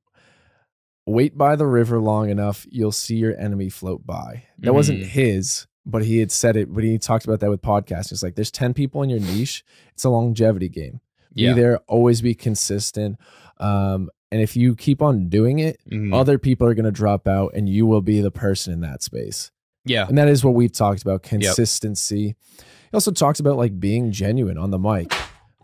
wait 1.07 1.37
by 1.37 1.57
the 1.57 1.67
river 1.67 2.01
long 2.01 2.31
enough, 2.31 2.67
you'll 2.71 2.93
see 2.93 3.17
your 3.17 3.37
enemy 3.38 3.69
float 3.69 4.07
by. 4.07 4.45
That 4.59 4.73
wasn't 4.75 5.01
Mhm. 5.03 5.07
his, 5.07 5.67
but 5.85 6.05
he 6.05 6.19
had 6.19 6.31
said 6.33 6.57
it. 6.57 6.73
But 6.73 6.85
he 6.85 6.97
talked 6.99 7.25
about 7.25 7.40
that 7.40 7.51
with 7.51 7.61
podcasts. 7.62 8.11
It's 8.12 8.23
like 8.23 8.35
there's 8.37 8.51
ten 8.51 8.73
people 8.75 9.03
in 9.03 9.11
your 9.11 9.21
niche. 9.21 9.64
It's 9.93 10.05
a 10.05 10.09
longevity 10.11 10.69
game. 10.69 11.01
Yeah. 11.35 11.53
Be 11.55 11.61
there, 11.61 11.79
always 11.88 12.23
be 12.23 12.35
consistent. 12.35 13.17
Um, 13.59 14.09
and 14.33 14.40
if 14.40 14.57
you 14.57 14.75
keep 14.75 15.03
on 15.03 15.29
doing 15.29 15.59
it, 15.59 15.79
Mhm. 15.90 16.14
other 16.14 16.38
people 16.38 16.67
are 16.67 16.75
going 16.75 16.85
to 16.87 16.90
drop 16.93 17.29
out, 17.29 17.53
and 17.55 17.69
you 17.69 17.87
will 17.87 18.03
be 18.03 18.21
the 18.21 18.31
person 18.31 18.73
in 18.73 18.81
that 18.81 19.03
space. 19.03 19.51
yeah. 19.87 20.07
And 20.09 20.17
that 20.17 20.29
is 20.29 20.43
what 20.43 20.55
we've 20.55 20.73
talked 20.73 21.03
about 21.03 21.23
consistency. 21.23 22.35
He 22.59 22.95
also 22.95 23.11
talks 23.11 23.38
about 23.40 23.57
like 23.59 23.79
being 23.79 24.12
genuine 24.12 24.57
on 24.59 24.71
the 24.71 24.79
mic. 24.79 25.12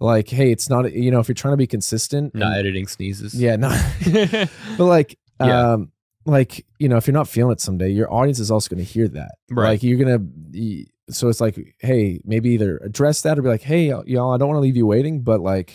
Like, 0.01 0.29
hey, 0.29 0.51
it's 0.51 0.69
not, 0.71 0.93
you 0.93 1.11
know, 1.11 1.21
if 1.21 1.29
you're 1.29 1.35
trying 1.35 1.53
to 1.53 1.57
be 1.59 1.67
consistent, 1.67 2.35
Not 2.35 2.49
and- 2.53 2.57
editing 2.59 2.87
sneezes. 2.87 3.35
yeah, 3.35 3.57
not, 3.57 3.79
but 4.79 4.85
like, 4.87 5.19
Yeah. 5.41 5.73
um, 5.73 5.93
like, 6.27 6.67
you 6.79 6.89
know, 6.89 6.97
if 6.97 7.07
you're 7.07 7.15
not 7.15 7.29
feeling 7.29 7.53
it 7.53 7.61
someday, 7.61 7.89
your 7.91 8.13
audience 8.13 8.39
is 8.39 8.51
also 8.51 8.69
going 8.69 8.85
to 8.85 8.91
hear 8.91 9.09
that. 9.09 9.33
Right. 9.51 9.71
Like, 9.71 9.83
you're 9.83 9.99
going 9.99 10.19
to, 10.53 11.13
so 11.15 11.29
it's 11.29 11.41
like, 11.41 11.59
hey, 11.81 12.21
maybe 12.25 12.51
either 12.51 12.77
address 12.79 13.23
that 13.23 13.39
or 13.39 13.43
be 13.43 13.49
like, 13.49 13.63
hey, 13.63 13.87
y'all, 14.07 14.33
I 14.33 14.37
don't 14.37 14.49
want 14.49 14.57
to 14.59 14.61
leave 14.61 14.77
you 14.77 14.87
waiting, 14.87 15.23
but 15.23 15.41
like, 15.41 15.73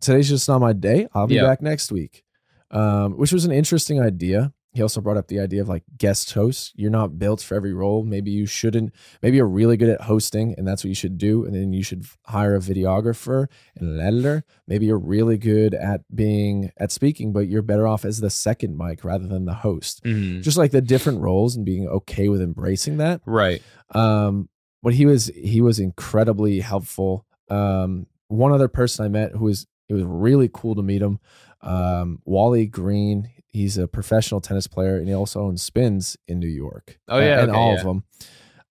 today's 0.00 0.28
just 0.28 0.48
not 0.48 0.60
my 0.60 0.72
day. 0.72 1.06
I'll 1.14 1.26
be 1.26 1.34
Yeah. 1.36 1.44
back 1.46 1.60
next 1.62 1.92
week. 1.92 2.24
Um, 2.70 3.16
which 3.18 3.32
was 3.32 3.44
an 3.44 3.50
interesting 3.52 4.00
idea. 4.00 4.52
He 4.72 4.82
also 4.82 5.00
brought 5.00 5.16
up 5.16 5.26
the 5.26 5.40
idea 5.40 5.60
of 5.62 5.68
like 5.68 5.82
guest 5.98 6.32
hosts. 6.32 6.72
You're 6.76 6.90
not 6.92 7.18
built 7.18 7.40
for 7.42 7.56
every 7.56 7.72
role. 7.74 8.04
Maybe 8.04 8.30
you 8.30 8.46
shouldn't. 8.46 8.94
Maybe 9.20 9.36
you're 9.36 9.48
really 9.48 9.76
good 9.76 9.88
at 9.88 10.02
hosting, 10.02 10.54
and 10.56 10.66
that's 10.66 10.84
what 10.84 10.88
you 10.90 10.94
should 10.94 11.18
do. 11.18 11.44
And 11.44 11.54
then 11.54 11.72
you 11.72 11.82
should 11.82 12.04
hire 12.26 12.54
a 12.54 12.60
videographer 12.60 13.48
and 13.74 13.88
an 13.88 14.00
editor. 14.06 14.44
Maybe 14.68 14.86
you're 14.86 14.98
really 14.98 15.38
good 15.38 15.74
at 15.74 16.02
being 16.14 16.70
at 16.76 16.92
speaking, 16.92 17.32
but 17.32 17.48
you're 17.48 17.62
better 17.62 17.86
off 17.86 18.04
as 18.04 18.20
the 18.20 18.30
second 18.30 18.76
mic 18.78 19.04
rather 19.04 19.26
than 19.26 19.44
the 19.44 19.54
host. 19.54 20.04
Mhm. 20.04 20.42
Just 20.42 20.56
like 20.56 20.70
the 20.70 20.80
different 20.80 21.20
roles 21.20 21.56
and 21.56 21.66
being 21.66 21.88
okay 21.88 22.28
with 22.28 22.40
embracing 22.40 22.98
that 22.98 23.20
Right. 23.26 23.62
um 23.94 24.48
but 24.82 24.94
he 24.94 25.04
was 25.04 25.26
he 25.34 25.60
was 25.60 25.78
incredibly 25.80 26.60
helpful 26.60 27.26
um 27.48 28.06
one 28.28 28.52
other 28.52 28.68
person 28.68 29.04
i 29.04 29.08
met 29.08 29.32
who 29.32 29.44
was 29.46 29.66
it 29.88 29.94
was 29.94 30.04
really 30.04 30.48
cool 30.52 30.74
to 30.76 30.82
meet 30.82 31.02
him 31.02 31.18
um 31.62 32.20
wally 32.24 32.66
green 32.66 33.28
he's 33.52 33.76
a 33.78 33.86
professional 33.88 34.40
tennis 34.40 34.66
player 34.66 34.96
and 34.96 35.08
he 35.08 35.14
also 35.14 35.40
owns 35.42 35.62
spins 35.62 36.16
in 36.28 36.38
new 36.38 36.46
york 36.48 36.98
Oh, 37.08 37.18
yeah, 37.18 37.40
and 37.42 37.50
okay, 37.50 37.58
all 37.58 37.72
yeah. 37.74 37.78
of 37.80 37.84
them 37.84 38.04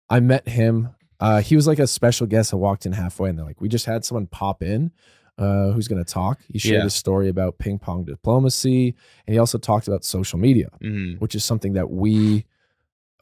i 0.10 0.20
met 0.20 0.48
him 0.48 0.90
uh 1.20 1.42
he 1.42 1.56
was 1.56 1.68
like 1.68 1.80
a 1.80 1.88
special 1.88 2.28
guest 2.28 2.54
i 2.54 2.58
walked 2.58 2.86
in 2.86 2.92
halfway 2.94 3.30
and 3.30 3.38
they're 3.38 3.46
like 3.46 3.62
we 3.62 3.70
just 3.70 3.86
had 3.86 4.04
someone 4.06 4.28
pop 4.28 4.62
in 4.64 4.92
uh, 5.40 5.72
who's 5.72 5.88
going 5.88 5.98
to 6.04 6.14
talk? 6.14 6.40
He 6.48 6.60
shared 6.60 6.82
Yeah. 6.82 6.86
a 6.86 6.90
story 6.92 7.28
about 7.28 7.58
ping 7.58 7.80
pong 7.80 8.06
diplomacy, 8.06 8.94
and 9.26 9.34
he 9.34 9.40
also 9.40 9.58
talked 9.58 9.88
about 9.88 10.06
social 10.06 10.38
media 10.38 10.70
Mhm. 10.80 11.20
which 11.20 11.34
is 11.34 11.44
something 11.44 11.74
that 11.74 11.90
we 11.90 12.46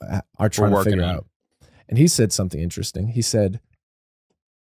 uh, 0.01 0.19
are 0.37 0.49
trying 0.49 0.71
to 0.73 0.83
figure 0.83 1.03
out. 1.03 1.25
And 1.87 1.97
he 1.97 2.09
said 2.09 2.33
something 2.33 2.59
interesting. 2.59 3.07
He 3.07 3.21
said, 3.21 3.61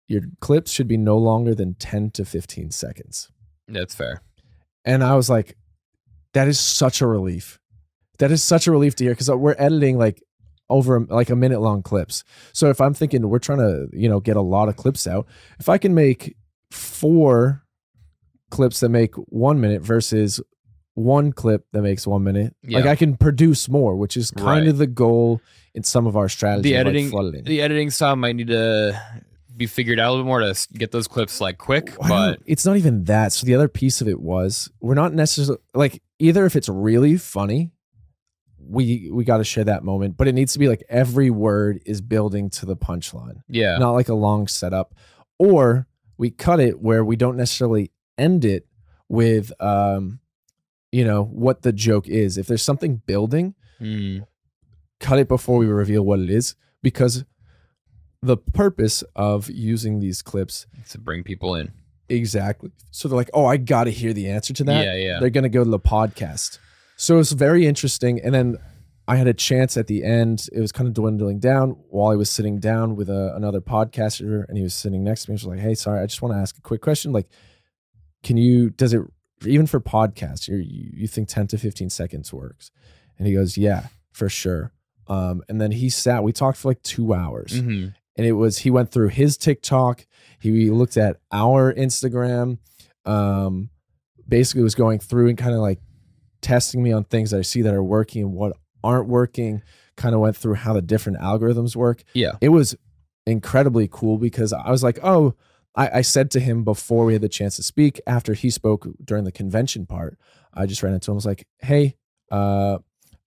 Your 0.09 0.23
clips 0.41 0.73
should 0.73 0.88
be 0.88 0.97
no 0.97 1.17
longer 1.17 1.55
than 1.55 1.75
10 1.75 2.11
to 2.12 2.25
15 2.25 2.73
seconds. 2.73 3.31
That's 3.69 3.95
fair. 3.95 4.21
And 4.85 5.05
I 5.05 5.14
was 5.14 5.31
like, 5.31 5.57
That 6.35 6.49
is 6.49 6.59
such 6.61 7.01
a 7.01 7.07
relief. 7.07 7.59
That 8.19 8.31
is 8.31 8.43
such 8.43 8.67
a 8.67 8.71
relief 8.73 8.95
to 8.97 9.05
hear 9.05 9.12
because 9.12 9.31
uh, 9.31 9.37
we're 9.37 9.55
editing 9.59 9.97
like 9.99 10.23
over 10.71 11.01
like 11.09 11.31
a 11.31 11.37
minute 11.37 11.61
long 11.61 11.83
clips. 11.83 12.25
So 12.53 12.69
if 12.69 12.81
I'm 12.81 12.93
thinking 12.95 13.27
we're 13.29 13.38
trying 13.38 13.59
to, 13.59 13.88
you 13.93 14.09
know, 14.09 14.21
get 14.21 14.37
a 14.37 14.43
lot 14.43 14.69
of 14.69 14.77
clips 14.77 15.07
out, 15.07 15.27
if 15.59 15.69
I 15.69 15.79
can 15.79 15.95
make 15.95 16.37
four 16.71 17.62
clips 18.51 18.81
that 18.81 18.88
make 18.88 19.14
one 19.14 19.61
minute 19.61 19.83
versus 19.83 20.41
one 20.95 21.33
clip 21.33 21.64
that 21.73 21.83
makes 21.83 22.07
one 22.07 22.25
minute, 22.25 22.55
like 22.69 22.87
I 22.87 22.97
can 22.97 23.17
produce 23.17 23.69
more, 23.69 23.95
which 23.97 24.17
is 24.17 24.31
kind 24.33 24.47
Right. 24.62 24.69
of 24.69 24.79
the 24.79 24.87
goal 24.87 25.41
in 25.75 25.85
some 25.85 26.07
of 26.07 26.17
our 26.17 26.29
strategies. 26.29 26.64
The 26.64 26.77
editing, 26.77 27.11
flooding. 27.11 27.45
the 27.45 27.61
editing 27.62 27.91
style 27.91 28.17
might 28.17 28.35
need 28.37 28.49
to 28.49 29.01
be 29.59 29.66
figured 29.66 29.99
out 30.01 30.09
a 30.09 30.12
little 30.12 30.25
more 30.25 30.40
to 30.40 30.55
get 30.75 30.92
those 30.92 31.07
clips 31.09 31.40
like 31.40 31.59
quick. 31.59 31.94
But 32.09 32.40
it's 32.47 32.64
not 32.64 32.77
even 32.79 33.05
that. 33.05 33.33
So 33.33 33.44
the 33.44 33.55
other 33.55 33.68
piece 33.68 34.01
of 34.01 34.09
it 34.09 34.21
was 34.21 34.71
we're 34.81 34.94
not 34.94 35.12
necessarily 35.12 35.61
like 35.75 36.01
either 36.18 36.47
if 36.47 36.57
it's 36.57 36.68
really 36.71 37.16
funny, 37.18 37.73
we 38.59 39.11
we 39.12 39.25
got 39.25 39.38
to 39.38 39.44
share 39.44 39.64
that 39.64 39.83
moment, 39.85 40.16
but 40.16 40.29
it 40.29 40.35
needs 40.35 40.53
to 40.53 40.59
be 40.59 40.68
like 40.68 40.83
every 40.88 41.31
word 41.31 41.81
is 41.87 42.01
building 42.01 42.51
to 42.51 42.66
the 42.66 42.77
punchline, 42.77 43.42
yeah, 43.49 43.77
not 43.79 43.92
like 43.92 44.09
a 44.09 44.14
long 44.14 44.47
setup, 44.49 44.94
or 45.38 45.87
we 46.16 46.31
cut 46.31 46.61
it 46.61 46.81
where 46.81 47.05
we 47.05 47.16
don't 47.16 47.37
necessarily 47.37 47.91
end 48.16 48.45
it 48.45 48.66
with 49.09 49.53
um, 49.61 50.20
you 50.93 51.05
know 51.05 51.22
what 51.24 51.62
the 51.62 51.72
joke 51.72 52.09
is. 52.09 52.37
If 52.39 52.47
there's 52.47 52.62
something 52.62 53.03
building, 53.07 53.55
Mm. 53.80 54.26
cut 54.99 55.20
it 55.20 55.28
before 55.28 55.59
we 55.59 55.66
reveal 55.66 56.03
what 56.03 56.18
it 56.18 56.30
is 56.30 56.57
because 56.82 57.24
the 58.23 58.37
purpose 58.37 59.03
of 59.14 59.49
using 59.51 60.01
these 60.01 60.23
clips 60.23 60.66
to 60.91 60.99
bring 60.99 61.23
people 61.23 61.55
in. 61.55 61.73
Exactly. 62.09 62.71
So 62.91 63.09
they're 63.09 63.16
like, 63.16 63.31
oh, 63.35 63.47
I 63.47 63.59
got 63.59 63.85
to 63.85 63.91
hear 63.91 64.12
the 64.12 64.29
answer 64.29 64.53
to 64.55 64.64
that. 64.64 64.85
Yeah, 64.85 64.95
yeah. 64.97 65.21
They're 65.21 65.31
going 65.31 65.43
to 65.45 65.49
go 65.51 65.62
to 65.62 65.71
the 65.71 65.79
podcast. 65.79 66.59
So 66.97 67.19
it's 67.19 67.33
very 67.33 67.66
interesting. 67.66 68.21
And 68.21 68.35
then 68.35 68.57
I 69.07 69.16
had 69.16 69.27
a 69.29 69.35
chance 69.35 69.77
at 69.77 69.87
the 69.87 70.03
end. 70.05 70.49
It 70.53 70.61
was 70.61 70.73
kind 70.73 70.89
of 70.89 70.95
dwindling 70.95 71.39
down 71.39 71.77
while 71.91 72.11
I 72.11 72.16
was 72.16 72.29
sitting 72.31 72.59
down 72.59 72.97
with 72.97 73.09
a, 73.09 73.35
another 73.37 73.61
podcaster 73.61 74.45
and 74.49 74.57
he 74.57 74.62
was 74.62 74.75
sitting 74.75 75.05
next 75.05 75.25
to 75.27 75.31
me. 75.31 75.39
He 75.39 75.47
was 75.47 75.57
like, 75.57 75.61
hey, 75.61 75.75
sorry, 75.75 76.01
I 76.01 76.07
just 76.07 76.23
want 76.23 76.35
to 76.35 76.39
ask 76.39 76.57
a 76.59 76.62
quick 76.62 76.81
question. 76.81 77.12
Like, 77.12 77.29
can 78.23 78.37
you, 78.37 78.71
does 78.71 78.93
it, 78.95 79.03
even 79.47 79.66
for 79.69 79.79
podcasts, 79.81 80.49
you 80.49 80.57
you 80.57 81.07
think 81.07 81.29
10 81.29 81.47
to 81.49 81.59
15 81.59 81.91
seconds 81.91 82.33
works? 82.33 82.73
And 83.19 83.29
he 83.29 83.35
goes, 83.35 83.57
yeah, 83.57 83.87
for 84.11 84.29
sure. 84.29 84.73
Um, 85.07 85.43
and 85.49 85.61
then 85.61 85.71
he 85.73 85.89
sat, 85.91 86.25
we 86.25 86.33
talked 86.33 86.59
for 86.59 86.69
like 86.69 86.83
two 86.83 87.14
hours 87.14 87.53
Mhm. 87.62 87.95
And 88.19 88.27
it 88.27 88.33
was 88.33 88.59
he 88.59 88.71
went 88.71 88.91
through 88.91 89.09
his 89.09 89.39
TikTok, 89.39 90.05
he 90.41 90.71
looked 90.71 90.97
at 90.97 91.21
our 91.33 91.73
Instagram, 91.73 92.59
um, 93.07 93.71
basically 94.29 94.62
was 94.62 94.75
going 94.75 94.99
through 94.99 95.29
and 95.29 95.39
kind 95.39 95.55
of 95.55 95.61
like 95.61 95.79
testing 96.43 96.83
me 96.83 96.93
on 96.93 97.05
things 97.05 97.31
that 97.31 97.39
I 97.39 97.43
see 97.43 97.62
that 97.62 97.73
are 97.73 97.83
working 97.83 98.23
and 98.23 98.33
what 98.35 98.57
aren't 98.83 99.09
working. 99.09 99.62
Kind 99.97 100.14
of 100.14 100.21
went 100.21 100.37
through 100.37 100.55
how 100.55 100.75
the 100.75 100.83
different 100.83 101.19
algorithms 101.19 101.75
work. 101.75 102.03
Yeah. 102.12 102.33
It 102.41 102.51
was 102.51 102.77
incredibly 103.27 103.89
cool 103.91 104.19
because 104.19 104.53
I 104.53 104.71
was 104.71 104.83
like, 104.83 104.99
oh, 105.03 105.35
I, 105.75 105.99
I 105.99 106.01
said 106.03 106.31
to 106.33 106.41
him 106.41 106.64
before 106.64 107.05
we 107.05 107.12
had 107.12 107.23
the 107.23 107.29
chance 107.29 107.57
to 107.57 107.62
speak, 107.62 108.01
after 108.07 108.35
he 108.35 108.51
spoke 108.51 108.87
during 109.05 109.25
the 109.25 109.33
convention 109.33 109.87
part, 109.87 110.19
I 110.55 110.66
just 110.66 110.83
ran 110.83 110.95
into 110.95 111.11
him. 111.11 111.14
I 111.14 111.16
was 111.16 111.27
like, 111.27 111.47
hey, 111.59 111.97
uh, 112.31 112.79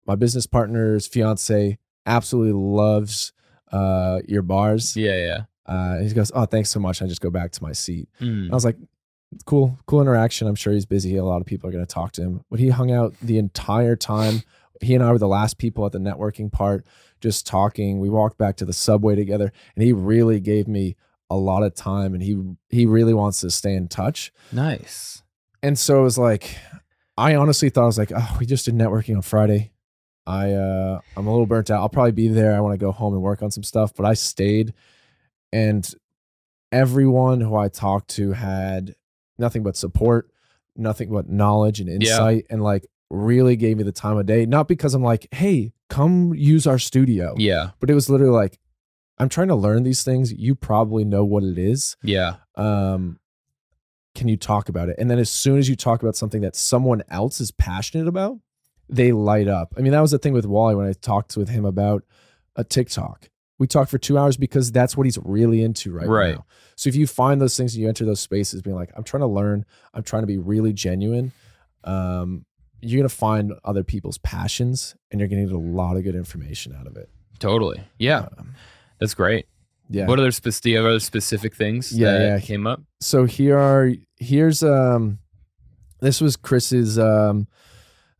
my 0.05 0.15
business 0.15 0.47
partner's 0.47 1.07
fiance 1.07 1.77
absolutely 2.05 2.53
loves 2.53 3.31
uh, 3.71 4.19
your 4.27 4.41
bars. 4.41 4.95
Yeah, 4.95 5.17
yeah. 5.17 5.41
Uh, 5.65 5.99
he 5.99 6.09
goes, 6.13 6.31
oh, 6.35 6.45
thanks 6.45 6.69
so 6.69 6.79
much. 6.79 7.01
I 7.01 7.07
just 7.07 7.21
go 7.21 7.29
back 7.29 7.51
to 7.51 7.63
my 7.63 7.71
seat. 7.71 8.09
Mm. 8.19 8.51
I 8.51 8.53
was 8.53 8.65
like, 8.65 8.77
cool, 9.45 9.77
cool 9.85 10.01
interaction. 10.01 10.47
I'm 10.47 10.55
sure 10.55 10.73
he's 10.73 10.85
busy. 10.85 11.15
A 11.15 11.23
lot 11.23 11.39
of 11.39 11.47
people 11.47 11.69
are 11.69 11.71
going 11.71 11.85
to 11.85 11.93
talk 11.93 12.11
to 12.13 12.21
him. 12.21 12.43
But 12.49 12.59
he 12.59 12.69
hung 12.69 12.91
out 12.91 13.13
the 13.21 13.37
entire 13.37 13.95
time. 13.95 14.43
He 14.81 14.95
and 14.95 15.03
I 15.03 15.11
were 15.11 15.19
the 15.19 15.27
last 15.27 15.57
people 15.57 15.85
at 15.85 15.91
the 15.91 15.99
networking 15.99 16.51
part, 16.51 16.85
just 17.21 17.47
talking. 17.47 17.99
We 17.99 18.09
walked 18.09 18.37
back 18.37 18.57
to 18.57 18.65
the 18.65 18.73
subway 18.73 19.15
together, 19.15 19.51
and 19.75 19.83
he 19.83 19.93
really 19.93 20.39
gave 20.39 20.67
me 20.67 20.95
a 21.29 21.35
lot 21.35 21.63
of 21.63 21.75
time. 21.75 22.13
And 22.13 22.23
he 22.23 22.41
he 22.69 22.85
really 22.85 23.13
wants 23.13 23.39
to 23.41 23.51
stay 23.51 23.75
in 23.75 23.87
touch. 23.87 24.33
Nice. 24.51 25.23
And 25.63 25.77
so 25.77 25.99
it 26.01 26.03
was 26.03 26.17
like, 26.17 26.57
I 27.15 27.35
honestly 27.35 27.69
thought 27.69 27.83
I 27.83 27.85
was 27.85 27.99
like, 27.99 28.11
oh, 28.13 28.37
we 28.39 28.47
just 28.47 28.65
did 28.65 28.73
networking 28.73 29.15
on 29.15 29.21
Friday. 29.21 29.71
I 30.31 30.53
uh, 30.53 30.99
I'm 31.17 31.27
a 31.27 31.31
little 31.31 31.45
burnt 31.45 31.69
out. 31.71 31.81
I'll 31.81 31.89
probably 31.89 32.11
be 32.13 32.27
there. 32.29 32.55
I 32.55 32.59
want 32.61 32.73
to 32.73 32.77
go 32.85 32.91
home 32.91 33.13
and 33.13 33.21
work 33.21 33.41
on 33.43 33.51
some 33.51 33.63
stuff, 33.63 33.93
but 33.95 34.05
I 34.05 34.13
stayed, 34.13 34.73
and 35.51 35.83
everyone 36.71 37.41
who 37.41 37.55
I 37.55 37.67
talked 37.67 38.09
to 38.11 38.31
had 38.31 38.95
nothing 39.37 39.63
but 39.63 39.75
support, 39.75 40.29
nothing 40.75 41.09
but 41.11 41.29
knowledge 41.29 41.79
and 41.79 41.89
Yeah. 41.89 41.95
insight, 41.95 42.45
and 42.49 42.63
like 42.63 42.85
really 43.09 43.55
gave 43.57 43.77
me 43.77 43.83
the 43.83 43.91
time 43.91 44.17
of 44.17 44.25
day. 44.25 44.45
Not 44.45 44.67
because 44.67 44.93
I'm 44.93 45.03
like, 45.03 45.27
hey, 45.33 45.73
come 45.89 46.33
use 46.33 46.65
our 46.65 46.79
studio, 46.79 47.35
Yeah. 47.37 47.71
but 47.81 47.89
it 47.89 47.93
was 47.93 48.09
literally 48.09 48.31
like, 48.33 48.57
I'm 49.17 49.27
trying 49.27 49.49
to 49.49 49.55
learn 49.55 49.83
these 49.83 50.03
things. 50.03 50.31
You 50.31 50.55
probably 50.55 51.03
know 51.03 51.25
what 51.25 51.43
it 51.43 51.57
is 51.57 51.97
Yeah. 52.03 52.35
um, 52.55 53.19
can 54.15 54.27
you 54.29 54.37
talk 54.37 54.69
about 54.69 54.87
it? 54.89 54.95
And 54.97 55.09
then 55.11 55.19
as 55.19 55.29
soon 55.29 55.57
as 55.59 55.67
you 55.69 55.75
talk 55.75 56.01
about 56.01 56.15
something 56.15 56.41
that 56.41 56.55
someone 56.55 57.01
else 57.09 57.39
is 57.41 57.51
passionate 57.51 58.07
about, 58.07 58.37
they 58.91 59.11
light 59.13 59.47
up. 59.47 59.73
I 59.77 59.81
mean, 59.81 59.93
that 59.93 60.01
was 60.01 60.11
the 60.11 60.19
thing 60.19 60.33
with 60.33 60.45
Wally 60.45 60.75
when 60.75 60.85
I 60.85 60.93
talked 60.93 61.35
with 61.37 61.49
him 61.49 61.65
about 61.65 62.03
a 62.55 62.63
TikTok. 62.63 63.29
We 63.57 63.65
talked 63.67 63.89
for 63.89 63.97
two 63.97 64.17
hours 64.17 64.37
because 64.37 64.71
that's 64.71 64.97
what 64.97 65.05
he's 65.05 65.17
really 65.23 65.63
into 65.63 65.91
right, 65.93 66.07
Right. 66.07 66.35
now. 66.35 66.45
So 66.75 66.89
if 66.89 66.95
you 66.95 67.07
find 67.07 67.39
those 67.39 67.55
things 67.55 67.73
and 67.73 67.81
you 67.81 67.87
enter 67.87 68.05
those 68.05 68.19
spaces, 68.19 68.61
being 68.61 68.75
like, 68.75 68.91
I'm 68.97 69.03
trying 69.03 69.21
to 69.21 69.27
learn, 69.27 69.65
I'm 69.93 70.03
trying 70.03 70.23
to 70.23 70.27
be 70.27 70.37
really 70.37 70.73
genuine, 70.73 71.31
um, 71.83 72.45
you're 72.81 72.99
gonna 72.99 73.09
find 73.09 73.53
other 73.63 73.83
people's 73.83 74.17
passions 74.17 74.95
and 75.11 75.19
you're 75.19 75.27
gonna 75.29 75.45
get 75.45 75.53
a 75.53 75.57
lot 75.57 75.95
of 75.97 76.03
good 76.03 76.15
information 76.15 76.75
out 76.77 76.87
of 76.87 76.97
it. 76.97 77.09
Totally. 77.39 77.81
Yeah. 77.99 78.27
Um, 78.37 78.55
That's 78.99 79.13
great. 79.13 79.45
yeah. 79.89 80.07
What 80.07 80.19
other 80.19 80.31
specific, 80.31 80.63
do 80.63 80.69
you 80.71 80.77
have 80.77 80.85
other 80.87 80.99
specific 80.99 81.55
things 81.55 81.91
Yeah, 81.91 82.11
that 82.13 82.19
yeah. 82.25 82.39
came 82.39 82.65
up? 82.67 82.81
so 82.99 83.25
here 83.25 83.57
are 83.57 83.91
here's 84.17 84.61
um 84.63 85.19
this 86.01 86.19
was 86.21 86.35
chris's 86.35 86.97
um 86.99 87.47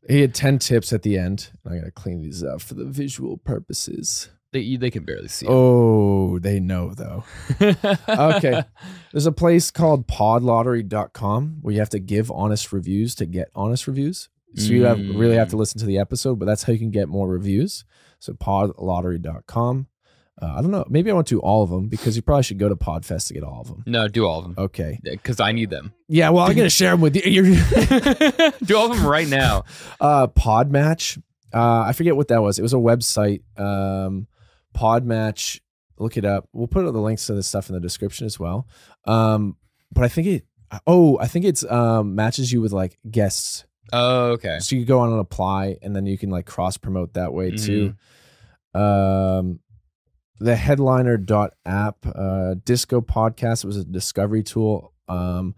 he 0.08 0.22
had 0.22 0.34
10 0.34 0.60
tips 0.60 0.94
at 0.94 1.04
the 1.04 1.18
end. 1.18 1.52
I 1.66 1.78
gotta 1.78 1.92
clean 1.92 2.22
these 2.22 2.44
up 2.44 2.62
for 2.62 2.74
the 2.74 2.86
visual 2.86 3.38
purposes. 3.38 4.30
They, 4.52 4.76
they 4.76 4.92
can 4.92 5.06
barely 5.06 5.30
see. 5.30 5.46
oh 5.48 6.38
they 6.40 6.60
know 6.60 6.94
though. 6.94 7.24
Okay. 8.10 8.64
there's 9.14 9.26
a 9.26 9.32
place 9.32 9.72
called 9.72 10.08
podlottery.com 10.08 11.60
where 11.62 11.74
you 11.74 11.80
have 11.80 11.90
to 11.90 12.00
give 12.00 12.30
honest 12.32 12.74
reviews 12.74 13.16
to 13.16 13.26
get 13.26 13.50
honest 13.56 13.88
reviews. 13.88 14.30
So 14.56 14.74
you 14.74 14.84
have 14.84 15.00
really 15.00 15.38
have 15.38 15.50
to 15.52 15.56
mm. 15.56 15.60
listen 15.60 15.80
to 15.80 15.86
the 15.86 15.98
episode 15.98 16.38
but 16.38 16.46
that's 16.46 16.64
how 16.64 16.74
you 16.74 16.80
can 16.80 16.92
get 16.92 17.08
more 17.08 17.28
reviews. 17.28 17.86
So 18.20 18.34
podlottery.com 18.34 19.88
uh, 20.42 20.56
i 20.58 20.62
don't 20.62 20.72
know. 20.72 20.84
Maybe 20.90 21.12
i 21.12 21.14
want 21.14 21.28
to 21.28 21.36
do 21.36 21.40
all 21.40 21.64
of 21.64 21.70
them 21.70 21.88
because 21.88 22.16
you 22.16 22.22
probably 22.22 22.44
should 22.44 22.58
go 22.60 22.68
to 22.70 22.76
podfest 22.76 23.28
to 23.28 23.34
get 23.34 23.44
all 23.44 23.62
of 23.62 23.68
them. 23.68 23.84
No, 23.86 24.08
do 24.08 24.26
all 24.26 24.40
of 24.40 24.44
them. 24.46 24.56
okay. 24.58 25.00
Because 25.04 25.40
I 25.40 25.52
need 25.52 25.70
them. 25.70 25.94
yeah 26.08 26.30
well 26.30 26.46
i'm 26.46 26.56
gonna 26.56 26.70
share 26.82 26.92
them 26.92 27.02
with 27.02 27.16
you 27.16 27.44
do 28.64 28.78
all 28.78 28.92
of 28.92 28.98
them 28.98 29.06
right 29.08 29.28
now. 29.28 29.64
uh 30.00 30.28
podmatch. 30.28 31.18
Uh 31.54 31.82
i 31.88 31.94
forget 31.94 32.16
what 32.16 32.30
that 32.30 32.42
was. 32.42 32.58
It 32.60 32.62
was 32.64 32.74
a 32.74 32.78
website. 32.78 33.42
Um 33.58 34.28
podmatch. 34.76 35.60
Look 36.00 36.18
it 36.18 36.26
up. 36.26 36.48
We'll 36.54 36.68
put 36.68 36.84
the 36.84 36.92
links 36.94 37.28
to 37.28 37.34
this 37.36 37.46
stuff 37.48 37.70
in 37.70 37.76
the 37.76 37.80
description 37.82 38.26
as 38.26 38.40
well. 38.40 38.68
Um 39.06 39.58
but 39.92 40.04
i 40.04 40.08
think 40.08 40.28
it 40.28 40.46
oh 40.88 41.20
i 41.20 41.28
think 41.28 41.44
it's 41.46 41.64
um 41.70 42.16
matches 42.16 42.52
you 42.52 42.62
with 42.62 42.72
like 42.72 42.98
guests. 43.10 43.66
Oh, 43.94 44.32
okay. 44.32 44.60
so 44.60 44.78
you 44.78 44.86
go 44.86 45.00
on 45.00 45.12
and 45.12 45.20
apply 45.20 45.78
and 45.82 45.94
then 45.94 46.06
you 46.06 46.18
can 46.18 46.30
like 46.30 46.46
cross 46.46 46.78
promote 46.78 47.14
that 47.16 47.34
way 47.34 47.52
too. 47.52 47.94
Um 48.74 49.60
the 50.44 50.56
headliner 50.56 51.18
dot 51.18 51.54
app 51.66 51.98
uh 52.06 52.56
disco 52.66 53.00
podcast 53.02 53.64
was 53.64 53.78
a 53.78 53.84
discovery 53.86 54.44
tool 54.44 54.92
um 55.08 55.54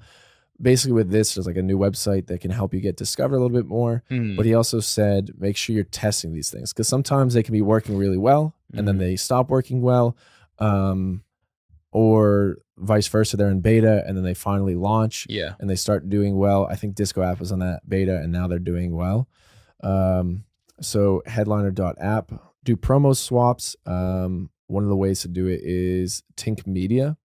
basically 0.61 0.93
with 0.93 1.09
this 1.09 1.33
there's 1.33 1.47
like 1.47 1.57
a 1.57 1.61
new 1.71 1.77
website 1.77 2.27
that 2.27 2.39
can 2.41 2.51
help 2.51 2.73
you 2.73 2.79
get 2.81 2.95
discovered 2.97 3.35
a 3.37 3.39
little 3.39 3.57
bit 3.61 3.65
more 3.65 4.03
Hmm. 4.09 4.35
but 4.35 4.45
he 4.45 4.53
also 4.53 4.79
said 4.79 5.31
make 5.37 5.57
sure 5.57 5.73
you're 5.75 5.83
testing 5.85 6.33
these 6.33 6.49
things 6.49 6.71
because 6.73 6.87
sometimes 6.87 7.33
they 7.33 7.43
can 7.43 7.53
be 7.53 7.61
working 7.61 7.97
really 7.97 8.17
well 8.17 8.55
and 8.75 8.87
then 8.87 8.95
Mhm. 8.95 8.99
they 8.99 9.15
stop 9.15 9.49
working 9.49 9.81
well 9.81 10.15
um, 10.59 11.23
or 11.91 12.57
vice 12.77 13.07
versa 13.07 13.37
they're 13.37 13.49
in 13.49 13.59
beta 13.61 14.03
and 14.07 14.17
then 14.17 14.23
they 14.23 14.33
finally 14.33 14.75
launch 14.75 15.27
yeah. 15.29 15.53
and 15.59 15.69
they 15.69 15.75
start 15.75 16.09
doing 16.09 16.37
well 16.37 16.65
i 16.67 16.75
think 16.75 16.95
disco 16.95 17.21
app 17.21 17.39
was 17.39 17.51
on 17.51 17.59
that 17.59 17.81
beta 17.87 18.17
and 18.17 18.31
now 18.31 18.47
they're 18.47 18.59
doing 18.59 18.95
well 18.95 19.27
um, 19.83 20.43
so 20.81 21.21
headliner.app 21.25 22.31
do 22.63 22.75
promo 22.77 23.15
swaps 23.15 23.75
um, 23.85 24.49
one 24.73 24.83
of 24.83 24.89
the 24.89 24.95
ways 24.95 25.21
to 25.21 25.27
do 25.27 25.47
it 25.47 25.61
is 25.63 26.23
tink 26.35 26.65
media 26.67 27.15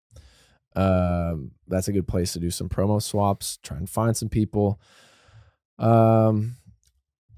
um, 0.77 1.51
that's 1.67 1.89
a 1.89 1.93
good 1.93 2.07
place 2.07 2.33
to 2.35 2.39
do 2.39 2.51
some 2.51 2.69
promo 2.69 3.01
swaps 3.03 3.59
try 3.63 3.77
and 3.77 3.89
find 3.91 4.17
some 4.17 4.29
people 4.29 4.81
um, 5.79 6.57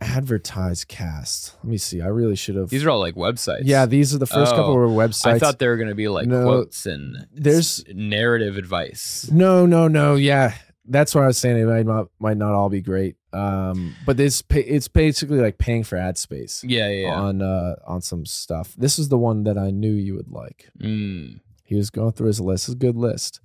AdvertiseCast 0.03 1.55
let 1.63 1.65
me 1.65 1.77
see 1.79 2.01
i 2.01 2.07
really 2.07 2.35
should 2.37 2.57
have 2.57 2.71
These 2.71 2.85
are 2.85 2.91
all 2.91 2.99
like 3.01 3.15
websites. 3.15 3.63
yeah 3.65 3.87
these 3.87 4.15
are 4.15 4.19
the 4.19 4.27
first 4.27 4.53
couple 4.53 4.73
Oh, 4.73 4.75
were 4.75 4.89
websites 4.89 5.35
I 5.35 5.39
thought 5.39 5.59
they 5.59 5.69
were 5.69 5.77
going 5.77 5.89
to 5.91 5.95
be 5.95 6.09
like 6.09 6.27
No, 6.27 6.45
quotes 6.45 6.87
and 6.87 7.27
there's- 7.33 7.85
narrative 7.93 8.57
advice. 8.57 9.29
No, 9.31 9.67
no, 9.67 9.89
no. 9.89 10.15
Yeah, 10.17 10.55
that's 10.87 11.15
what 11.15 11.25
I 11.25 11.27
was 11.29 11.39
saying. 11.39 11.59
It 11.59 11.67
might 11.67 11.87
not 11.87 12.07
might 12.19 12.37
not 12.39 12.53
all 12.55 12.69
be 12.69 12.81
great. 12.81 13.17
Um, 13.33 13.95
but 14.07 14.17
this 14.17 14.43
pay, 14.43 14.61
it's 14.63 14.89
basically 14.89 15.39
like 15.39 15.59
paying 15.59 15.85
for 15.85 15.97
ad 15.97 16.19
space 16.19 16.65
Yeah, 16.65 16.89
yeah. 16.89 17.09
yeah. 17.09 17.15
on 17.15 17.43
uh 17.43 17.77
on 17.87 18.03
some 18.03 18.27
stuff. 18.27 18.75
This 18.77 18.99
is 18.99 19.09
the 19.09 19.19
one 19.19 19.45
that 19.45 19.57
I 19.57 19.71
knew 19.71 19.93
you 19.93 20.15
would 20.17 20.31
like. 20.31 20.69
Mm. 20.81 21.41
He 21.65 21.77
was 21.77 21.91
going 21.91 22.13
through 22.13 22.27
his 22.27 22.41
list. 22.41 22.69
It's 22.69 22.75
a 22.75 22.79
good 22.79 22.97
list. 22.97 23.41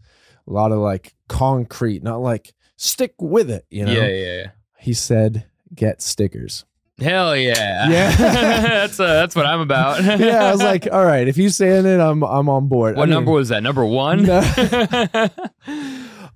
A 0.47 0.51
lot 0.51 0.71
of 0.71 0.79
like 0.79 1.13
concrete, 1.27 2.01
not 2.03 2.21
like 2.21 2.53
stick 2.77 3.13
with 3.19 3.49
it. 3.51 3.65
You 3.69 3.86
know. 3.86 3.91
Yeah, 3.91 4.07
yeah, 4.07 4.36
yeah. 4.38 4.47
He 4.79 4.93
said, 4.93 5.45
"Get 5.73 6.01
stickers." 6.01 6.65
Hell 6.99 7.36
yeah. 7.36 7.89
Yeah. 7.89 8.15
that's 8.15 8.99
uh, 8.99 9.05
that's 9.05 9.36
what 9.36 9.45
I'm 9.45 9.59
about. 9.59 10.03
yeah, 10.19 10.45
I 10.45 10.51
was 10.51 10.61
like, 10.63 10.88
"All 10.91 11.05
right, 11.05 11.27
if 11.27 11.36
he's 11.36 11.55
saying 11.55 11.86
it, 11.86 11.99
I'm 11.99 12.23
I'm 12.23 12.47
on 12.49 12.67
board." 12.67 12.95
what 12.95 13.03
I 13.03 13.05
mean, 13.05 13.13
number 13.15 13.31
was 13.31 13.49
that? 13.49 13.61
Number 13.63 13.86
one? 13.86 14.23
No. 14.23 14.41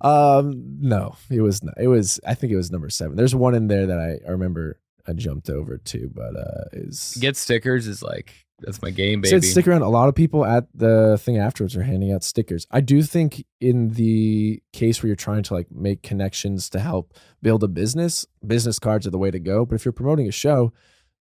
Um, 0.00 0.78
no, 0.80 1.16
it 1.30 1.40
was 1.40 1.62
not. 1.62 1.74
It 1.78 1.88
was. 1.88 2.20
I 2.26 2.34
think 2.34 2.52
it 2.52 2.56
was 2.56 2.70
number 2.70 2.90
seven. 2.90 3.16
There's 3.16 3.34
one 3.34 3.54
in 3.54 3.68
there 3.68 3.86
that 3.86 3.98
I, 3.98 4.26
I 4.26 4.32
remember 4.32 4.80
I 5.06 5.12
jumped 5.12 5.50
over 5.50 5.78
to, 5.78 6.10
but 6.14 6.36
uh, 6.36 6.64
is 6.72 7.16
Get 7.20 7.36
stickers 7.36 7.86
is 7.86 8.02
like 8.02 8.32
that's 8.60 8.82
my 8.82 8.90
game, 8.90 9.24
said 9.24 9.40
baby. 9.40 9.46
stick 9.46 9.66
around. 9.66 9.82
A 9.82 9.88
lot 9.88 10.08
of 10.08 10.14
people 10.14 10.44
at 10.44 10.64
the 10.74 11.18
thing 11.18 11.38
afterwards 11.38 11.76
are 11.76 11.82
handing 11.82 12.12
out 12.12 12.22
stickers. 12.22 12.66
I 12.70 12.80
do 12.80 13.02
think 13.02 13.44
in 13.60 13.90
the 13.90 14.62
case 14.72 15.02
where 15.02 15.08
you're 15.08 15.16
trying 15.16 15.42
to 15.44 15.54
like 15.54 15.70
make 15.70 16.02
connections 16.02 16.68
to 16.70 16.80
help 16.80 17.14
build 17.42 17.62
a 17.64 17.68
business, 17.68 18.26
business 18.46 18.78
cards 18.78 19.06
are 19.06 19.10
the 19.10 19.18
way 19.18 19.30
to 19.30 19.38
go. 19.40 19.64
But 19.64 19.76
if 19.76 19.84
you're 19.84 19.92
promoting 19.92 20.28
a 20.28 20.32
show, 20.32 20.72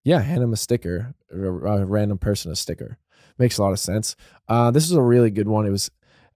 yeah, 0.03 0.19
hand 0.19 0.41
them 0.41 0.53
a 0.53 0.57
sticker, 0.57 1.15
or 1.31 1.65
a 1.65 1.85
random 1.85 2.17
person 2.17 2.51
a 2.51 2.55
sticker. 2.55 2.97
Makes 3.37 3.57
a 3.57 3.63
lot 3.63 3.71
of 3.71 3.79
sense. 3.79 4.17
Uh, 4.49 4.69
this 4.71 4.83
is 4.83 4.91
a 4.91 5.01
really 5.01 5.31
good 5.31 5.47
one. 5.47 5.65
It 5.65 5.69
was 5.69 5.89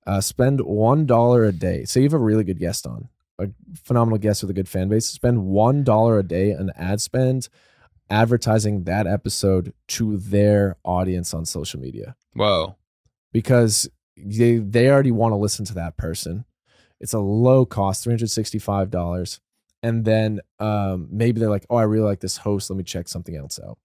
Uh, 0.06 0.20
spend 0.22 0.62
one 0.62 1.06
dollar 1.06 1.44
a 1.46 1.52
day. 1.52 1.86
Say 1.86 2.02
you 2.02 2.06
have 2.06 2.14
a 2.14 2.18
really 2.18 2.44
good 2.44 2.60
guest 2.60 2.86
on, 2.86 3.10
a 3.40 3.50
phenomenal 3.84 4.18
guest 4.18 4.44
with 4.44 4.50
a 4.50 4.54
good 4.54 4.68
fan 4.68 4.90
base. 4.90 5.06
Spend 5.06 5.46
one 5.46 5.84
dollar 5.84 6.20
a 6.20 6.24
day 6.24 6.54
on 6.54 6.72
ad 6.76 7.00
spend, 7.02 7.48
advertising 8.10 8.84
that 8.84 9.08
episode 9.08 9.74
to 9.88 10.18
their 10.18 10.78
audience 10.84 11.34
on 11.34 11.46
social 11.46 11.80
media 11.80 12.16
Whoa. 12.34 12.76
because 13.32 13.90
they 14.18 14.58
they 14.58 14.90
already 14.90 15.12
want 15.12 15.32
to 15.32 15.38
listen 15.38 15.66
to 15.66 15.74
that 15.76 15.98
person. 15.98 16.46
It's 17.00 17.14
a 17.14 17.20
low 17.20 17.66
cost, 17.66 18.04
three 18.04 18.14
hundred 18.14 18.30
sixty 18.30 18.60
five 18.60 18.90
dollars, 18.90 19.40
and 19.82 20.06
then 20.06 20.40
um, 20.60 21.08
maybe 21.12 21.40
they're 21.40 21.50
like, 21.50 21.66
oh, 21.70 21.78
I 21.78 21.84
really 21.84 22.06
like 22.06 22.20
this 22.20 22.38
host. 22.38 22.70
Let 22.70 22.78
me 22.78 22.84
check 22.84 23.08
something 23.08 23.36
else 23.36 23.60
out. 23.66 23.78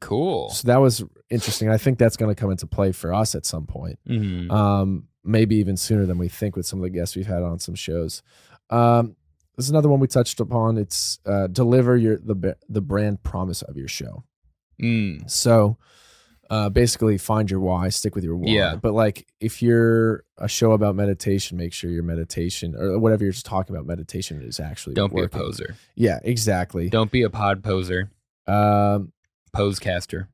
Cool. 0.00 0.50
So 0.50 0.68
that 0.68 0.76
was 0.76 1.02
interesting. 1.30 1.70
I 1.70 1.78
think 1.78 1.98
that's 1.98 2.16
going 2.16 2.34
to 2.34 2.38
come 2.38 2.50
into 2.50 2.66
play 2.66 2.92
for 2.92 3.14
us 3.14 3.34
at 3.34 3.46
some 3.46 3.66
point. 3.66 3.98
Mhm. 4.08 4.50
Um, 4.50 5.08
maybe 5.26 5.56
even 5.56 5.76
sooner 5.76 6.06
than 6.06 6.18
we 6.18 6.28
think 6.28 6.56
with 6.56 6.66
some 6.66 6.78
of 6.78 6.82
the 6.84 6.90
guests 6.90 7.16
we've 7.16 7.26
had 7.26 7.42
on 7.42 7.58
some 7.58 7.74
shows. 7.74 8.22
Um, 8.70 9.16
this 9.56 9.66
is 9.66 9.70
another 9.70 9.88
one 9.88 10.00
we 10.00 10.06
touched 10.06 10.40
upon. 10.40 10.76
It's 10.78 11.18
uh, 11.26 11.46
deliver 11.46 11.96
your 11.96 12.18
the 12.18 12.56
the 12.68 12.80
brand 12.80 13.22
promise 13.22 13.62
of 13.62 13.76
your 13.76 13.88
show. 13.88 14.24
Mm. 14.80 15.30
So 15.30 15.78
uh, 16.50 16.68
basically, 16.68 17.18
find 17.18 17.50
your 17.50 17.60
why, 17.60 17.88
stick 17.88 18.14
with 18.14 18.24
your 18.24 18.36
why. 18.36 18.50
Yeah. 18.50 18.76
But 18.76 18.92
like, 18.92 19.26
if 19.40 19.62
you're 19.62 20.24
a 20.38 20.48
show 20.48 20.72
about 20.72 20.94
meditation, 20.94 21.56
make 21.56 21.72
sure 21.72 21.90
your 21.90 22.02
meditation 22.02 22.76
or 22.76 22.98
whatever 22.98 23.24
you're 23.24 23.32
just 23.32 23.46
talking 23.46 23.74
about 23.74 23.86
meditation 23.86 24.42
is 24.42 24.60
actually 24.60 24.94
Don't 24.94 25.14
be 25.14 25.22
a 25.22 25.28
poser. 25.28 25.76
Yeah, 25.94 26.20
exactly. 26.22 26.88
Don't 26.88 27.10
be 27.10 27.22
a 27.22 27.30
pod 27.30 27.64
poser. 27.64 28.10
Um, 28.46 29.12
Posecaster. 29.56 30.28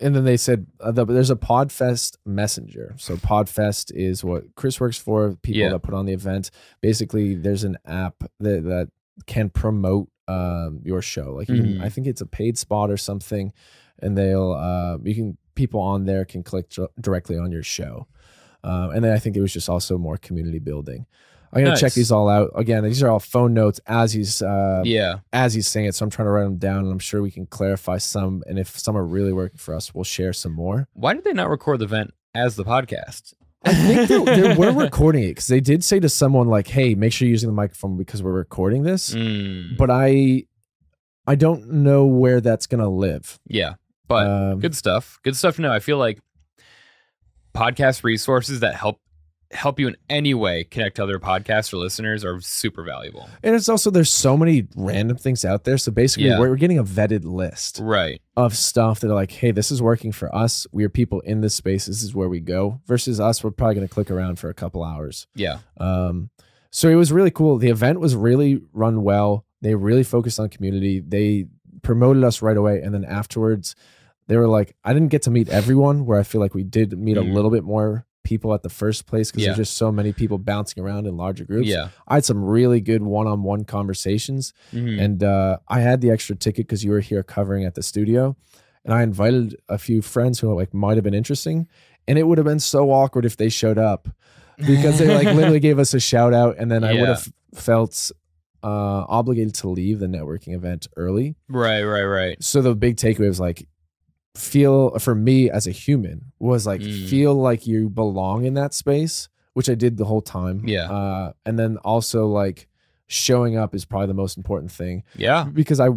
And 0.00 0.14
then 0.14 0.24
they 0.24 0.36
said 0.36 0.66
uh, 0.80 0.92
the, 0.92 1.04
there's 1.04 1.30
a 1.30 1.36
Podfest 1.36 2.16
messenger. 2.26 2.94
So 2.98 3.16
Podfest 3.16 3.92
is 3.94 4.22
what 4.24 4.54
Chris 4.54 4.78
works 4.80 4.98
for. 4.98 5.34
People 5.36 5.60
Yeah. 5.60 5.70
that 5.70 5.80
put 5.80 5.94
on 5.94 6.06
the 6.06 6.12
event. 6.12 6.50
Basically, 6.80 7.34
there's 7.34 7.64
an 7.64 7.76
app 7.86 8.14
that 8.40 8.64
that 8.64 8.88
can 9.26 9.48
promote 9.50 10.08
um, 10.28 10.80
your 10.84 11.00
show. 11.02 11.34
Like 11.34 11.46
can, 11.46 11.56
Mhm. 11.64 11.82
I 11.82 11.88
think 11.88 12.06
it's 12.06 12.20
a 12.20 12.26
paid 12.26 12.58
spot 12.58 12.90
or 12.90 12.96
something, 12.96 13.52
and 14.00 14.18
they'll 14.18 14.52
uh, 14.52 14.98
you 15.04 15.14
can 15.14 15.38
people 15.54 15.80
on 15.80 16.04
there 16.04 16.24
can 16.24 16.42
click 16.42 16.68
dir- 16.68 16.88
directly 17.00 17.38
on 17.38 17.50
your 17.52 17.62
show. 17.62 18.06
Um, 18.64 18.90
and 18.90 19.04
then 19.04 19.12
I 19.12 19.18
think 19.18 19.36
it 19.36 19.40
was 19.40 19.52
just 19.52 19.68
also 19.68 19.96
more 19.96 20.16
community 20.16 20.58
building. 20.58 21.06
I'm 21.52 21.64
gonna 21.64 21.76
check 21.76 21.92
these 21.92 22.12
all 22.12 22.28
out 22.28 22.50
again. 22.54 22.84
These 22.84 23.02
are 23.02 23.08
all 23.08 23.20
phone 23.20 23.54
notes 23.54 23.80
as 23.86 24.12
he's 24.12 24.42
uh, 24.42 24.82
yeah. 24.84 25.20
as 25.32 25.54
he's 25.54 25.66
saying 25.66 25.86
it. 25.86 25.94
So 25.94 26.04
I'm 26.04 26.10
trying 26.10 26.26
to 26.26 26.32
write 26.32 26.44
them 26.44 26.58
down, 26.58 26.78
and 26.78 26.92
I'm 26.92 26.98
sure 26.98 27.22
we 27.22 27.30
can 27.30 27.46
clarify 27.46 27.98
some. 27.98 28.42
And 28.46 28.58
if 28.58 28.78
some 28.78 28.96
are 28.96 29.04
really 29.04 29.32
working 29.32 29.58
for 29.58 29.74
us, 29.74 29.94
we'll 29.94 30.04
share 30.04 30.32
some 30.32 30.52
more. 30.52 30.88
Why 30.92 31.14
did 31.14 31.24
they 31.24 31.32
not 31.32 31.48
record 31.48 31.78
the 31.78 31.84
event 31.84 32.12
as 32.34 32.56
the 32.56 32.64
podcast? 32.64 33.34
I 33.64 33.74
think 33.74 34.08
they, 34.08 34.24
they 34.24 34.54
were 34.54 34.72
recording 34.72 35.24
it 35.24 35.28
because 35.28 35.48
they 35.48 35.60
did 35.60 35.82
say 35.82 35.98
to 36.00 36.08
someone 36.08 36.48
like, 36.48 36.68
"Hey, 36.68 36.94
make 36.94 37.12
sure 37.12 37.26
you're 37.26 37.32
using 37.32 37.48
the 37.48 37.54
microphone 37.54 37.96
because 37.96 38.22
we're 38.22 38.32
recording 38.32 38.82
this." 38.82 39.14
Mm. 39.14 39.76
But 39.76 39.90
I, 39.90 40.44
I 41.26 41.34
don't 41.34 41.70
know 41.70 42.06
where 42.06 42.40
that's 42.40 42.66
gonna 42.66 42.88
live. 42.88 43.38
Yeah. 43.48 43.74
But 44.08 44.26
Um, 44.26 44.60
good 44.60 44.76
stuff. 44.76 45.18
Good 45.24 45.36
stuff 45.36 45.56
to 45.56 45.62
know. 45.62 45.72
I 45.72 45.80
feel 45.80 45.98
like 45.98 46.20
podcast 47.54 48.04
resources 48.04 48.60
that 48.60 48.74
help 48.74 49.00
help 49.52 49.78
you 49.78 49.86
in 49.88 49.96
any 50.10 50.34
way 50.34 50.64
connect 50.64 50.96
to 50.96 51.02
other 51.02 51.18
podcasts 51.18 51.72
or 51.72 51.76
listeners 51.76 52.24
are 52.24 52.40
super 52.40 52.82
valuable. 52.82 53.28
and 53.42 53.54
it's 53.54 53.68
also 53.68 53.90
there's 53.90 54.10
so 54.10 54.36
many 54.36 54.66
random 54.76 55.16
things 55.16 55.44
out 55.44 55.64
there. 55.64 55.78
So 55.78 55.92
basically, 55.92 56.28
Yeah. 56.28 56.38
we're, 56.40 56.50
we're 56.50 56.56
getting 56.56 56.78
a 56.78 56.84
vetted 56.84 57.24
list 57.24 57.78
Right. 57.82 58.20
of 58.36 58.56
stuff 58.56 59.00
that 59.00 59.10
are 59.10 59.14
like, 59.14 59.30
"Hey, 59.30 59.50
this 59.52 59.70
is 59.70 59.80
working 59.80 60.10
for 60.12 60.34
us. 60.34 60.66
We 60.72 60.84
are 60.84 60.88
people 60.88 61.20
in 61.20 61.40
this 61.42 61.54
space. 61.54 61.86
This 61.86 62.02
is 62.02 62.14
where 62.14 62.28
we 62.28 62.40
go." 62.40 62.80
Versus 62.86 63.20
us, 63.20 63.44
we're 63.44 63.50
probably 63.52 63.74
gonna 63.76 63.88
click 63.88 64.10
around 64.10 64.38
for 64.38 64.48
a 64.50 64.54
couple 64.54 64.82
hours. 64.82 65.26
Yeah. 65.34 65.58
Um, 65.78 66.30
so 66.70 66.88
it 66.88 66.96
was 66.96 67.12
really 67.12 67.30
cool. 67.30 67.58
The 67.58 67.68
event 67.70 68.00
was 68.00 68.14
really 68.16 68.60
run 68.72 69.02
well. 69.02 69.44
They 69.62 69.74
really 69.74 70.02
focused 70.04 70.38
on 70.40 70.48
community. 70.48 71.00
They 71.00 71.46
promoted 71.82 72.24
us 72.24 72.42
right 72.42 72.56
away, 72.56 72.80
and 72.82 72.92
then 72.94 73.04
afterwards, 73.04 73.74
they 74.28 74.36
were 74.36 74.48
like, 74.48 74.74
"I 74.84 74.92
didn't 74.92 75.08
get 75.08 75.22
to 75.22 75.30
meet 75.30 75.48
everyone." 75.48 76.04
Where 76.04 76.18
I 76.18 76.22
feel 76.24 76.40
like 76.40 76.54
we 76.54 76.64
did 76.64 76.98
meet 76.98 77.16
Mhm. 77.16 77.30
a 77.30 77.32
little 77.34 77.50
bit 77.50 77.62
more 77.64 78.05
people 78.26 78.52
at 78.54 78.62
the 78.62 78.68
first 78.68 79.06
place 79.06 79.30
because 79.30 79.44
Yeah. 79.44 79.48
there's 79.54 79.68
just 79.68 79.76
so 79.76 79.92
many 79.92 80.12
people 80.12 80.36
bouncing 80.38 80.82
around 80.82 81.06
in 81.06 81.16
larger 81.16 81.44
groups. 81.44 81.68
Yeah. 81.68 81.88
I 82.08 82.14
had 82.14 82.24
some 82.24 82.44
really 82.44 82.80
good 82.80 83.02
one-on-one 83.02 83.64
conversations, 83.64 84.52
Mhm. 84.72 85.00
and 85.00 85.22
uh, 85.22 85.58
I 85.68 85.80
had 85.80 86.00
the 86.00 86.10
extra 86.10 86.34
ticket 86.34 86.66
because 86.66 86.82
you 86.84 86.90
were 86.90 87.00
here 87.00 87.22
covering 87.22 87.64
at 87.64 87.74
the 87.76 87.82
studio, 87.82 88.36
and 88.84 88.92
I 88.92 89.02
invited 89.04 89.56
a 89.68 89.78
few 89.78 90.02
friends 90.02 90.40
who 90.40 90.52
like 90.54 90.74
might 90.74 90.96
have 90.96 91.04
been 91.04 91.14
interesting, 91.14 91.68
and 92.08 92.18
it 92.18 92.24
would 92.26 92.38
have 92.38 92.44
been 92.44 92.60
so 92.60 92.90
awkward 92.90 93.24
if 93.24 93.36
they 93.36 93.48
showed 93.48 93.78
up 93.78 94.08
because 94.58 94.98
they 94.98 95.08
like 95.14 95.26
literally 95.36 95.60
gave 95.60 95.78
us 95.78 95.94
a 95.94 96.00
shout 96.00 96.34
out 96.34 96.56
and 96.58 96.70
then 96.70 96.82
I 96.84 96.94
would 96.94 97.08
have 97.08 97.28
felt 97.54 98.10
uh 98.64 99.04
obligated 99.08 99.54
to 99.54 99.68
leave 99.68 99.98
the 100.00 100.06
networking 100.06 100.54
event 100.54 100.88
early. 100.96 101.36
Right, 101.48 101.82
right, 101.84 102.04
right. 102.04 102.42
So 102.42 102.62
the 102.62 102.74
big 102.74 102.96
takeaway 102.96 103.28
was 103.28 103.38
like 103.38 103.68
feel 104.36 104.98
for 104.98 105.14
me 105.14 105.50
as 105.50 105.66
a 105.66 105.70
human 105.72 106.32
was 106.38 106.66
like 106.66 106.80
Mm. 106.80 107.08
feel 107.08 107.34
like 107.34 107.66
you 107.66 107.88
belong 107.88 108.44
in 108.44 108.54
that 108.54 108.74
space, 108.74 109.28
which 109.54 109.68
I 109.68 109.74
did 109.74 109.96
the 109.96 110.04
whole 110.04 110.22
time. 110.22 110.62
Yeah. 110.66 110.90
Uh 110.90 111.32
and 111.44 111.58
then 111.58 111.76
also 111.78 112.26
like 112.26 112.68
showing 113.08 113.56
up 113.56 113.74
is 113.74 113.84
probably 113.84 114.08
the 114.08 114.14
most 114.14 114.36
important 114.36 114.70
thing 114.72 115.02
Yeah. 115.16 115.44
because 115.44 115.80
I 115.80 115.88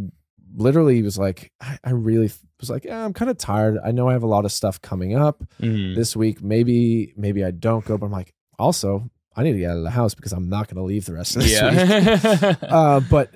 literally 0.56 1.02
was 1.04 1.18
like 1.18 1.52
I, 1.62 1.78
I 1.84 1.92
really 1.92 2.32
was 2.60 2.70
like 2.70 2.86
yeah, 2.86 3.04
I'm 3.06 3.14
kind 3.14 3.30
of 3.32 3.38
tired. 3.38 3.78
I 3.84 3.92
know 3.92 4.10
I 4.10 4.14
have 4.14 4.24
a 4.24 4.28
lot 4.28 4.46
of 4.46 4.52
stuff 4.52 4.82
coming 4.82 5.16
up 5.16 5.44
Mhm. 5.62 5.96
this 5.96 6.16
week. 6.16 6.42
Maybe 6.42 7.14
maybe 7.18 7.44
I 7.44 7.52
don't 7.52 7.86
go, 7.86 7.98
but 7.98 8.06
I'm 8.08 8.12
like, 8.12 8.34
also 8.58 9.10
I 9.36 9.44
need 9.44 9.54
to 9.54 9.60
get 9.60 9.72
out 9.72 9.78
of 9.78 9.84
the 9.84 9.90
house 9.92 10.16
because 10.16 10.34
I'm 10.34 10.50
not 10.50 10.68
going 10.68 10.76
to 10.78 10.84
leave 10.84 11.06
the 11.06 11.14
rest 11.14 11.36
of 11.38 11.44
this 11.44 11.62
week. 11.62 12.58
Uh, 12.70 13.00
but 13.10 13.32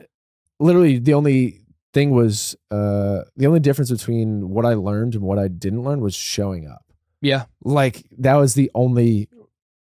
literally, 0.59 0.97
the 0.99 1.13
only 1.13 1.61
thing 1.93 2.11
was 2.11 2.55
uh, 2.71 3.21
the 3.35 3.45
only 3.45 3.59
difference 3.59 3.91
between 3.91 4.49
what 4.49 4.65
I 4.65 4.73
learned 4.73 5.13
and 5.15 5.23
what 5.23 5.37
I 5.39 5.47
didn't 5.47 5.83
learn 5.83 6.01
was 6.01 6.15
showing 6.15 6.67
up. 6.67 6.83
yeah. 7.21 7.45
Like 7.63 8.03
that 8.17 8.35
was 8.35 8.53
the 8.55 8.69
only 8.75 9.29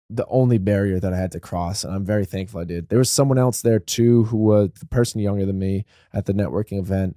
the 0.09 0.25
only 0.29 0.59
barrier 0.59 1.01
that 1.01 1.13
I 1.13 1.17
had 1.17 1.33
to 1.33 1.41
cross, 1.41 1.83
and 1.83 1.93
I'm 1.93 2.05
very 2.05 2.25
thankful 2.25 2.61
I 2.61 2.65
did. 2.65 2.89
There 2.89 2.99
was 3.01 3.11
someone 3.11 3.39
else 3.39 3.61
there 3.63 3.81
too 3.81 4.23
who 4.25 4.37
was 4.37 4.71
the 4.79 4.87
person 4.87 5.21
younger 5.21 5.45
than 5.45 5.59
me 5.59 5.85
at 6.13 6.27
the 6.27 6.33
networking 6.33 6.79
event, 6.79 7.17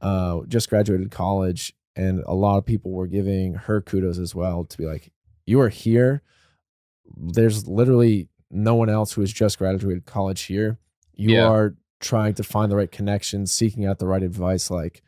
uh, 0.00 0.40
just 0.48 0.70
graduated 0.70 1.10
college, 1.10 1.74
and 1.94 2.22
a 2.26 2.32
lot 2.34 2.56
of 2.56 2.64
people 2.64 2.90
were 2.92 3.06
giving 3.06 3.52
her 3.54 3.82
kudos 3.82 4.18
as 4.18 4.34
well 4.34 4.64
to 4.64 4.78
be 4.78 4.86
like, 4.86 5.12
"You 5.44 5.60
are 5.60 5.68
here. 5.68 6.22
There's 7.16 7.68
literally 7.68 8.28
no 8.50 8.74
one 8.76 8.88
else 8.88 9.12
who 9.12 9.20
has 9.20 9.32
just 9.32 9.58
graduated 9.58 10.06
college 10.06 10.42
here. 10.42 10.78
You 11.14 11.34
Yeah. 11.34 11.48
are 11.50 11.76
trying 12.02 12.34
to 12.34 12.42
find 12.42 12.70
the 12.70 12.76
right 12.76 12.90
connections, 12.90 13.50
seeking 13.50 13.86
out 13.86 13.98
the 13.98 14.06
right 14.06 14.22
advice. 14.22 14.70
Like, 14.70 15.02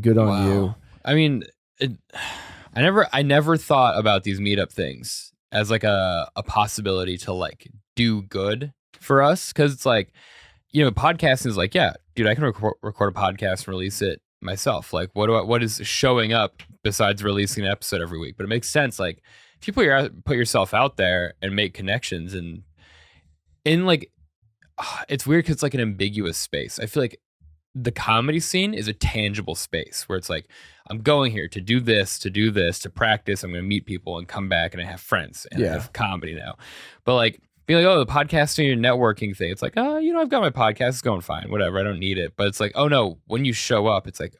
good 0.00 0.18
on 0.18 0.46
you." 0.46 0.74
I 1.04 1.14
mean, 1.14 1.44
it, 1.78 1.92
I 2.74 2.82
never, 2.82 3.08
I 3.12 3.22
never 3.22 3.56
thought 3.56 3.98
about 3.98 4.24
these 4.24 4.40
meetup 4.40 4.72
things 4.72 5.32
as 5.50 5.70
like 5.70 5.84
a 5.84 6.30
a 6.36 6.42
possibility 6.42 7.16
to 7.16 7.32
like 7.32 7.68
do 7.96 8.22
good 8.22 8.72
for 9.00 9.22
us 9.22 9.52
because 9.52 9.72
it's 9.72 9.86
like, 9.86 10.12
you 10.70 10.84
know, 10.84 10.90
podcasting 10.90 11.46
is 11.46 11.56
like, 11.56 11.74
yeah, 11.74 11.94
dude, 12.14 12.26
I 12.26 12.34
can 12.34 12.44
record, 12.44 12.74
record 12.82 13.16
a 13.16 13.18
podcast 13.18 13.60
and 13.60 13.68
release 13.68 14.02
it 14.02 14.20
myself. 14.40 14.92
Like, 14.92 15.10
what 15.14 15.26
do 15.26 15.34
I, 15.34 15.42
what 15.42 15.62
is 15.62 15.80
showing 15.84 16.32
up 16.32 16.62
besides 16.82 17.24
releasing 17.24 17.64
an 17.64 17.70
episode 17.70 18.00
every 18.00 18.18
week? 18.18 18.36
But 18.36 18.44
it 18.44 18.48
makes 18.48 18.68
sense. 18.68 18.98
Like, 18.98 19.22
if 19.60 19.66
you 19.66 19.72
put 19.72 19.84
your 19.84 20.08
put 20.24 20.36
yourself 20.36 20.74
out 20.74 20.96
there 20.96 21.34
and 21.42 21.56
make 21.56 21.74
connections 21.74 22.34
and 22.34 22.62
in 23.64 23.86
like, 23.86 24.10
it's 25.08 25.26
weird 25.26 25.44
because 25.44 25.54
it's 25.54 25.62
like 25.62 25.74
an 25.74 25.80
ambiguous 25.80 26.36
space. 26.36 26.78
I 26.78 26.86
feel 26.86 27.02
like 27.02 27.20
the 27.74 27.92
comedy 27.92 28.40
scene 28.40 28.74
is 28.74 28.88
a 28.88 28.92
tangible 28.92 29.54
space 29.54 30.04
where 30.08 30.18
it's 30.18 30.30
like 30.30 30.48
I'm 30.90 30.98
going 30.98 31.32
here 31.32 31.48
to 31.48 31.60
do 31.60 31.80
this, 31.80 32.18
to 32.20 32.30
do 32.30 32.50
this, 32.50 32.78
to 32.80 32.90
practice. 32.90 33.44
I'm 33.44 33.50
going 33.52 33.62
to 33.62 33.68
meet 33.68 33.86
people 33.86 34.18
and 34.18 34.26
come 34.26 34.48
back 34.48 34.72
and 34.74 34.82
I 34.82 34.86
have 34.86 35.00
friends 35.00 35.46
and 35.52 35.62
I 35.62 35.66
have 35.74 35.92
comedy 35.92 36.34
now. 36.34 36.56
But 37.04 37.14
like 37.16 37.40
being 37.66 37.84
like, 37.84 37.86
oh, 37.86 37.98
the 38.02 38.10
podcasting 38.10 38.72
and 38.72 38.82
networking 38.82 39.36
thing, 39.36 39.50
it's 39.52 39.60
like, 39.62 39.74
oh, 39.76 39.98
you 39.98 40.12
know, 40.12 40.20
I've 40.20 40.30
got 40.30 40.40
my 40.40 40.50
podcast, 40.50 40.88
it's 40.88 41.02
going 41.02 41.20
fine, 41.20 41.50
whatever. 41.50 41.78
I 41.78 41.82
don't 41.82 41.98
need 41.98 42.16
it. 42.18 42.32
But 42.36 42.46
it's 42.48 42.58
like, 42.60 42.72
oh 42.74 42.88
no, 42.88 43.18
when 43.26 43.44
you 43.44 43.52
show 43.52 43.86
up, 43.86 44.06
it's 44.08 44.18
like 44.18 44.34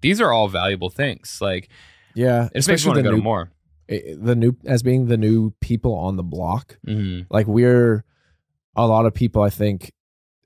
these 0.00 0.20
are 0.20 0.30
all 0.32 0.48
valuable 0.48 0.90
things. 0.90 1.38
Like 1.40 1.70
Yeah, 2.14 2.44
it 2.52 2.54
just 2.54 2.68
makes 2.68 2.82
especially 2.82 2.88
want 2.90 2.96
to 2.98 3.02
the 3.02 3.08
go 3.08 3.10
to 3.12 3.16
new, 3.16 3.22
more. 3.22 3.50
eh, 3.88 4.14
the 4.18 4.36
new 4.36 4.56
as 4.66 4.82
being 4.82 5.06
the 5.06 5.16
new 5.16 5.52
people 5.60 5.94
on 5.94 6.16
the 6.16 6.22
block. 6.22 6.78
Mm-hmm. 6.86 7.32
like 7.34 7.46
we're 7.46 8.04
a 8.78 8.86
lot 8.86 9.04
of 9.06 9.12
people 9.12 9.42
i 9.42 9.50
think 9.50 9.90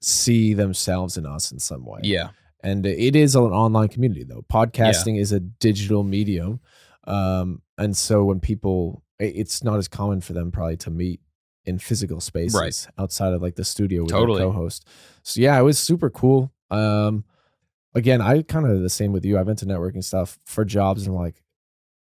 see 0.00 0.52
themselves 0.54 1.16
in 1.16 1.24
us 1.26 1.52
in 1.52 1.60
some 1.60 1.84
way. 1.84 2.00
Yeah, 2.02 2.30
and 2.64 2.84
it 2.84 3.14
is 3.14 3.36
an 3.36 3.44
online 3.44 3.86
community 3.88 4.24
though. 4.24 4.44
Podcasting 4.52 5.16
is 5.16 5.30
a 5.30 5.38
digital 5.38 6.02
medium. 6.02 6.58
Um 7.04 7.62
and 7.78 7.96
so 7.96 8.24
when 8.24 8.40
people 8.40 9.04
it's 9.20 9.62
not 9.62 9.78
as 9.78 9.86
common 9.86 10.20
for 10.20 10.32
them 10.32 10.50
probably 10.50 10.76
to 10.78 10.90
meet 10.90 11.20
in 11.64 11.78
physical 11.78 12.20
spaces 12.20 12.60
Right. 12.60 12.86
outside 12.98 13.32
of 13.32 13.40
like 13.42 13.54
the 13.54 13.64
studio 13.64 14.02
with 14.02 14.10
Totally. 14.10 14.40
co-host. 14.42 14.88
So 15.22 15.40
yeah 15.40 15.56
it 15.58 15.62
was 15.62 15.78
super 15.78 16.10
cool. 16.10 16.52
Um 16.70 17.24
again 17.94 18.20
i 18.20 18.42
kind 18.42 18.66
of 18.66 18.80
the 18.80 18.90
same 18.90 19.12
with 19.12 19.24
you. 19.24 19.38
I've 19.38 19.46
been 19.46 19.56
to 19.56 19.66
networking 19.66 20.02
stuff 20.02 20.38
for 20.44 20.64
jobs 20.64 21.06
and 21.06 21.14
I'm 21.14 21.22
like 21.22 21.42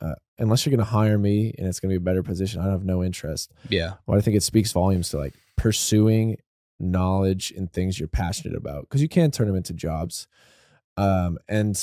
uh, 0.01 0.15
unless 0.39 0.65
you're 0.65 0.71
going 0.75 0.85
to 0.85 0.91
hire 0.91 1.17
me 1.17 1.53
and 1.57 1.67
it's 1.67 1.79
going 1.79 1.93
to 1.93 1.99
be 1.99 2.03
a 2.03 2.05
better 2.05 2.23
position, 2.23 2.59
I 2.61 2.69
have 2.71 2.83
no 2.83 3.03
interest. 3.03 3.51
Yeah. 3.69 3.93
But 4.07 4.17
I 4.17 4.21
think 4.21 4.35
it 4.35 4.43
speaks 4.43 4.71
volumes 4.71 5.09
to 5.09 5.17
like 5.17 5.33
pursuing 5.57 6.37
knowledge 6.79 7.51
and 7.55 7.71
things 7.71 7.99
you're 7.99 8.07
passionate 8.07 8.57
about 8.57 8.81
because 8.83 9.01
you 9.01 9.07
can 9.09 9.29
turn 9.31 9.47
them 9.47 9.55
into 9.55 9.73
jobs. 9.73 10.27
Um, 10.97 11.37
and 11.47 11.79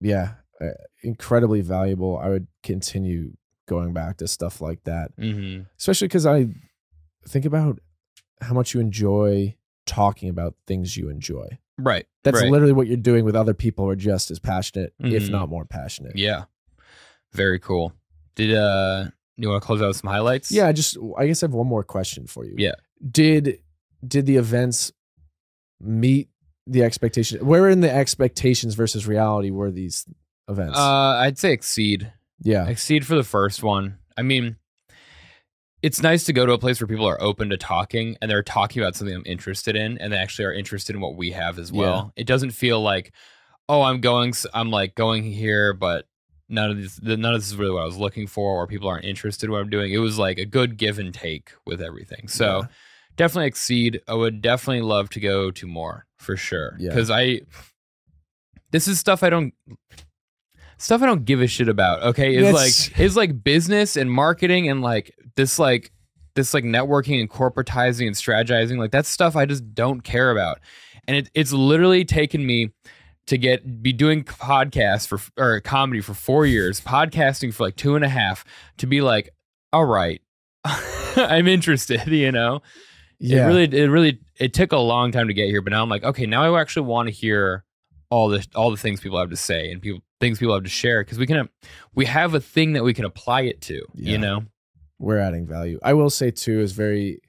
yeah, 0.00 0.34
uh, 0.60 0.66
incredibly 1.02 1.60
valuable. 1.60 2.16
I 2.18 2.28
would 2.28 2.46
continue 2.62 3.32
going 3.66 3.92
back 3.92 4.16
to 4.18 4.28
stuff 4.28 4.60
like 4.60 4.84
that, 4.84 5.16
Mm-hmm. 5.16 5.62
especially 5.78 6.08
because 6.08 6.26
I 6.26 6.48
think 7.28 7.44
about 7.44 7.78
how 8.40 8.54
much 8.54 8.72
you 8.74 8.80
enjoy 8.80 9.56
talking 9.86 10.28
about 10.28 10.54
things 10.66 10.96
you 10.96 11.08
enjoy. 11.10 11.58
Right. 11.78 12.06
That's 12.24 12.40
right. 12.40 12.50
literally 12.50 12.72
what 12.72 12.86
you're 12.86 12.96
doing 12.96 13.24
with 13.24 13.34
other 13.36 13.54
people 13.54 13.84
who 13.84 13.90
are 13.90 13.96
just 13.96 14.30
as 14.30 14.38
passionate, 14.38 14.92
if 15.00 15.24
Mhm. 15.24 15.30
not 15.30 15.48
more 15.48 15.64
passionate. 15.64 16.16
Yeah. 16.16 16.44
Very 17.32 17.58
cool. 17.58 17.92
Did 18.34 18.54
uh 18.54 19.06
you 19.36 19.48
want 19.48 19.62
to 19.62 19.66
close 19.66 19.80
out 19.80 19.88
with 19.88 19.96
some 19.96 20.10
highlights? 20.10 20.50
Yeah, 20.52 20.66
I 20.66 20.72
just 20.72 20.96
I 21.18 21.26
guess 21.26 21.42
I 21.42 21.46
have 21.46 21.54
one 21.54 21.66
more 21.66 21.84
question 21.84 22.26
for 22.26 22.44
you. 22.44 22.54
Yeah. 22.58 22.74
Did 23.10 23.58
did 24.06 24.26
the 24.26 24.36
events 24.36 24.92
meet 25.80 26.28
the 26.66 26.82
expectation? 26.82 27.44
Where 27.46 27.68
in 27.68 27.80
the 27.80 27.90
expectations 27.92 28.74
versus 28.74 29.06
reality 29.06 29.50
were 29.50 29.70
these 29.70 30.06
events? 30.48 30.78
Uh 30.78 30.82
I'd 31.18 31.38
say 31.38 31.52
exceed. 31.52 32.12
yeah. 32.42 32.66
Exceed 32.68 33.06
for 33.06 33.14
the 33.14 33.24
first 33.24 33.62
one. 33.62 33.98
I 34.16 34.22
mean, 34.22 34.56
it's 35.82 36.02
nice 36.02 36.24
to 36.24 36.32
go 36.34 36.44
to 36.44 36.52
a 36.52 36.58
place 36.58 36.78
where 36.80 36.88
people 36.88 37.06
are 37.08 37.20
open 37.22 37.48
to 37.50 37.56
talking 37.56 38.16
and 38.20 38.30
they're 38.30 38.42
talking 38.42 38.82
about 38.82 38.96
something 38.96 39.16
I'm 39.16 39.22
interested 39.24 39.76
in 39.76 39.96
and 39.98 40.12
they 40.12 40.18
actually 40.18 40.44
are 40.44 40.52
interested 40.52 40.94
in 40.94 41.00
what 41.00 41.16
we 41.16 41.30
have 41.30 41.58
as 41.58 41.72
well. 41.72 42.12
It 42.16 42.26
doesn't 42.26 42.50
feel 42.50 42.82
like, 42.82 43.12
oh, 43.66 43.80
I'm 43.80 44.02
going, 44.02 44.34
I'm 44.52 44.70
like 44.70 44.94
going 44.94 45.22
here, 45.24 45.72
but 45.72 46.06
none 46.50 46.70
of 46.70 46.76
this, 46.76 47.00
none 47.02 47.24
of 47.34 47.40
this 47.40 47.48
is 47.50 47.56
really 47.56 47.72
what 47.72 47.82
I 47.82 47.86
was 47.86 47.96
looking 47.96 48.26
for, 48.26 48.60
or 48.62 48.66
people 48.66 48.88
aren't 48.88 49.04
interested 49.04 49.46
in 49.46 49.52
what 49.52 49.60
I'm 49.62 49.70
doing. 49.70 49.92
It 49.92 49.98
was 49.98 50.18
like 50.18 50.38
a 50.38 50.44
good 50.44 50.76
give 50.76 50.98
and 50.98 51.14
take 51.14 51.52
with 51.66 51.80
everything. 51.80 52.28
So 52.28 52.60
Yeah. 52.60 52.66
definitely 53.16 53.46
exceed. 53.48 54.00
I 54.08 54.14
would 54.14 54.42
definitely 54.42 54.82
love 54.82 55.08
to 55.10 55.20
go 55.20 55.50
to 55.50 55.66
more 55.66 56.06
for 56.18 56.36
sure. 56.36 56.76
Yeah. 56.78 56.90
Because 56.90 57.10
I, 57.10 57.42
this 58.72 58.86
is 58.88 58.98
stuff 59.00 59.22
I 59.22 59.30
don't, 59.30 59.54
stuff 60.78 61.02
I 61.02 61.06
don't 61.06 61.24
give 61.24 61.40
a 61.40 61.46
shit 61.46 61.68
about. 61.68 62.02
Okay, 62.02 62.34
is 62.36 62.44
That's- 62.46 62.90
like 62.90 63.00
is 63.00 63.16
like 63.16 63.42
business 63.44 63.96
and 63.96 64.10
marketing 64.10 64.68
and 64.68 64.82
like 64.82 65.14
this 65.36 65.58
like 65.58 65.92
this 66.34 66.54
like 66.54 66.64
networking 66.64 67.20
and 67.20 67.28
corporatizing 67.28 68.06
and 68.06 68.14
strategizing. 68.16 68.78
Like 68.78 68.90
that's 68.92 69.08
stuff 69.08 69.36
I 69.36 69.46
just 69.46 69.74
don't 69.74 70.02
care 70.02 70.30
about. 70.30 70.58
And 71.08 71.16
it, 71.16 71.30
it's 71.34 71.52
literally 71.52 72.04
taken 72.04 72.46
me 72.46 72.70
to 73.26 73.38
get 73.38 73.82
be 73.82 73.92
doing 73.92 74.24
podcasts 74.24 75.06
for 75.06 75.20
or 75.36 75.60
comedy 75.60 76.00
for 76.00 76.14
four 76.14 76.46
years, 76.46 76.80
podcasting 76.80 77.54
for 77.54 77.64
like 77.64 77.76
two 77.76 77.94
and 77.96 78.04
a 78.04 78.08
half, 78.08 78.44
to 78.78 78.86
be 78.86 79.00
like, 79.00 79.30
all 79.72 79.84
right, 79.84 80.20
I'm 80.64 81.46
interested. 81.48 82.06
You 82.06 82.32
know, 82.32 82.62
yeah. 83.18 83.44
it 83.44 83.46
really 83.46 83.64
it 83.82 83.88
really 83.88 84.20
it 84.38 84.52
took 84.54 84.72
a 84.72 84.78
long 84.78 85.12
time 85.12 85.28
to 85.28 85.34
get 85.34 85.46
here 85.48 85.60
but 85.60 85.70
now 85.72 85.82
i'm 85.82 85.88
like 85.90 86.02
okay 86.02 86.24
now 86.24 86.54
i 86.54 86.60
actually 86.60 86.86
want 86.86 87.06
to 87.06 87.12
hear 87.12 87.64
all 88.08 88.28
the 88.30 88.44
all 88.54 88.70
the 88.70 88.76
things 88.78 88.98
people 89.00 89.18
have 89.18 89.28
to 89.28 89.36
say 89.36 89.70
and 89.70 89.82
people 89.82 90.00
things 90.20 90.38
people 90.38 90.54
have 90.54 90.62
to 90.64 90.70
share 90.70 91.04
because 91.04 91.18
we 91.18 91.26
can 91.26 91.46
we 91.94 92.06
have 92.06 92.32
a 92.34 92.40
thing 92.40 92.72
that 92.72 92.82
we 92.82 92.94
can 92.94 93.04
apply 93.04 93.42
it 93.42 93.60
to 93.60 93.74
Yeah. 93.94 94.12
you 94.12 94.18
know 94.18 94.44
we're 94.98 95.18
adding 95.18 95.46
value. 95.46 95.78
I 95.82 95.94
will 95.94 96.10
say 96.10 96.30
too 96.30 96.60
is 96.60 96.72
very 96.72 97.20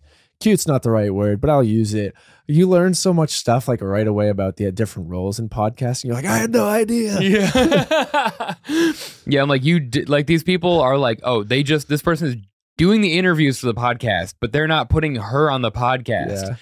cute's 0.41 0.67
not 0.67 0.83
the 0.83 0.91
right 0.91 1.13
word, 1.13 1.39
but 1.39 1.49
I'll 1.49 1.63
use 1.63 1.93
it. 1.93 2.13
You 2.47 2.67
learn 2.67 2.93
so 2.95 3.13
much 3.13 3.29
stuff 3.31 3.67
like 3.67 3.81
right 3.81 4.07
away 4.07 4.27
about 4.29 4.57
the 4.57 4.71
different 4.71 5.09
roles 5.09 5.39
in 5.39 5.47
podcasting. 5.47 6.05
You're 6.05 6.15
like, 6.15 6.25
I 6.25 6.37
had 6.37 6.51
no 6.51 6.67
idea. 6.67 7.19
yeah 7.21 8.55
yeah 9.25 9.41
i'm 9.41 9.49
like 9.49 9.63
you 9.63 9.79
di- 9.79 10.05
like 10.05 10.27
these 10.27 10.43
people 10.43 10.79
are 10.81 10.97
like 10.97 11.19
oh 11.23 11.43
they 11.43 11.63
just 11.63 11.87
this 11.87 12.01
person 12.01 12.27
is 12.27 12.35
doing 12.77 13.01
the 13.01 13.17
interviews 13.17 13.59
for 13.59 13.67
the 13.67 13.73
podcast 13.73 14.35
but 14.39 14.51
they're 14.51 14.67
not 14.67 14.89
putting 14.89 15.15
her 15.15 15.49
on 15.51 15.61
the 15.61 15.71
podcast 15.71 16.47
Yeah. 16.47 16.55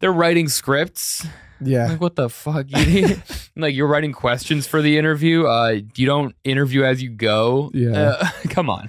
they're 0.00 0.12
writing 0.12 0.48
scripts 0.48 1.26
Yeah. 1.60 1.88
like 1.88 2.00
what 2.00 2.16
the 2.16 2.28
fuck 2.28 2.66
you 2.68 3.16
like 3.56 3.74
you're 3.74 3.86
writing 3.88 4.12
questions 4.12 4.66
for 4.66 4.80
the 4.82 4.96
interview 4.98 5.46
uh 5.46 5.80
you 5.96 6.06
don't 6.06 6.34
interview 6.44 6.84
as 6.84 7.02
you 7.02 7.10
go 7.10 7.70
Yeah. 7.74 8.16
Uh, 8.20 8.28
come 8.50 8.70
on 8.70 8.88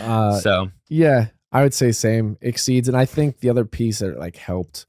Uh, 0.00 0.38
so 0.40 0.70
Yeah, 0.88 1.28
I 1.56 1.62
would 1.62 1.74
say 1.74 1.92
same 1.92 2.36
exceeds, 2.40 2.88
and 2.88 2.96
I 2.96 3.04
think 3.06 3.40
the 3.40 3.50
other 3.50 3.64
piece 3.64 3.98
that 4.00 4.18
like 4.18 4.36
helped 4.36 4.86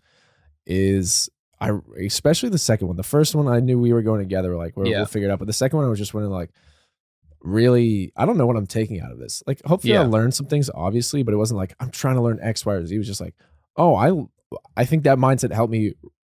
is 0.65 1.29
I 1.59 1.71
especially 2.05 2.49
the 2.49 2.57
second 2.57 2.87
one. 2.87 2.97
The 2.97 3.03
first 3.03 3.33
one 3.35 3.47
I 3.47 3.59
knew 3.59 3.79
we 3.79 3.93
were 3.93 4.01
going 4.01 4.19
together, 4.19 4.55
like 4.57 4.75
we're, 4.77 4.87
Yeah. 4.87 4.97
we'll 4.97 5.05
figure 5.05 5.29
it 5.29 5.31
out. 5.31 5.39
But 5.39 5.47
the 5.47 5.53
second 5.53 5.77
one 5.77 5.85
I 5.85 5.89
was 5.89 5.97
just 5.99 6.13
wondering, 6.13 6.33
like, 6.33 6.51
really, 7.41 8.11
I 8.15 8.25
don't 8.25 8.37
know 8.37 8.45
what 8.45 8.57
I'm 8.57 8.67
taking 8.67 9.01
out 9.01 9.11
of 9.11 9.19
this. 9.19 9.43
Like, 9.47 9.61
hopefully 9.65 9.93
Yeah. 9.93 10.01
I 10.01 10.05
learned 10.05 10.33
some 10.33 10.47
things, 10.47 10.69
obviously, 10.73 11.23
but 11.23 11.33
it 11.33 11.37
wasn't 11.37 11.57
like 11.57 11.73
I'm 11.79 11.89
trying 11.89 12.15
to 12.15 12.21
learn 12.21 12.39
X, 12.41 12.65
Y, 12.65 12.73
or 12.73 12.85
Z. 12.85 12.93
It 12.93 12.97
was 12.97 13.07
just 13.07 13.21
like, 13.21 13.35
oh, 13.75 13.95
I 13.95 14.27
I 14.75 14.85
think 14.85 15.03
that 15.03 15.17
mindset 15.17 15.51
helped 15.51 15.71
me 15.71 15.93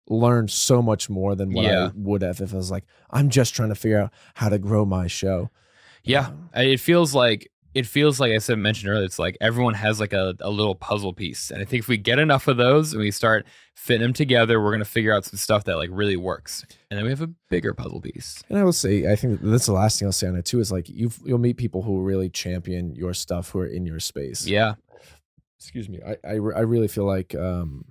learn 0.08 0.48
so 0.48 0.80
much 0.80 1.10
more 1.10 1.34
than 1.34 1.52
what 1.52 1.66
I 1.66 1.90
would 1.94 2.22
have 2.22 2.40
if 2.40 2.54
I 2.54 2.56
was 2.56 2.70
like, 2.70 2.84
I'm 3.10 3.28
just 3.28 3.54
trying 3.54 3.68
to 3.68 3.74
figure 3.74 3.98
out 4.00 4.12
how 4.34 4.48
to 4.48 4.58
grow 4.58 4.84
my 4.84 5.06
show. 5.06 5.50
yeah 6.04 6.28
um, 6.28 6.48
I- 6.54 6.62
it 6.74 6.80
feels 6.80 7.14
like 7.14 7.50
it 7.74 7.86
feels 7.86 8.18
like 8.18 8.32
i 8.32 8.38
said 8.38 8.58
mentioned 8.58 8.90
earlier 8.90 9.04
it's 9.04 9.18
like 9.18 9.36
everyone 9.40 9.74
has 9.74 10.00
like 10.00 10.12
a, 10.12 10.34
a 10.40 10.50
little 10.50 10.74
puzzle 10.74 11.12
piece 11.12 11.50
and 11.50 11.60
i 11.60 11.64
think 11.64 11.80
if 11.82 11.88
we 11.88 11.96
get 11.96 12.18
enough 12.18 12.48
of 12.48 12.56
those 12.56 12.92
and 12.92 13.00
we 13.02 13.10
start 13.10 13.46
fitting 13.76 14.02
them 14.02 14.12
together 14.12 14.60
we're 14.60 14.70
gonna 14.72 14.84
figure 14.84 15.14
out 15.14 15.24
some 15.24 15.36
stuff 15.38 15.64
that 15.64 15.76
like 15.76 15.90
really 15.92 16.16
works 16.16 16.64
and 16.90 16.96
then 16.98 17.04
we 17.04 17.10
have 17.10 17.20
a 17.22 17.30
bigger 17.50 17.74
puzzle 17.74 18.00
piece 18.00 18.42
And 18.48 18.58
I 18.58 18.64
will 18.64 18.72
say, 18.72 19.10
I 19.10 19.16
think 19.16 19.40
that's 19.42 19.66
the 19.66 19.72
last 19.72 19.98
thing 19.98 20.06
I'll 20.08 20.12
say 20.12 20.26
on 20.28 20.36
it 20.36 20.44
too 20.46 20.60
is 20.60 20.72
like 20.72 20.88
you 20.88 21.10
you'll 21.24 21.38
meet 21.38 21.56
people 21.58 21.82
who 21.82 22.00
really 22.02 22.28
champion 22.30 22.94
your 22.94 23.12
stuff 23.14 23.50
who 23.50 23.60
are 23.60 23.66
in 23.66 23.84
your 23.86 24.00
space. 24.00 24.46
yeah 24.46 24.74
Excuse 25.60 25.88
me. 25.88 26.00
I 26.06 26.16
I, 26.24 26.32
I 26.34 26.60
really 26.72 26.88
feel 26.88 27.04
like 27.04 27.34
um, 27.34 27.84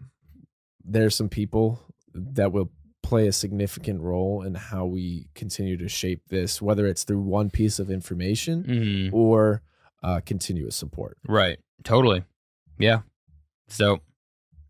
there's 0.83 1.15
some 1.15 1.27
people 1.29 1.79
that 2.13 2.51
will 2.53 2.71
play 3.03 3.27
a 3.27 3.31
significant 3.33 4.01
role 4.01 4.41
in 4.41 4.55
how 4.55 4.85
we 4.85 5.27
continue 5.35 5.75
to 5.77 5.87
shape 5.89 6.21
this, 6.29 6.61
whether 6.61 6.87
it's 6.87 7.03
through 7.03 7.19
one 7.21 7.49
piece 7.49 7.77
of 7.79 7.89
information 7.91 8.63
Mhm. 8.63 9.13
or 9.13 9.61
uh, 10.03 10.19
continuous 10.25 10.75
support. 10.75 11.17
right 11.27 11.57
totally 11.83 12.23
yeah 12.79 12.99
so 13.67 13.99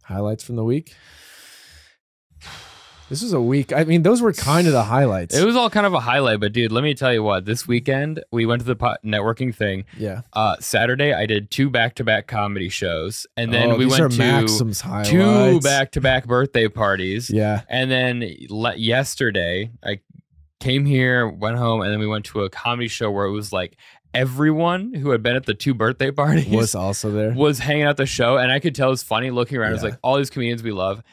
Highlights 0.04 0.42
from 0.44 0.56
the 0.56 0.64
week. 0.64 0.94
This 3.10 3.22
was 3.22 3.32
a 3.32 3.40
week. 3.42 3.72
I 3.72 3.86
mean, 3.86 4.04
those 4.04 4.22
were 4.22 4.34
kind 4.34 4.68
of 4.68 4.74
the 4.74 4.84
highlights. 4.84 5.34
It 5.34 5.46
was 5.46 5.56
all 5.56 5.70
kind 5.70 5.86
of 5.86 5.94
a 5.94 6.00
highlight, 6.02 6.42
but 6.42 6.52
dude, 6.52 6.74
let 6.74 6.84
me 6.84 6.94
tell 6.94 7.14
you 7.14 7.24
what. 7.24 7.46
This 7.46 7.66
weekend 7.66 8.22
we 8.32 8.46
went 8.46 8.60
to 8.62 8.66
the 8.66 8.76
po- 8.76 8.98
networking 9.04 9.56
thing. 9.56 9.86
yeah. 9.98 10.22
Uh, 10.34 10.58
Saturday 10.60 11.14
I 11.14 11.26
did 11.26 11.50
two 11.50 11.70
back-to-back 11.70 12.28
comedy 12.28 12.68
shows, 12.68 13.26
and 13.38 13.54
then 13.54 13.72
Oh, 13.72 13.76
we 13.78 13.86
went 13.86 14.12
to 14.12 14.18
Maxim's 14.18 14.82
highlights. 14.82 15.10
two 15.10 15.60
back-to-back 15.62 16.26
birthday 16.28 16.68
parties. 16.68 17.30
Yeah. 17.30 17.62
And 17.70 17.90
then 17.90 18.30
le- 18.50 18.76
yesterday 18.76 19.72
I 19.84 20.00
came 20.60 20.86
here, 20.86 21.30
went 21.30 21.56
home, 21.58 21.82
and 21.82 21.92
then 21.94 22.00
we 22.00 22.08
went 22.08 22.26
to 22.26 22.42
a 22.42 22.50
comedy 22.50 22.90
show 22.90 23.10
where 23.10 23.26
it 23.26 23.32
was 23.32 23.54
like 23.54 23.78
everyone 24.22 24.94
who 24.96 25.12
had 25.12 25.22
been 25.22 25.36
at 25.36 25.46
the 25.46 25.54
two 25.54 25.74
birthday 25.74 26.10
parties 26.12 26.48
Was 26.48 26.74
also 26.76 27.12
there. 27.12 27.32
was 27.36 27.60
hanging 27.60 27.84
out 27.84 27.98
the 27.98 28.06
show, 28.08 28.38
and 28.38 28.52
I 28.52 28.60
could 28.60 28.74
tell 28.76 28.88
it 28.88 28.92
was 28.92 29.04
funny 29.04 29.30
looking 29.32 29.58
around. 29.58 29.70
It 29.70 29.74
was 29.74 29.84
Yeah. 29.84 29.90
like 29.92 30.00
all 30.04 30.18
these 30.18 30.30
comedians 30.32 30.64
we 30.64 30.72
love. 30.72 31.04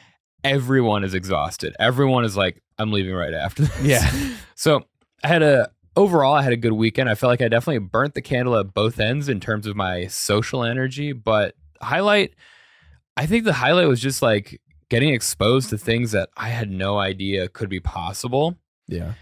Everyone 0.43 1.03
is 1.03 1.13
exhausted. 1.13 1.75
Everyone 1.79 2.23
is 2.25 2.35
like, 2.37 2.61
I'm 2.77 2.91
leaving 2.91 3.13
right 3.13 3.33
after 3.33 3.63
this. 3.63 3.81
Yeah. 3.83 4.11
So 4.57 4.85
I 5.21 5.27
had 5.27 5.43
a 5.43 5.69
overall 5.97 6.33
I 6.33 6.41
had 6.41 6.53
a 6.53 6.57
good 6.57 6.71
weekend. 6.71 7.09
I 7.09 7.15
felt 7.15 7.29
like 7.29 7.41
I 7.41 7.49
definitely 7.49 7.79
burnt 7.79 8.13
the 8.13 8.21
candle 8.21 8.55
at 8.57 8.73
both 8.73 8.99
ends 9.01 9.27
in 9.27 9.41
terms 9.41 9.67
of 9.67 9.75
my 9.75 10.07
social 10.07 10.63
energy. 10.63 11.11
But 11.11 11.55
highlight, 11.81 12.33
I 13.17 13.25
think 13.25 13.43
the 13.43 13.51
highlight 13.53 13.87
was 13.89 13.99
just 14.01 14.21
like 14.21 14.61
getting 14.89 15.09
exposed 15.13 15.69
to 15.71 15.77
things 15.77 16.13
that 16.13 16.29
I 16.37 16.49
had 16.49 16.71
no 16.71 16.97
idea 16.97 17.49
could 17.49 17.67
be 17.69 17.81
possible 17.81 18.55
Yeah. 18.87 19.13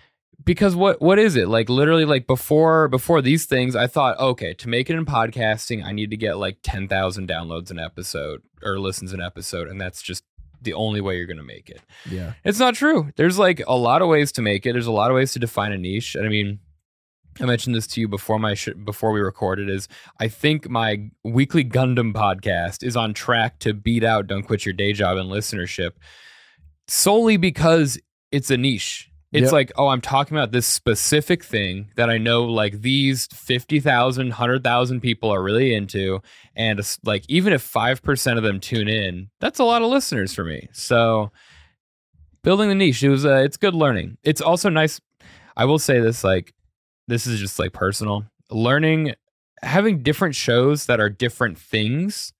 Because 0.43 0.75
what 0.75 1.01
what 1.01 1.19
is 1.19 1.35
it 1.35 1.47
like 1.47 1.69
literally 1.69 2.05
like 2.05 2.27
before 2.27 2.87
before 2.87 3.21
these 3.21 3.45
things 3.45 3.75
i 3.75 3.87
thought 3.87 4.17
okay 4.19 4.53
to 4.53 4.67
make 4.69 4.89
it 4.89 4.95
in 4.95 5.05
podcasting 5.05 5.83
i 5.83 5.91
need 5.91 6.09
to 6.09 6.17
get 6.17 6.37
like 6.37 6.57
10,000 6.63 7.27
downloads 7.27 7.71
an 7.71 7.79
episode 7.79 8.41
or 8.63 8.79
listens 8.79 9.13
an 9.13 9.21
episode 9.21 9.67
and 9.67 9.79
that's 9.79 10.01
just 10.01 10.23
the 10.61 10.73
only 10.73 11.01
way 11.01 11.17
you're 11.17 11.27
going 11.27 11.37
to 11.37 11.43
make 11.43 11.69
it 11.69 11.81
Yeah. 12.09 12.33
it's 12.43 12.59
not 12.59 12.73
true 12.75 13.11
there's 13.15 13.37
like 13.37 13.61
a 13.67 13.75
lot 13.75 14.01
of 14.01 14.07
ways 14.07 14.31
to 14.33 14.41
make 14.41 14.65
it 14.65 14.73
there's 14.73 14.87
a 14.87 14.91
lot 14.91 15.11
of 15.11 15.15
ways 15.15 15.33
to 15.33 15.39
define 15.39 15.71
a 15.71 15.77
niche 15.77 16.15
and 16.15 16.25
i 16.25 16.29
mean 16.29 16.59
I 17.41 17.45
mentioned 17.45 17.73
this 17.75 17.87
to 17.87 17.99
you 17.99 18.07
before 18.07 18.37
my 18.37 18.53
sh- 18.53 18.75
before 18.85 19.11
we 19.11 19.19
recorded. 19.19 19.67
Is 19.67 19.87
I 20.19 20.27
think 20.27 20.69
my 20.69 21.09
weekly 21.23 21.65
Gundam 21.65 22.13
podcast 22.13 22.83
is 22.83 22.95
on 22.95 23.15
track 23.15 23.57
to 23.61 23.73
beat 23.73 24.03
out 24.03 24.27
"Don't 24.27 24.43
Quit 24.43 24.67
Your 24.67 24.73
Day 24.73 24.93
Job" 24.93 25.17
in 25.17 25.25
listenership, 25.25 25.93
solely 26.87 27.37
because 27.37 27.97
it's 28.31 28.51
a 28.51 28.57
niche. 28.57 29.09
It's 29.33 29.45
Yep. 29.45 29.51
like, 29.51 29.71
oh, 29.77 29.87
I'm 29.87 29.99
talking 29.99 30.37
about 30.37 30.51
this 30.51 30.67
specific 30.67 31.43
thing 31.43 31.89
that 31.95 32.07
I 32.09 32.19
know 32.19 32.45
like 32.45 32.81
these 32.81 33.27
50,000, 33.33 34.27
100,000 34.29 35.01
people 35.01 35.31
are 35.33 35.41
really 35.41 35.73
into. 35.73 36.21
And 36.55 36.77
it's 36.79 36.99
like, 37.03 37.25
even 37.27 37.51
if 37.51 37.63
5% 37.63 38.37
of 38.37 38.43
them 38.43 38.59
tune 38.59 38.87
in, 38.87 39.29
that's 39.39 39.57
a 39.59 39.63
lot 39.63 39.81
of 39.81 39.89
listeners 39.89 40.33
for 40.35 40.43
me. 40.43 40.69
So 40.71 41.31
building 42.43 42.69
the 42.69 42.75
niche, 42.75 43.01
it 43.03 43.09
was, 43.09 43.25
uh, 43.25 43.37
it's 43.37 43.57
good 43.57 43.73
learning. 43.73 44.17
It's 44.23 44.41
also 44.41 44.69
nice. 44.69 45.01
I 45.57 45.65
will 45.65 45.79
say 45.79 45.99
this, 45.99 46.23
like, 46.23 46.53
this 47.07 47.25
is 47.27 47.39
just 47.39 47.57
like 47.59 47.73
personal. 47.73 48.25
Learning 48.51 49.15
having 49.63 50.03
different 50.03 50.35
shows 50.35 50.85
that 50.85 50.99
are 50.99 51.09
different 51.09 51.57
things 51.57 52.33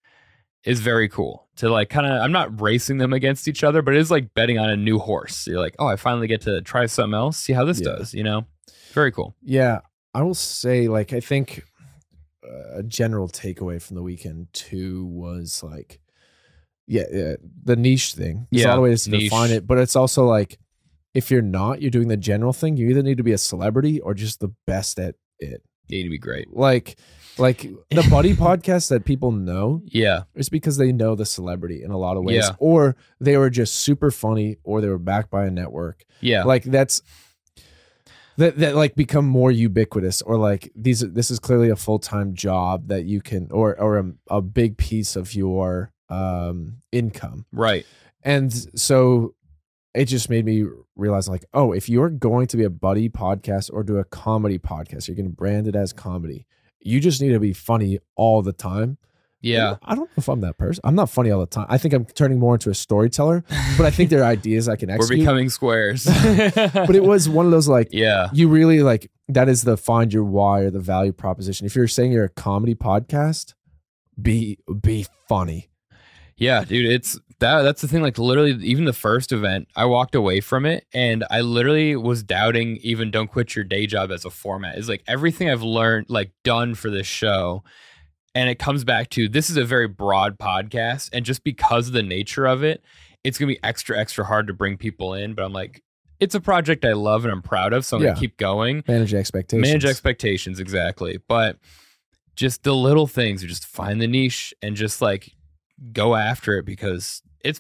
is 0.66 0.80
very 0.80 1.10
cool. 1.10 1.48
To 1.58 1.70
like 1.70 1.90
kind 1.90 2.08
of 2.08 2.22
I'm 2.22 2.32
not 2.32 2.60
racing 2.62 2.98
them 2.98 3.14
against 3.14 3.48
each 3.48 3.64
other, 3.64 3.82
but 3.82 3.94
it 3.96 4.00
is 4.00 4.10
like 4.10 4.34
betting 4.34 4.58
on 4.58 4.70
a 4.70 4.78
new 4.78 4.98
horse. 4.98 5.46
You're 5.46 5.60
like, 5.60 5.76
"Oh, 5.78 5.86
I 5.88 5.96
finally 5.98 6.28
get 6.28 6.42
to 6.42 6.62
try 6.62 6.86
something 6.88 7.14
else, 7.14 7.38
see 7.38 7.54
how 7.54 7.66
this 7.66 7.80
Yeah. 7.80 7.96
does," 7.98 8.14
you 8.14 8.24
know? 8.24 8.46
Very 8.94 9.12
cool. 9.12 9.36
Yeah, 9.42 9.82
I 10.14 10.24
will 10.24 10.34
say, 10.34 10.88
like, 10.88 11.14
I 11.14 11.20
think 11.20 11.64
uh, 12.44 12.80
a 12.80 12.84
general 12.84 13.28
takeaway 13.28 13.82
from 13.82 13.96
the 13.96 14.04
weekend 14.04 14.48
too 14.54 15.06
was 15.06 15.64
like, 15.64 16.00
yeah, 16.88 17.04
yeah 17.12 17.36
the 17.64 17.76
niche 17.76 18.14
thing. 18.14 18.48
There's 18.52 18.66
a 18.66 18.68
lot 18.68 18.74
Yeah, 18.74 18.78
of 18.78 18.84
ways 18.84 19.04
to 19.06 19.12
niche. 19.12 19.24
define 19.24 19.52
it, 19.52 19.66
but 19.66 19.78
it's 19.78 19.96
also 19.96 20.26
like, 20.26 20.60
if 21.14 21.30
you're 21.32 21.42
not, 21.42 21.82
you're 21.82 21.92
doing 21.92 22.08
the 22.08 22.18
general 22.18 22.52
thing. 22.54 22.78
You 22.78 22.90
either 22.90 23.04
need 23.04 23.18
to 23.18 23.24
be 23.24 23.32
a 23.32 23.38
celebrity 23.38 24.00
or 24.00 24.14
just 24.14 24.40
the 24.40 24.52
best 24.68 25.00
at 25.00 25.16
it. 25.40 25.64
To 25.90 26.10
be 26.10 26.18
great. 26.18 26.54
Like, 26.56 26.98
like 27.38 27.62
the 27.92 28.08
buddy 28.10 28.34
podcast 28.36 28.90
that 28.90 29.06
people 29.06 29.32
know 29.32 29.82
Yeah. 29.86 30.24
it's 30.36 30.50
because 30.50 30.78
they 30.78 30.92
know 30.92 31.16
the 31.16 31.26
celebrity 31.26 31.84
in 31.84 31.92
a 31.92 31.98
lot 31.98 32.18
of 32.18 32.24
ways, 32.24 32.46
Yeah. 32.48 32.56
or 32.60 32.96
they 33.20 33.38
were 33.38 33.50
just 33.50 33.76
super 33.76 34.10
funny, 34.12 34.58
or 34.64 34.82
they 34.82 34.88
were 34.88 34.98
backed 35.00 35.30
by 35.30 35.46
a 35.46 35.52
network 35.52 36.04
Yeah. 36.22 36.44
like 36.44 36.64
that's 36.64 37.02
that 38.38 38.58
that 38.58 38.76
like 38.76 38.96
become 38.96 39.26
more 39.26 39.52
ubiquitous 39.52 40.22
or 40.24 40.38
like 40.38 40.72
these 40.76 41.02
this 41.02 41.30
is 41.30 41.38
clearly 41.40 41.70
a 41.70 41.76
full-time 41.76 42.34
job 42.34 42.88
that 42.88 43.06
you 43.06 43.22
can 43.22 43.48
or 43.52 43.80
or 43.80 44.00
a, 44.00 44.12
a 44.30 44.42
big 44.42 44.78
piece 44.78 45.16
of 45.16 45.36
your 45.36 45.92
um 46.10 46.78
income 46.92 47.46
right. 47.52 47.86
and 48.24 48.52
so 48.80 49.36
it 49.94 50.06
just 50.06 50.30
made 50.30 50.46
me 50.46 50.66
realize 50.96 51.28
like 51.28 51.46
oh 51.54 51.72
if 51.72 51.90
you're 51.90 52.10
going 52.10 52.48
to 52.48 52.58
be 52.58 52.64
a 52.64 52.70
buddy 52.70 53.10
podcast 53.10 53.70
or 53.74 53.84
do 53.84 53.98
a 53.98 54.04
comedy 54.04 54.58
podcast 54.60 55.08
you're 55.08 55.16
going 55.16 55.30
to 55.30 55.36
brand 55.36 55.68
it 55.68 55.76
as 55.76 55.94
comedy 55.94 56.46
you 56.80 57.00
just 57.00 57.22
need 57.22 57.30
to 57.32 57.40
be 57.40 57.54
funny 57.54 58.00
all 58.16 58.42
the 58.42 58.54
time 58.54 58.98
Yeah. 59.42 59.78
i 59.84 59.96
don't 59.96 60.06
know 60.06 60.14
if 60.18 60.28
i'm 60.30 60.42
that 60.42 60.58
person 60.58 60.82
i'm 60.84 60.96
not 60.96 61.10
funny 61.10 61.32
all 61.32 61.40
the 61.40 61.46
time 61.46 61.66
i 61.70 61.78
think 61.78 61.94
i'm 61.94 62.06
turning 62.06 62.40
more 62.40 62.56
into 62.56 62.70
a 62.70 62.76
storyteller 62.76 63.44
but 63.78 63.86
i 63.86 63.92
think 63.92 64.10
there 64.10 64.22
are 64.22 64.32
ideas 64.38 64.68
i 64.70 64.76
can 64.76 64.90
execute. 64.90 65.20
We're 65.20 65.24
becoming 65.24 65.50
squares. 65.50 66.06
but 66.06 66.96
it 66.96 67.04
was 67.04 67.30
one 67.30 67.46
of 67.46 67.52
those 67.52 67.68
like 67.68 67.90
yeah. 67.92 68.30
you 68.34 68.48
really 68.50 68.82
like 68.82 69.10
that 69.30 69.48
is 69.48 69.64
the 69.64 69.78
find 69.78 70.12
your 70.14 70.26
why 70.26 70.62
or 70.62 70.70
the 70.70 70.80
value 70.82 71.14
proposition. 71.14 71.66
If 71.66 71.76
you're 71.76 71.88
saying 71.88 72.12
you're 72.12 72.26
a 72.26 72.30
comedy 72.30 72.76
podcast, 72.76 73.54
be 74.22 74.58
be 74.82 75.06
funny. 75.30 75.70
Yeah, 76.36 76.66
dude, 76.66 76.92
it's 76.92 77.18
that 77.44 77.62
that's 77.62 77.82
the 77.82 77.88
thing 77.88 78.02
like 78.02 78.18
literally 78.18 78.52
even 78.64 78.86
the 78.86 78.94
first 78.94 79.32
event, 79.32 79.68
I 79.76 79.86
walked 79.86 80.16
away 80.16 80.40
from 80.42 80.66
it 80.66 80.86
and 80.94 81.24
I 81.30 81.42
literally 81.42 81.96
was 81.96 82.24
doubting 82.24 82.78
even 82.78 83.12
don't 83.12 83.28
quit 83.28 83.56
your 83.56 83.66
day 83.66 83.86
job 83.86 84.12
as 84.12 84.26
a 84.26 84.30
format. 84.30 84.78
Is 84.78 84.90
like 84.90 85.04
everything 85.08 85.50
I've 85.50 85.62
learned 85.64 86.08
like 86.10 86.32
done 86.44 86.74
for 86.76 86.90
this 86.90 87.08
show 87.08 87.64
and 88.36 88.50
it 88.50 88.56
comes 88.60 88.84
back 88.84 89.10
to 89.12 89.30
this 89.30 89.50
is 89.50 89.58
a 89.58 89.64
very 89.64 89.88
broad 89.88 90.40
podcast 90.40 91.10
and 91.14 91.24
just 91.24 91.44
because 91.44 91.88
of 91.88 91.94
the 91.94 92.02
nature 92.04 92.46
of 92.46 92.64
it, 92.64 92.84
it's 93.24 93.38
going 93.38 93.48
to 93.50 93.56
be 93.56 93.64
extra 93.64 93.98
extra 93.98 94.26
hard 94.26 94.48
to 94.48 94.54
bring 94.54 94.78
people 94.78 95.14
in, 95.14 95.34
but 95.34 95.46
I'm 95.46 95.54
like 95.54 95.84
it's 96.20 96.36
a 96.36 96.42
project 96.42 96.86
I 96.86 96.94
love 96.94 97.26
and 97.26 97.32
I'm 97.34 97.42
proud 97.42 97.74
of, 97.74 97.86
so 97.86 97.98
I'm 97.98 98.04
Yeah. 98.04 98.08
going 98.10 98.16
to 98.16 98.20
keep 98.22 98.38
going. 98.38 98.84
Manage 98.88 99.14
expectations. 99.14 99.68
Manage 99.68 99.86
expectations, 99.86 100.60
exactly. 100.60 101.20
But 101.28 101.58
just 102.36 102.64
the 102.64 102.74
little 102.74 103.08
things, 103.08 103.44
you 103.44 103.50
just 103.50 103.66
find 103.66 104.02
the 104.02 104.08
niche 104.08 104.54
and 104.62 104.76
just 104.76 105.02
like 105.02 105.34
go 105.92 106.16
after 106.16 106.58
it 106.58 106.66
because 106.66 107.22
it's 107.44 107.60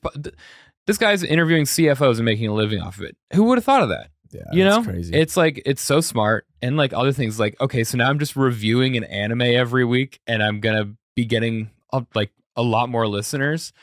this 0.85 0.97
guy's 0.97 1.23
interviewing 1.23 1.65
CFOs 1.65 2.17
and 2.17 2.25
making 2.25 2.47
a 2.47 2.53
living 2.53 2.81
off 2.81 2.97
of 2.97 3.03
it. 3.05 3.17
Who 3.33 3.43
would 3.45 3.57
have 3.57 3.65
thought 3.65 3.83
of 3.83 3.89
that? 3.89 4.09
Yeah, 4.31 4.41
you 4.51 4.65
know, 4.65 4.83
crazy. 4.83 5.13
it's 5.13 5.37
like 5.37 5.61
it's 5.65 5.81
so 5.81 6.01
smart 6.01 6.47
and 6.61 6.75
like 6.75 6.91
other 6.91 7.11
things. 7.11 7.39
Like 7.39 7.59
okay, 7.61 7.83
so 7.83 7.97
now 7.97 8.09
I'm 8.09 8.19
just 8.19 8.35
reviewing 8.35 8.97
an 8.97 9.03
anime 9.03 9.43
every 9.43 9.85
week, 9.85 10.19
and 10.25 10.41
I'm 10.41 10.59
gonna 10.59 10.93
be 11.15 11.25
getting 11.25 11.69
like 12.15 12.31
a 12.55 12.63
lot 12.63 12.89
more 12.89 13.07
listeners. 13.07 13.73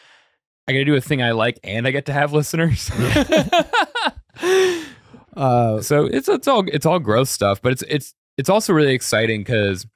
I 0.67 0.73
gotta 0.73 0.85
do 0.85 0.97
a 0.97 1.01
thing 1.01 1.23
I 1.23 1.33
like, 1.33 1.61
and 1.63 1.87
I 1.87 1.93
get 1.93 2.07
to 2.07 2.13
have 2.13 2.33
listeners. 2.33 2.91
uh, 5.37 5.81
so 5.81 6.07
it's 6.07 6.29
it's 6.29 6.49
all 6.49 6.65
it's 6.69 6.87
all 6.87 6.99
growth 6.99 7.29
stuff, 7.29 7.63
but 7.63 7.73
it's 7.73 7.83
it's 7.83 8.15
it's 8.37 8.49
also 8.49 8.73
really 8.73 8.95
exciting 8.95 9.43
because 9.43 9.87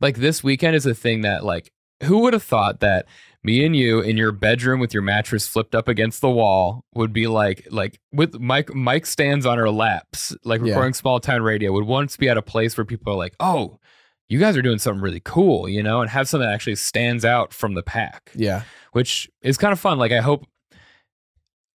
like 0.00 0.16
this 0.16 0.44
weekend 0.44 0.76
is 0.76 0.84
a 0.86 0.94
thing 0.94 1.22
that 1.22 1.44
like 1.44 1.72
who 2.02 2.18
would 2.18 2.32
have 2.32 2.42
thought 2.42 2.80
that 2.80 3.06
me 3.42 3.64
and 3.64 3.74
you 3.74 4.00
in 4.00 4.16
your 4.16 4.32
bedroom 4.32 4.80
with 4.80 4.92
your 4.92 5.02
mattress 5.02 5.46
flipped 5.46 5.74
up 5.74 5.88
against 5.88 6.20
the 6.20 6.28
wall 6.30 6.84
would 6.94 7.12
be 7.12 7.26
like 7.26 7.66
like 7.70 7.98
with 8.12 8.38
mic 8.40 8.74
mic 8.74 9.06
stands 9.06 9.46
on 9.46 9.58
our 9.58 9.70
laps 9.70 10.34
like 10.44 10.60
Yeah. 10.60 10.68
recording 10.72 10.94
small 10.94 11.20
town 11.20 11.42
radio 11.42 11.72
would 11.72 11.86
once 11.86 12.16
be 12.16 12.28
at 12.28 12.36
a 12.36 12.42
place 12.42 12.76
where 12.76 12.84
people 12.84 13.12
are 13.12 13.16
like 13.16 13.34
oh 13.40 13.78
you 14.28 14.38
guys 14.38 14.56
are 14.56 14.62
doing 14.62 14.78
something 14.78 15.00
really 15.02 15.22
cool 15.24 15.68
you 15.68 15.82
know 15.82 16.00
and 16.02 16.10
have 16.10 16.28
something 16.28 16.46
that 16.46 16.54
actually 16.54 16.76
stands 16.76 17.24
out 17.24 17.52
from 17.54 17.74
the 17.74 17.82
pack 17.82 18.30
yeah, 18.34 18.62
which 18.92 19.28
is 19.42 19.56
kind 19.56 19.72
of 19.72 19.80
fun. 19.80 19.98
Like 19.98 20.12
I 20.12 20.20
hope 20.20 20.46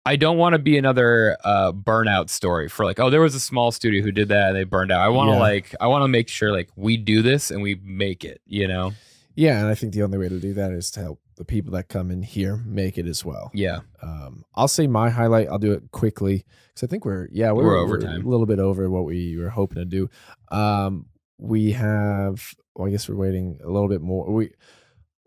I 0.07 0.17
don't 0.17 0.37
want 0.37 0.53
to 0.53 0.59
be 0.59 0.77
another 0.77 1.35
uh, 1.43 1.71
burnout 1.71 2.29
story 2.29 2.69
for 2.69 2.85
like, 2.85 2.99
oh, 2.99 3.09
there 3.09 3.21
was 3.21 3.33
a 3.33 3.39
small 3.39 3.71
studio 3.71 4.03
who 4.03 4.11
did 4.11 4.27
that 4.27 4.49
and 4.49 4.55
they 4.55 4.63
burned 4.63 4.91
out. 4.91 5.01
I 5.01 5.07
want 5.07 5.29
to 5.29 5.33
Yeah. 5.33 5.39
like, 5.39 5.73
I 5.81 5.87
want 5.87 6.03
to 6.03 6.07
make 6.07 6.27
sure 6.29 6.51
like 6.51 6.69
we 6.75 6.95
do 6.95 7.23
this 7.23 7.49
and 7.49 7.63
we 7.63 7.73
make 7.83 8.23
it. 8.23 8.39
You 8.45 8.67
know? 8.67 8.93
Yeah. 9.35 9.59
And 9.59 9.67
I 9.67 9.75
think 9.75 9.93
the 9.93 10.03
only 10.03 10.17
way 10.17 10.29
to 10.29 10.39
do 10.39 10.53
that 10.53 10.71
is 10.71 10.89
to 10.91 11.01
help 11.01 11.19
the 11.37 11.45
people 11.45 11.71
that 11.73 11.89
come 11.89 12.09
in 12.11 12.23
here 12.23 12.57
make 12.65 12.97
it 12.97 13.05
as 13.07 13.23
well. 13.25 13.51
Yeah. 13.53 13.79
Um, 14.01 14.45
I'll 14.55 14.67
say 14.69 14.87
my 14.87 15.09
highlight. 15.09 15.49
I'll 15.49 15.59
do 15.59 15.73
it 15.73 15.91
quickly 15.91 16.45
because 16.73 16.87
I 16.87 16.87
think 16.89 17.05
we're 17.05 17.27
yeah 17.31 17.51
we're, 17.51 17.63
We're 17.65 17.77
over 17.77 17.97
time. 17.97 18.25
a 18.25 18.29
little 18.29 18.45
bit 18.45 18.59
over 18.59 18.89
what 18.89 19.05
we 19.05 19.37
were 19.37 19.49
hoping 19.49 19.77
to 19.77 19.85
do. 19.85 20.09
Um, 20.51 21.07
we 21.37 21.73
have 21.73 22.53
well, 22.75 22.87
I 22.87 22.91
guess 22.91 23.07
we're 23.09 23.15
waiting 23.15 23.59
a 23.63 23.69
little 23.69 23.89
bit 23.89 24.01
more. 24.01 24.31
We 24.31 24.51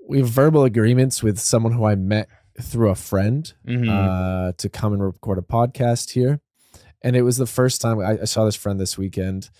we 0.08 0.18
have 0.20 0.28
verbal 0.28 0.64
agreements 0.64 1.22
with 1.22 1.38
someone 1.38 1.72
who 1.72 1.84
I 1.84 1.94
met 1.94 2.28
through 2.60 2.88
a 2.90 2.94
friend 2.94 3.52
Mhm. 3.66 3.88
uh, 3.88 4.52
to 4.56 4.68
come 4.70 4.92
and 4.94 5.02
record 5.02 5.38
a 5.38 5.42
podcast 5.42 6.10
here, 6.12 6.40
and 7.02 7.14
it 7.14 7.22
was 7.22 7.36
the 7.36 7.46
first 7.46 7.80
time 7.82 8.00
I, 8.00 8.22
I 8.22 8.24
saw 8.24 8.44
this 8.46 8.56
friend 8.56 8.80
this 8.80 8.96
weekend. 8.96 9.50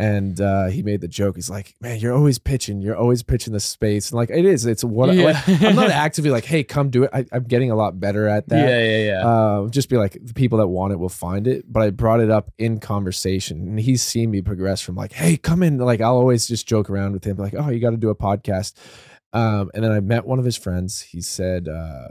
And 0.00 0.40
uh, 0.40 0.68
he 0.68 0.82
made 0.82 1.02
the 1.02 1.08
joke. 1.08 1.36
He's 1.36 1.50
like, 1.50 1.74
"Man, 1.78 1.98
you're 2.00 2.14
always 2.14 2.38
pitching. 2.38 2.80
You're 2.80 2.96
always 2.96 3.22
pitching 3.22 3.52
the 3.52 3.60
space." 3.60 4.10
And 4.10 4.16
like, 4.16 4.30
it 4.30 4.46
is. 4.46 4.64
It's 4.64 4.82
what 4.82 5.14
Yeah. 5.14 5.24
like, 5.46 5.62
I'm 5.62 5.76
not 5.76 5.90
actively 6.06 6.30
like, 6.30 6.46
"Hey, 6.46 6.64
come 6.64 6.88
do 6.88 7.02
it." 7.04 7.10
I, 7.12 7.26
I'm 7.32 7.44
getting 7.44 7.70
a 7.70 7.76
lot 7.76 8.00
better 8.00 8.26
at 8.26 8.48
that 8.48 8.66
yeah, 8.66 8.82
yeah, 8.82 9.04
yeah. 9.20 9.28
uh, 9.28 9.68
just 9.68 9.90
be 9.90 9.98
like 9.98 10.16
the 10.22 10.32
people 10.32 10.56
that 10.58 10.68
want 10.68 10.94
it 10.94 10.96
will 10.98 11.10
find 11.10 11.46
it. 11.46 11.70
But 11.70 11.82
I 11.82 11.90
brought 11.90 12.20
it 12.20 12.30
up 12.30 12.50
in 12.56 12.80
conversation, 12.80 13.58
and 13.68 13.78
he's 13.78 14.02
seen 14.02 14.30
me 14.30 14.40
progress 14.40 14.80
from 14.80 14.94
like, 14.94 15.12
"Hey, 15.12 15.36
come 15.36 15.62
in." 15.62 15.76
Like 15.76 16.00
I'll 16.00 16.16
always 16.16 16.46
just 16.48 16.66
joke 16.66 16.88
around 16.88 17.12
with 17.12 17.24
him, 17.24 17.36
like, 17.36 17.52
"Oh, 17.54 17.68
you 17.68 17.78
got 17.78 17.90
to 17.90 17.98
do 17.98 18.08
a 18.08 18.16
podcast." 18.16 18.72
Um, 19.34 19.70
and 19.74 19.84
then 19.84 19.92
I 19.92 20.00
met 20.00 20.24
one 20.24 20.38
of 20.38 20.46
his 20.46 20.56
friends. 20.56 21.02
He 21.02 21.20
said 21.20 21.68
uh, 21.68 22.08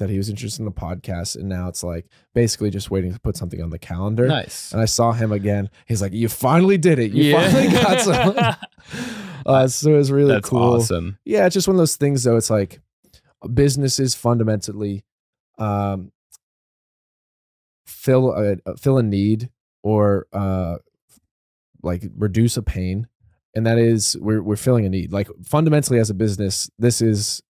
that 0.00 0.10
he 0.10 0.18
was 0.18 0.28
interested 0.28 0.60
in 0.60 0.64
the 0.66 0.72
podcast, 0.72 1.36
and 1.36 1.48
now 1.48 1.68
it's 1.68 1.84
like 1.84 2.06
basically 2.34 2.68
just 2.70 2.90
waiting 2.90 3.12
to 3.14 3.20
put 3.20 3.36
something 3.36 3.62
on 3.62 3.70
the 3.70 3.78
calendar. 3.78 4.26
nice. 4.26 4.72
And 4.72 4.82
I 4.82 4.86
saw 4.86 5.12
him 5.12 5.30
again. 5.30 5.70
He's 5.86 6.02
like, 6.02 6.12
"You 6.12 6.28
finally 6.28 6.76
did 6.76 6.98
it. 6.98 7.12
You 7.12 7.24
yeah. 7.24 7.48
finally 7.48 7.72
got 7.72 8.00
some." 8.90 9.16
uh, 9.46 9.68
so 9.68 9.94
it 9.94 9.96
was 9.96 10.10
really 10.12 10.32
That's 10.32 10.48
cool 10.48 10.74
awesome. 10.74 11.18
yeah 11.24 11.46
it's 11.46 11.54
just 11.54 11.66
one 11.66 11.74
of 11.76 11.78
those 11.78 11.96
things 11.96 12.24
though 12.24 12.36
it's 12.36 12.50
like 12.50 12.80
businesses 13.54 14.14
fundamentally 14.14 15.04
um 15.58 16.12
fill 17.86 18.32
a 18.32 18.56
fill 18.76 18.98
a 18.98 19.02
need 19.02 19.50
or 19.82 20.26
uh 20.32 20.76
like 21.82 22.04
reduce 22.16 22.56
a 22.56 22.62
pain 22.62 23.06
and 23.54 23.66
that 23.66 23.78
is 23.78 24.16
we're 24.20 24.42
we're 24.42 24.56
filling 24.56 24.84
a 24.84 24.90
need 24.90 25.12
like 25.12 25.28
fundamentally 25.42 25.98
as 25.98 26.10
a 26.10 26.14
business 26.14 26.70
this 26.78 27.00
is 27.00 27.42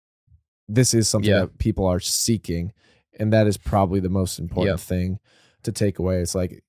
this 0.75 0.95
is 0.95 1.09
something 1.09 1.31
Yeah. 1.31 1.41
that 1.41 1.59
people 1.59 1.87
are 1.87 2.01
seeking 2.01 2.73
and 3.19 3.33
that 3.33 3.47
is 3.47 3.57
probably 3.57 4.01
the 4.01 4.09
most 4.09 4.39
important 4.39 4.79
Yeah. 4.79 4.85
thing 4.85 5.19
to 5.65 5.73
take 5.73 5.99
away 5.99 6.21
it's 6.21 6.35
like 6.35 6.63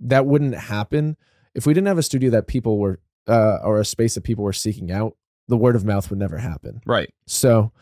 that 0.00 0.26
wouldn't 0.26 0.54
happen 0.54 1.16
if 1.54 1.66
we 1.66 1.74
didn't 1.74 1.86
have 1.88 1.98
a 1.98 2.02
studio 2.02 2.30
that 2.30 2.46
people 2.46 2.78
were 2.78 3.00
uh 3.28 3.58
or 3.62 3.78
a 3.78 3.84
space 3.84 4.14
that 4.14 4.22
people 4.22 4.42
were 4.44 4.52
seeking 4.52 4.90
out 4.90 5.16
the 5.48 5.56
word 5.56 5.76
of 5.76 5.84
mouth 5.84 6.08
would 6.10 6.18
never 6.18 6.38
happen 6.38 6.80
Right. 6.86 7.10
so 7.26 7.72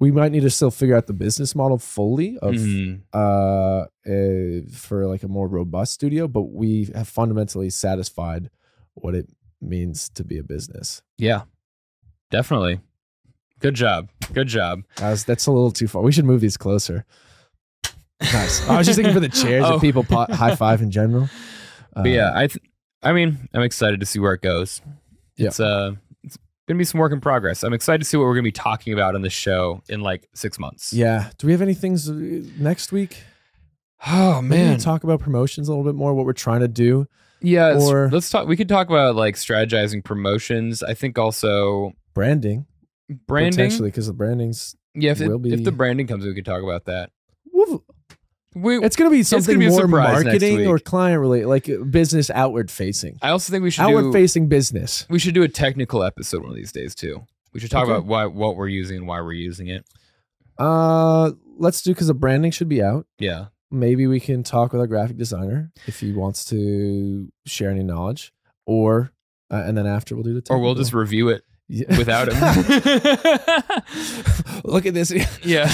we 0.00 0.10
might 0.10 0.32
need 0.32 0.40
to 0.42 0.50
still 0.50 0.72
figure 0.72 0.96
out 0.96 1.06
the 1.06 1.12
business 1.12 1.54
model 1.54 1.78
fully 1.78 2.36
of 2.38 2.54
Mhm. 2.54 3.02
uh, 3.12 3.84
uh 4.10 4.66
for 4.72 5.06
like 5.06 5.22
a 5.22 5.28
more 5.28 5.46
robust 5.46 5.92
studio, 5.92 6.26
but 6.26 6.50
we 6.50 6.90
have 6.96 7.06
fundamentally 7.06 7.70
satisfied 7.70 8.50
what 8.94 9.14
it 9.14 9.28
means 9.60 10.08
to 10.10 10.24
be 10.24 10.36
a 10.38 10.42
business. 10.42 11.02
Yeah. 11.16 11.42
Definitely. 12.30 12.80
Good 13.64 13.74
job. 13.74 14.10
Good 14.34 14.46
job. 14.48 14.82
That 14.96 15.10
was- 15.10 15.24
that's 15.24 15.46
a 15.46 15.50
little 15.50 15.70
too 15.70 15.88
far. 15.88 16.02
We 16.02 16.12
should 16.12 16.26
move 16.26 16.40
these 16.42 16.56
closer. 16.58 17.04
Nice. 18.20 18.68
I 18.68 18.76
was 18.78 18.86
just 18.86 18.96
thinking 18.96 19.14
for 19.14 19.20
the 19.20 19.28
chairs 19.28 19.64
Oh. 19.66 19.72
and 19.74 19.80
people 19.80 20.02
high 20.04 20.54
five 20.54 20.82
in 20.82 20.90
general. 20.90 21.28
But 21.94 22.06
yeah, 22.06 22.28
Um, 22.30 22.36
I 22.36 22.46
th- 22.46 22.64
I 23.02 23.12
mean, 23.12 23.48
I'm 23.52 23.62
excited 23.62 24.00
to 24.00 24.06
see 24.06 24.18
where 24.18 24.32
it 24.34 24.42
goes. 24.42 24.80
Yeah. 25.36 25.48
It's 25.48 25.60
uh 25.60 25.92
it's 26.22 26.38
gonna 26.68 26.78
be 26.78 26.84
some 26.84 27.00
work 27.00 27.12
in 27.12 27.20
progress. 27.20 27.62
I'm 27.64 27.72
excited 27.74 27.98
to 28.00 28.04
see 28.04 28.16
what 28.16 28.24
we're 28.24 28.34
gonna 28.34 28.42
be 28.44 28.52
talking 28.52 28.92
about 28.92 29.14
on 29.14 29.22
the 29.22 29.30
show 29.30 29.82
in 29.88 30.00
like 30.00 30.28
six 30.34 30.58
months. 30.58 30.92
yeah. 30.92 31.30
Do 31.38 31.46
we 31.46 31.52
have 31.52 31.62
any 31.62 31.74
things 31.74 32.08
uh, 32.08 32.14
next 32.58 32.92
week? 32.92 33.16
Oh 34.06 34.40
man. 34.42 34.78
talk 34.78 35.04
about 35.04 35.20
promotions 35.20 35.68
a 35.68 35.72
little 35.72 35.84
bit 35.84 35.94
more. 35.96 36.14
What 36.14 36.26
we're 36.26 36.32
trying 36.34 36.60
to 36.60 36.68
do. 36.68 37.06
Yeah, 37.40 37.78
Or- 37.78 38.08
let's 38.10 38.30
talk. 38.30 38.46
We 38.48 38.56
could 38.56 38.68
talk 38.68 38.88
about 38.88 39.16
like 39.16 39.34
strategizing 39.36 40.02
promotions. 40.04 40.82
I 40.82 40.94
think 40.94 41.18
also 41.18 41.92
Branding, 42.14 42.66
branding. 43.26 43.52
potentially, 43.52 43.88
because 43.90 44.06
the 44.06 44.12
branding's 44.12 44.76
Yeah, 44.94 45.12
if, 45.12 45.20
it- 45.20 45.28
will 45.28 45.44
if 45.52 45.64
the 45.64 45.72
branding 45.72 46.06
comes, 46.06 46.24
we 46.24 46.34
could 46.34 46.44
talk 46.44 46.62
about 46.62 46.84
that. 46.86 47.10
We, 48.56 48.78
it's 48.78 48.94
going 48.94 49.10
to 49.10 49.16
be 49.16 49.24
something 49.24 49.58
be 49.58 49.68
more 49.68 49.88
marketing 49.88 50.68
or 50.68 50.78
client 50.78 51.20
related, 51.20 51.48
like 51.48 51.68
uh, 51.68 51.78
business 51.82 52.30
outward 52.30 52.70
facing, 52.70 53.18
I 53.20 53.30
also 53.30 53.50
think 53.50 53.64
we 53.64 53.70
should 53.72 53.82
outward 53.82 54.02
do. 54.02 54.12
facing 54.12 54.48
business. 54.48 55.06
We 55.10 55.18
should 55.18 55.34
do 55.34 55.42
a 55.42 55.48
technical 55.48 56.04
episode 56.04 56.42
one 56.42 56.50
of 56.50 56.56
these 56.56 56.70
days 56.70 56.94
too. 56.94 57.26
We 57.52 57.58
should 57.58 57.72
talk 57.72 57.84
Okay. 57.84 57.92
about 57.92 58.06
why 58.06 58.26
what 58.26 58.54
we're 58.54 58.68
using 58.68 58.98
and 58.98 59.06
why 59.08 59.20
we're 59.22 59.32
using 59.32 59.66
it. 59.66 59.84
Uh, 60.56 61.32
let's 61.58 61.82
do 61.82 61.90
because 61.92 62.06
the 62.06 62.14
branding 62.14 62.52
should 62.52 62.68
be 62.68 62.80
out. 62.80 63.06
Yeah. 63.18 63.46
Maybe 63.72 64.06
we 64.06 64.20
can 64.20 64.44
talk 64.44 64.70
with 64.72 64.80
our 64.80 64.86
graphic 64.86 65.16
designer 65.16 65.72
if 65.88 65.98
he 65.98 66.12
wants 66.12 66.44
to 66.46 67.32
share 67.46 67.70
any 67.70 67.82
knowledge, 67.82 68.32
or 68.66 69.10
uh, 69.50 69.64
and 69.66 69.76
then 69.76 69.86
after 69.88 70.14
we'll 70.14 70.22
do 70.22 70.40
the 70.40 70.46
Or 70.48 70.60
we'll 70.60 70.76
just 70.76 70.94
review 70.94 71.28
it 71.28 71.42
Yeah. 71.74 71.98
without 71.98 72.28
him. 72.32 72.40
Look 74.64 74.86
at 74.86 74.94
this. 74.94 75.10
yeah. 75.44 75.70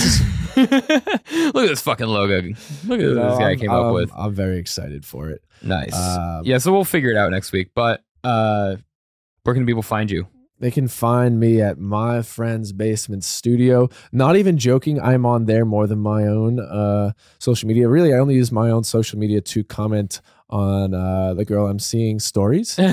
Look 0.57 0.73
at 0.75 1.53
this 1.69 1.81
fucking 1.83 2.07
logo. 2.07 2.41
Look 2.43 2.55
at 2.55 2.89
what 2.89 3.01
You 3.01 3.15
know, 3.15 3.31
this 3.31 3.39
guy 3.39 3.49
I'm- 3.51 3.59
came 3.59 3.71
up 3.71 3.85
I'm- 3.85 3.95
with. 3.95 4.11
I'm 4.17 4.35
very 4.35 4.59
excited 4.59 5.05
for 5.05 5.31
it. 5.31 5.43
Nice. 5.63 5.95
Um, 5.95 6.43
yeah, 6.45 6.59
so 6.59 6.73
we'll 6.73 6.85
figure 6.85 7.11
it 7.11 7.17
out 7.17 7.31
next 7.31 7.53
week. 7.53 7.71
But 7.75 8.03
uh 8.25 8.77
where 9.45 9.55
can 9.55 9.67
people 9.67 9.83
find 9.83 10.11
you? 10.11 10.27
They 10.59 10.71
can 10.71 10.89
find 10.89 11.41
me 11.41 11.63
at 11.63 11.79
my 11.79 12.21
friend's 12.21 12.73
basement 12.73 13.25
studio. 13.25 13.89
Not 14.13 14.37
even 14.37 14.59
joking, 14.59 15.01
I'm 15.01 15.25
on 15.25 15.47
there 15.47 15.65
more 15.65 15.87
than 15.87 16.01
my 16.01 16.27
own 16.27 16.61
uh, 16.61 17.13
social 17.39 17.67
media. 17.67 17.89
Really, 17.89 18.13
I 18.13 18.19
only 18.19 18.35
use 18.35 18.53
my 18.53 18.69
own 18.71 18.85
social 18.85 19.19
media 19.19 19.41
to 19.41 19.65
comment 19.65 20.21
on 20.51 20.95
uh, 20.95 21.35
the 21.35 21.45
girl 21.45 21.67
I'm 21.67 21.79
seeing 21.79 22.21
stories. 22.21 22.79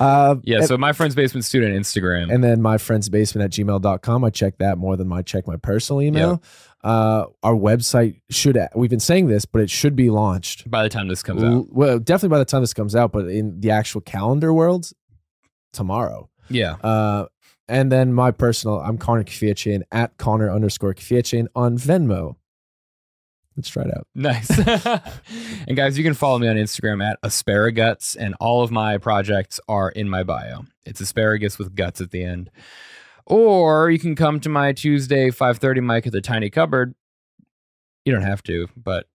Uh, 0.00 0.36
yeah, 0.44 0.58
and, 0.58 0.66
so 0.66 0.78
my 0.78 0.94
friend's 0.94 1.14
basement 1.14 1.44
student 1.44 1.78
Instagram. 1.78 2.32
and 2.32 2.42
then 2.42 2.62
my 2.62 2.78
friend's 2.78 3.10
basement 3.10 3.44
at 3.44 3.50
gmail.com. 3.50 4.24
I 4.24 4.30
check 4.30 4.56
that 4.56 4.78
more 4.78 4.96
than 4.96 5.12
I 5.12 5.20
check 5.20 5.46
my 5.46 5.56
personal 5.56 6.00
email. 6.00 6.42
Uh, 6.82 7.26
our 7.42 7.52
website 7.52 8.18
should, 8.30 8.58
we've 8.74 8.88
been 8.88 8.98
saying 8.98 9.26
this, 9.26 9.44
but 9.44 9.60
it 9.60 9.68
should 9.68 9.94
be 9.94 10.08
launched. 10.08 10.70
by 10.70 10.82
the 10.82 10.88
time 10.88 11.08
this 11.08 11.22
comes 11.22 11.44
out. 11.44 11.66
Well, 11.70 11.98
definitely 11.98 12.34
by 12.34 12.38
the 12.38 12.46
time 12.46 12.62
this 12.62 12.72
comes 12.72 12.96
out, 12.96 13.12
but 13.12 13.26
in 13.26 13.60
the 13.60 13.72
actual 13.72 14.00
calendar 14.00 14.54
world, 14.54 14.90
tomorrow. 15.72 16.30
Yeah. 16.48 16.76
Uh, 16.82 17.26
and 17.68 17.92
then 17.92 18.12
my 18.12 18.30
personal, 18.30 18.80
I'm 18.80 18.98
Connor 18.98 19.24
Kwiecien 19.24 19.82
at 19.92 20.16
Connor 20.16 20.50
underscore 20.50 20.94
Kwiecien 20.94 21.46
on 21.54 21.78
Venmo. 21.78 22.36
Let's 23.60 23.68
try 23.68 23.82
it 23.82 23.94
out. 23.94 24.06
Nice. 24.14 24.48
and 25.68 25.76
guys, 25.76 25.98
you 25.98 26.02
can 26.04 26.14
follow 26.14 26.38
me 26.38 26.48
on 26.48 26.56
Instagram 26.56 27.04
at 27.04 27.20
asparaguts, 27.22 28.16
and 28.18 28.34
all 28.40 28.62
of 28.62 28.70
my 28.70 28.96
projects 28.96 29.60
are 29.68 29.90
in 29.90 30.08
my 30.08 30.22
bio. 30.22 30.64
It's 30.86 30.98
asparagus 31.02 31.58
with 31.58 31.74
guts 31.74 32.00
at 32.00 32.10
the 32.10 32.24
end. 32.24 32.50
Or 33.26 33.90
you 33.90 33.98
can 33.98 34.14
come 34.14 34.40
to 34.40 34.48
my 34.48 34.72
Tuesday 34.72 35.30
5:30 35.30 35.82
mic 35.82 36.06
at 36.06 36.12
the 36.12 36.22
Tiny 36.22 36.48
Cupboard. 36.48 36.94
You 38.06 38.14
don't 38.14 38.22
have 38.22 38.42
to, 38.44 38.66
but 38.76 39.06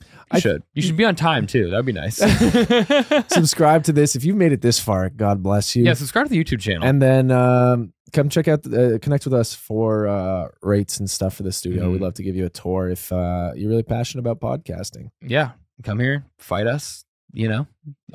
you 0.00 0.06
I- 0.30 0.38
should. 0.38 0.62
You 0.74 0.82
should 0.82 0.96
be 0.96 1.04
on 1.04 1.16
time 1.16 1.48
too. 1.48 1.68
That'd 1.70 1.84
be 1.86 1.92
nice. 1.92 2.16
Subscribe 3.32 3.82
to 3.84 3.92
this 3.92 4.14
if 4.14 4.24
you've 4.24 4.36
made 4.36 4.52
it 4.52 4.60
this 4.62 4.78
far. 4.78 5.10
God 5.10 5.42
bless 5.42 5.74
you. 5.74 5.82
yeah, 5.84 5.94
subscribe 5.94 6.26
to 6.26 6.30
the 6.30 6.42
YouTube 6.42 6.60
channel. 6.60 6.86
And 6.86 7.02
then 7.02 7.32
um, 7.32 7.92
come 8.12 8.28
check 8.28 8.48
out, 8.48 8.66
uh, 8.66 8.98
connect 9.00 9.24
with 9.24 9.34
us 9.34 9.54
for 9.54 10.06
uh, 10.06 10.48
rates 10.62 10.98
and 10.98 11.08
stuff 11.10 11.34
for 11.34 11.42
the 11.42 11.52
studio. 11.52 11.84
Mhm. 11.88 11.92
We'd 11.92 12.00
love 12.00 12.14
to 12.14 12.22
give 12.22 12.36
you 12.36 12.46
a 12.46 12.50
tour 12.50 12.88
if 12.88 13.10
uh, 13.12 13.52
you're 13.54 13.68
really 13.70 13.82
passionate 13.82 14.20
about 14.26 14.40
podcasting. 14.40 15.10
yeah, 15.22 15.52
come 15.82 15.98
here, 16.00 16.24
fight 16.38 16.66
us. 16.66 17.04
You 17.32 17.48
know, 17.48 17.66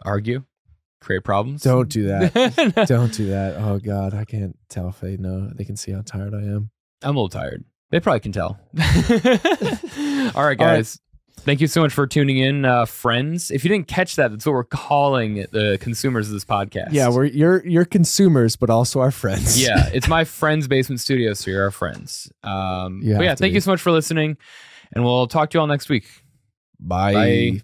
argue, 0.03 0.43
create 1.01 1.23
problems. 1.23 1.61
Don't 1.63 1.89
do 1.89 2.07
that. 2.07 2.85
Don't 2.87 3.13
do 3.13 3.27
that. 3.27 3.55
Oh 3.57 3.77
God, 3.79 4.13
I 4.13 4.25
can't 4.25 4.57
tell 4.69 4.87
if 4.89 4.99
they 4.99 5.17
know. 5.17 5.49
They 5.53 5.63
can 5.65 5.75
see 5.77 5.91
how 5.91 6.01
tired 6.01 6.33
I 6.33 6.39
am. 6.41 6.71
I'm 7.03 7.15
a 7.15 7.19
little 7.19 7.29
tired. 7.29 7.63
They 7.91 7.99
probably 7.99 8.21
can 8.21 8.31
tell. 8.31 8.57
All 10.35 10.45
right, 10.45 10.59
All 10.59 10.65
right. 10.65 10.97
Thank 11.43 11.59
you 11.61 11.67
so 11.67 11.81
much 11.81 11.91
for 11.93 12.05
tuning 12.07 12.37
in, 12.37 12.65
uh, 12.65 12.85
friends. 12.85 13.49
If 13.51 13.63
you 13.63 13.69
didn't 13.69 13.87
catch 13.87 14.15
that, 14.15 14.31
that's 14.31 14.45
what 14.45 14.53
we're 14.53 14.63
calling 14.63 15.45
the 15.51 15.77
consumers 15.81 16.27
of 16.27 16.33
this 16.33 16.45
podcast. 16.45 16.89
Yeah, 16.91 17.09
we're 17.09 17.25
you're 17.25 17.65
you're 17.65 17.85
consumers, 17.85 18.55
but 18.55 18.69
also 18.69 18.99
our 18.99 19.11
friends. 19.11 19.61
yeah, 19.61 19.89
it's 19.93 20.07
my 20.07 20.23
friend's 20.23 20.67
basement 20.67 20.99
studio, 21.01 21.33
so 21.33 21.49
you're 21.51 21.63
our 21.63 21.71
friends. 21.71 22.31
Um, 22.43 23.01
You 23.03 23.15
but 23.15 23.23
yeah, 23.23 23.35
thank 23.35 23.51
be. 23.51 23.55
you 23.55 23.61
so 23.61 23.71
much 23.71 23.81
for 23.81 23.91
listening, 23.91 24.37
and 24.93 25.03
we'll 25.03 25.27
talk 25.27 25.49
to 25.51 25.57
you 25.57 25.61
all 25.61 25.67
next 25.67 25.89
week. 25.89 26.05
Bye. 26.79 27.13
Bye. 27.13 27.61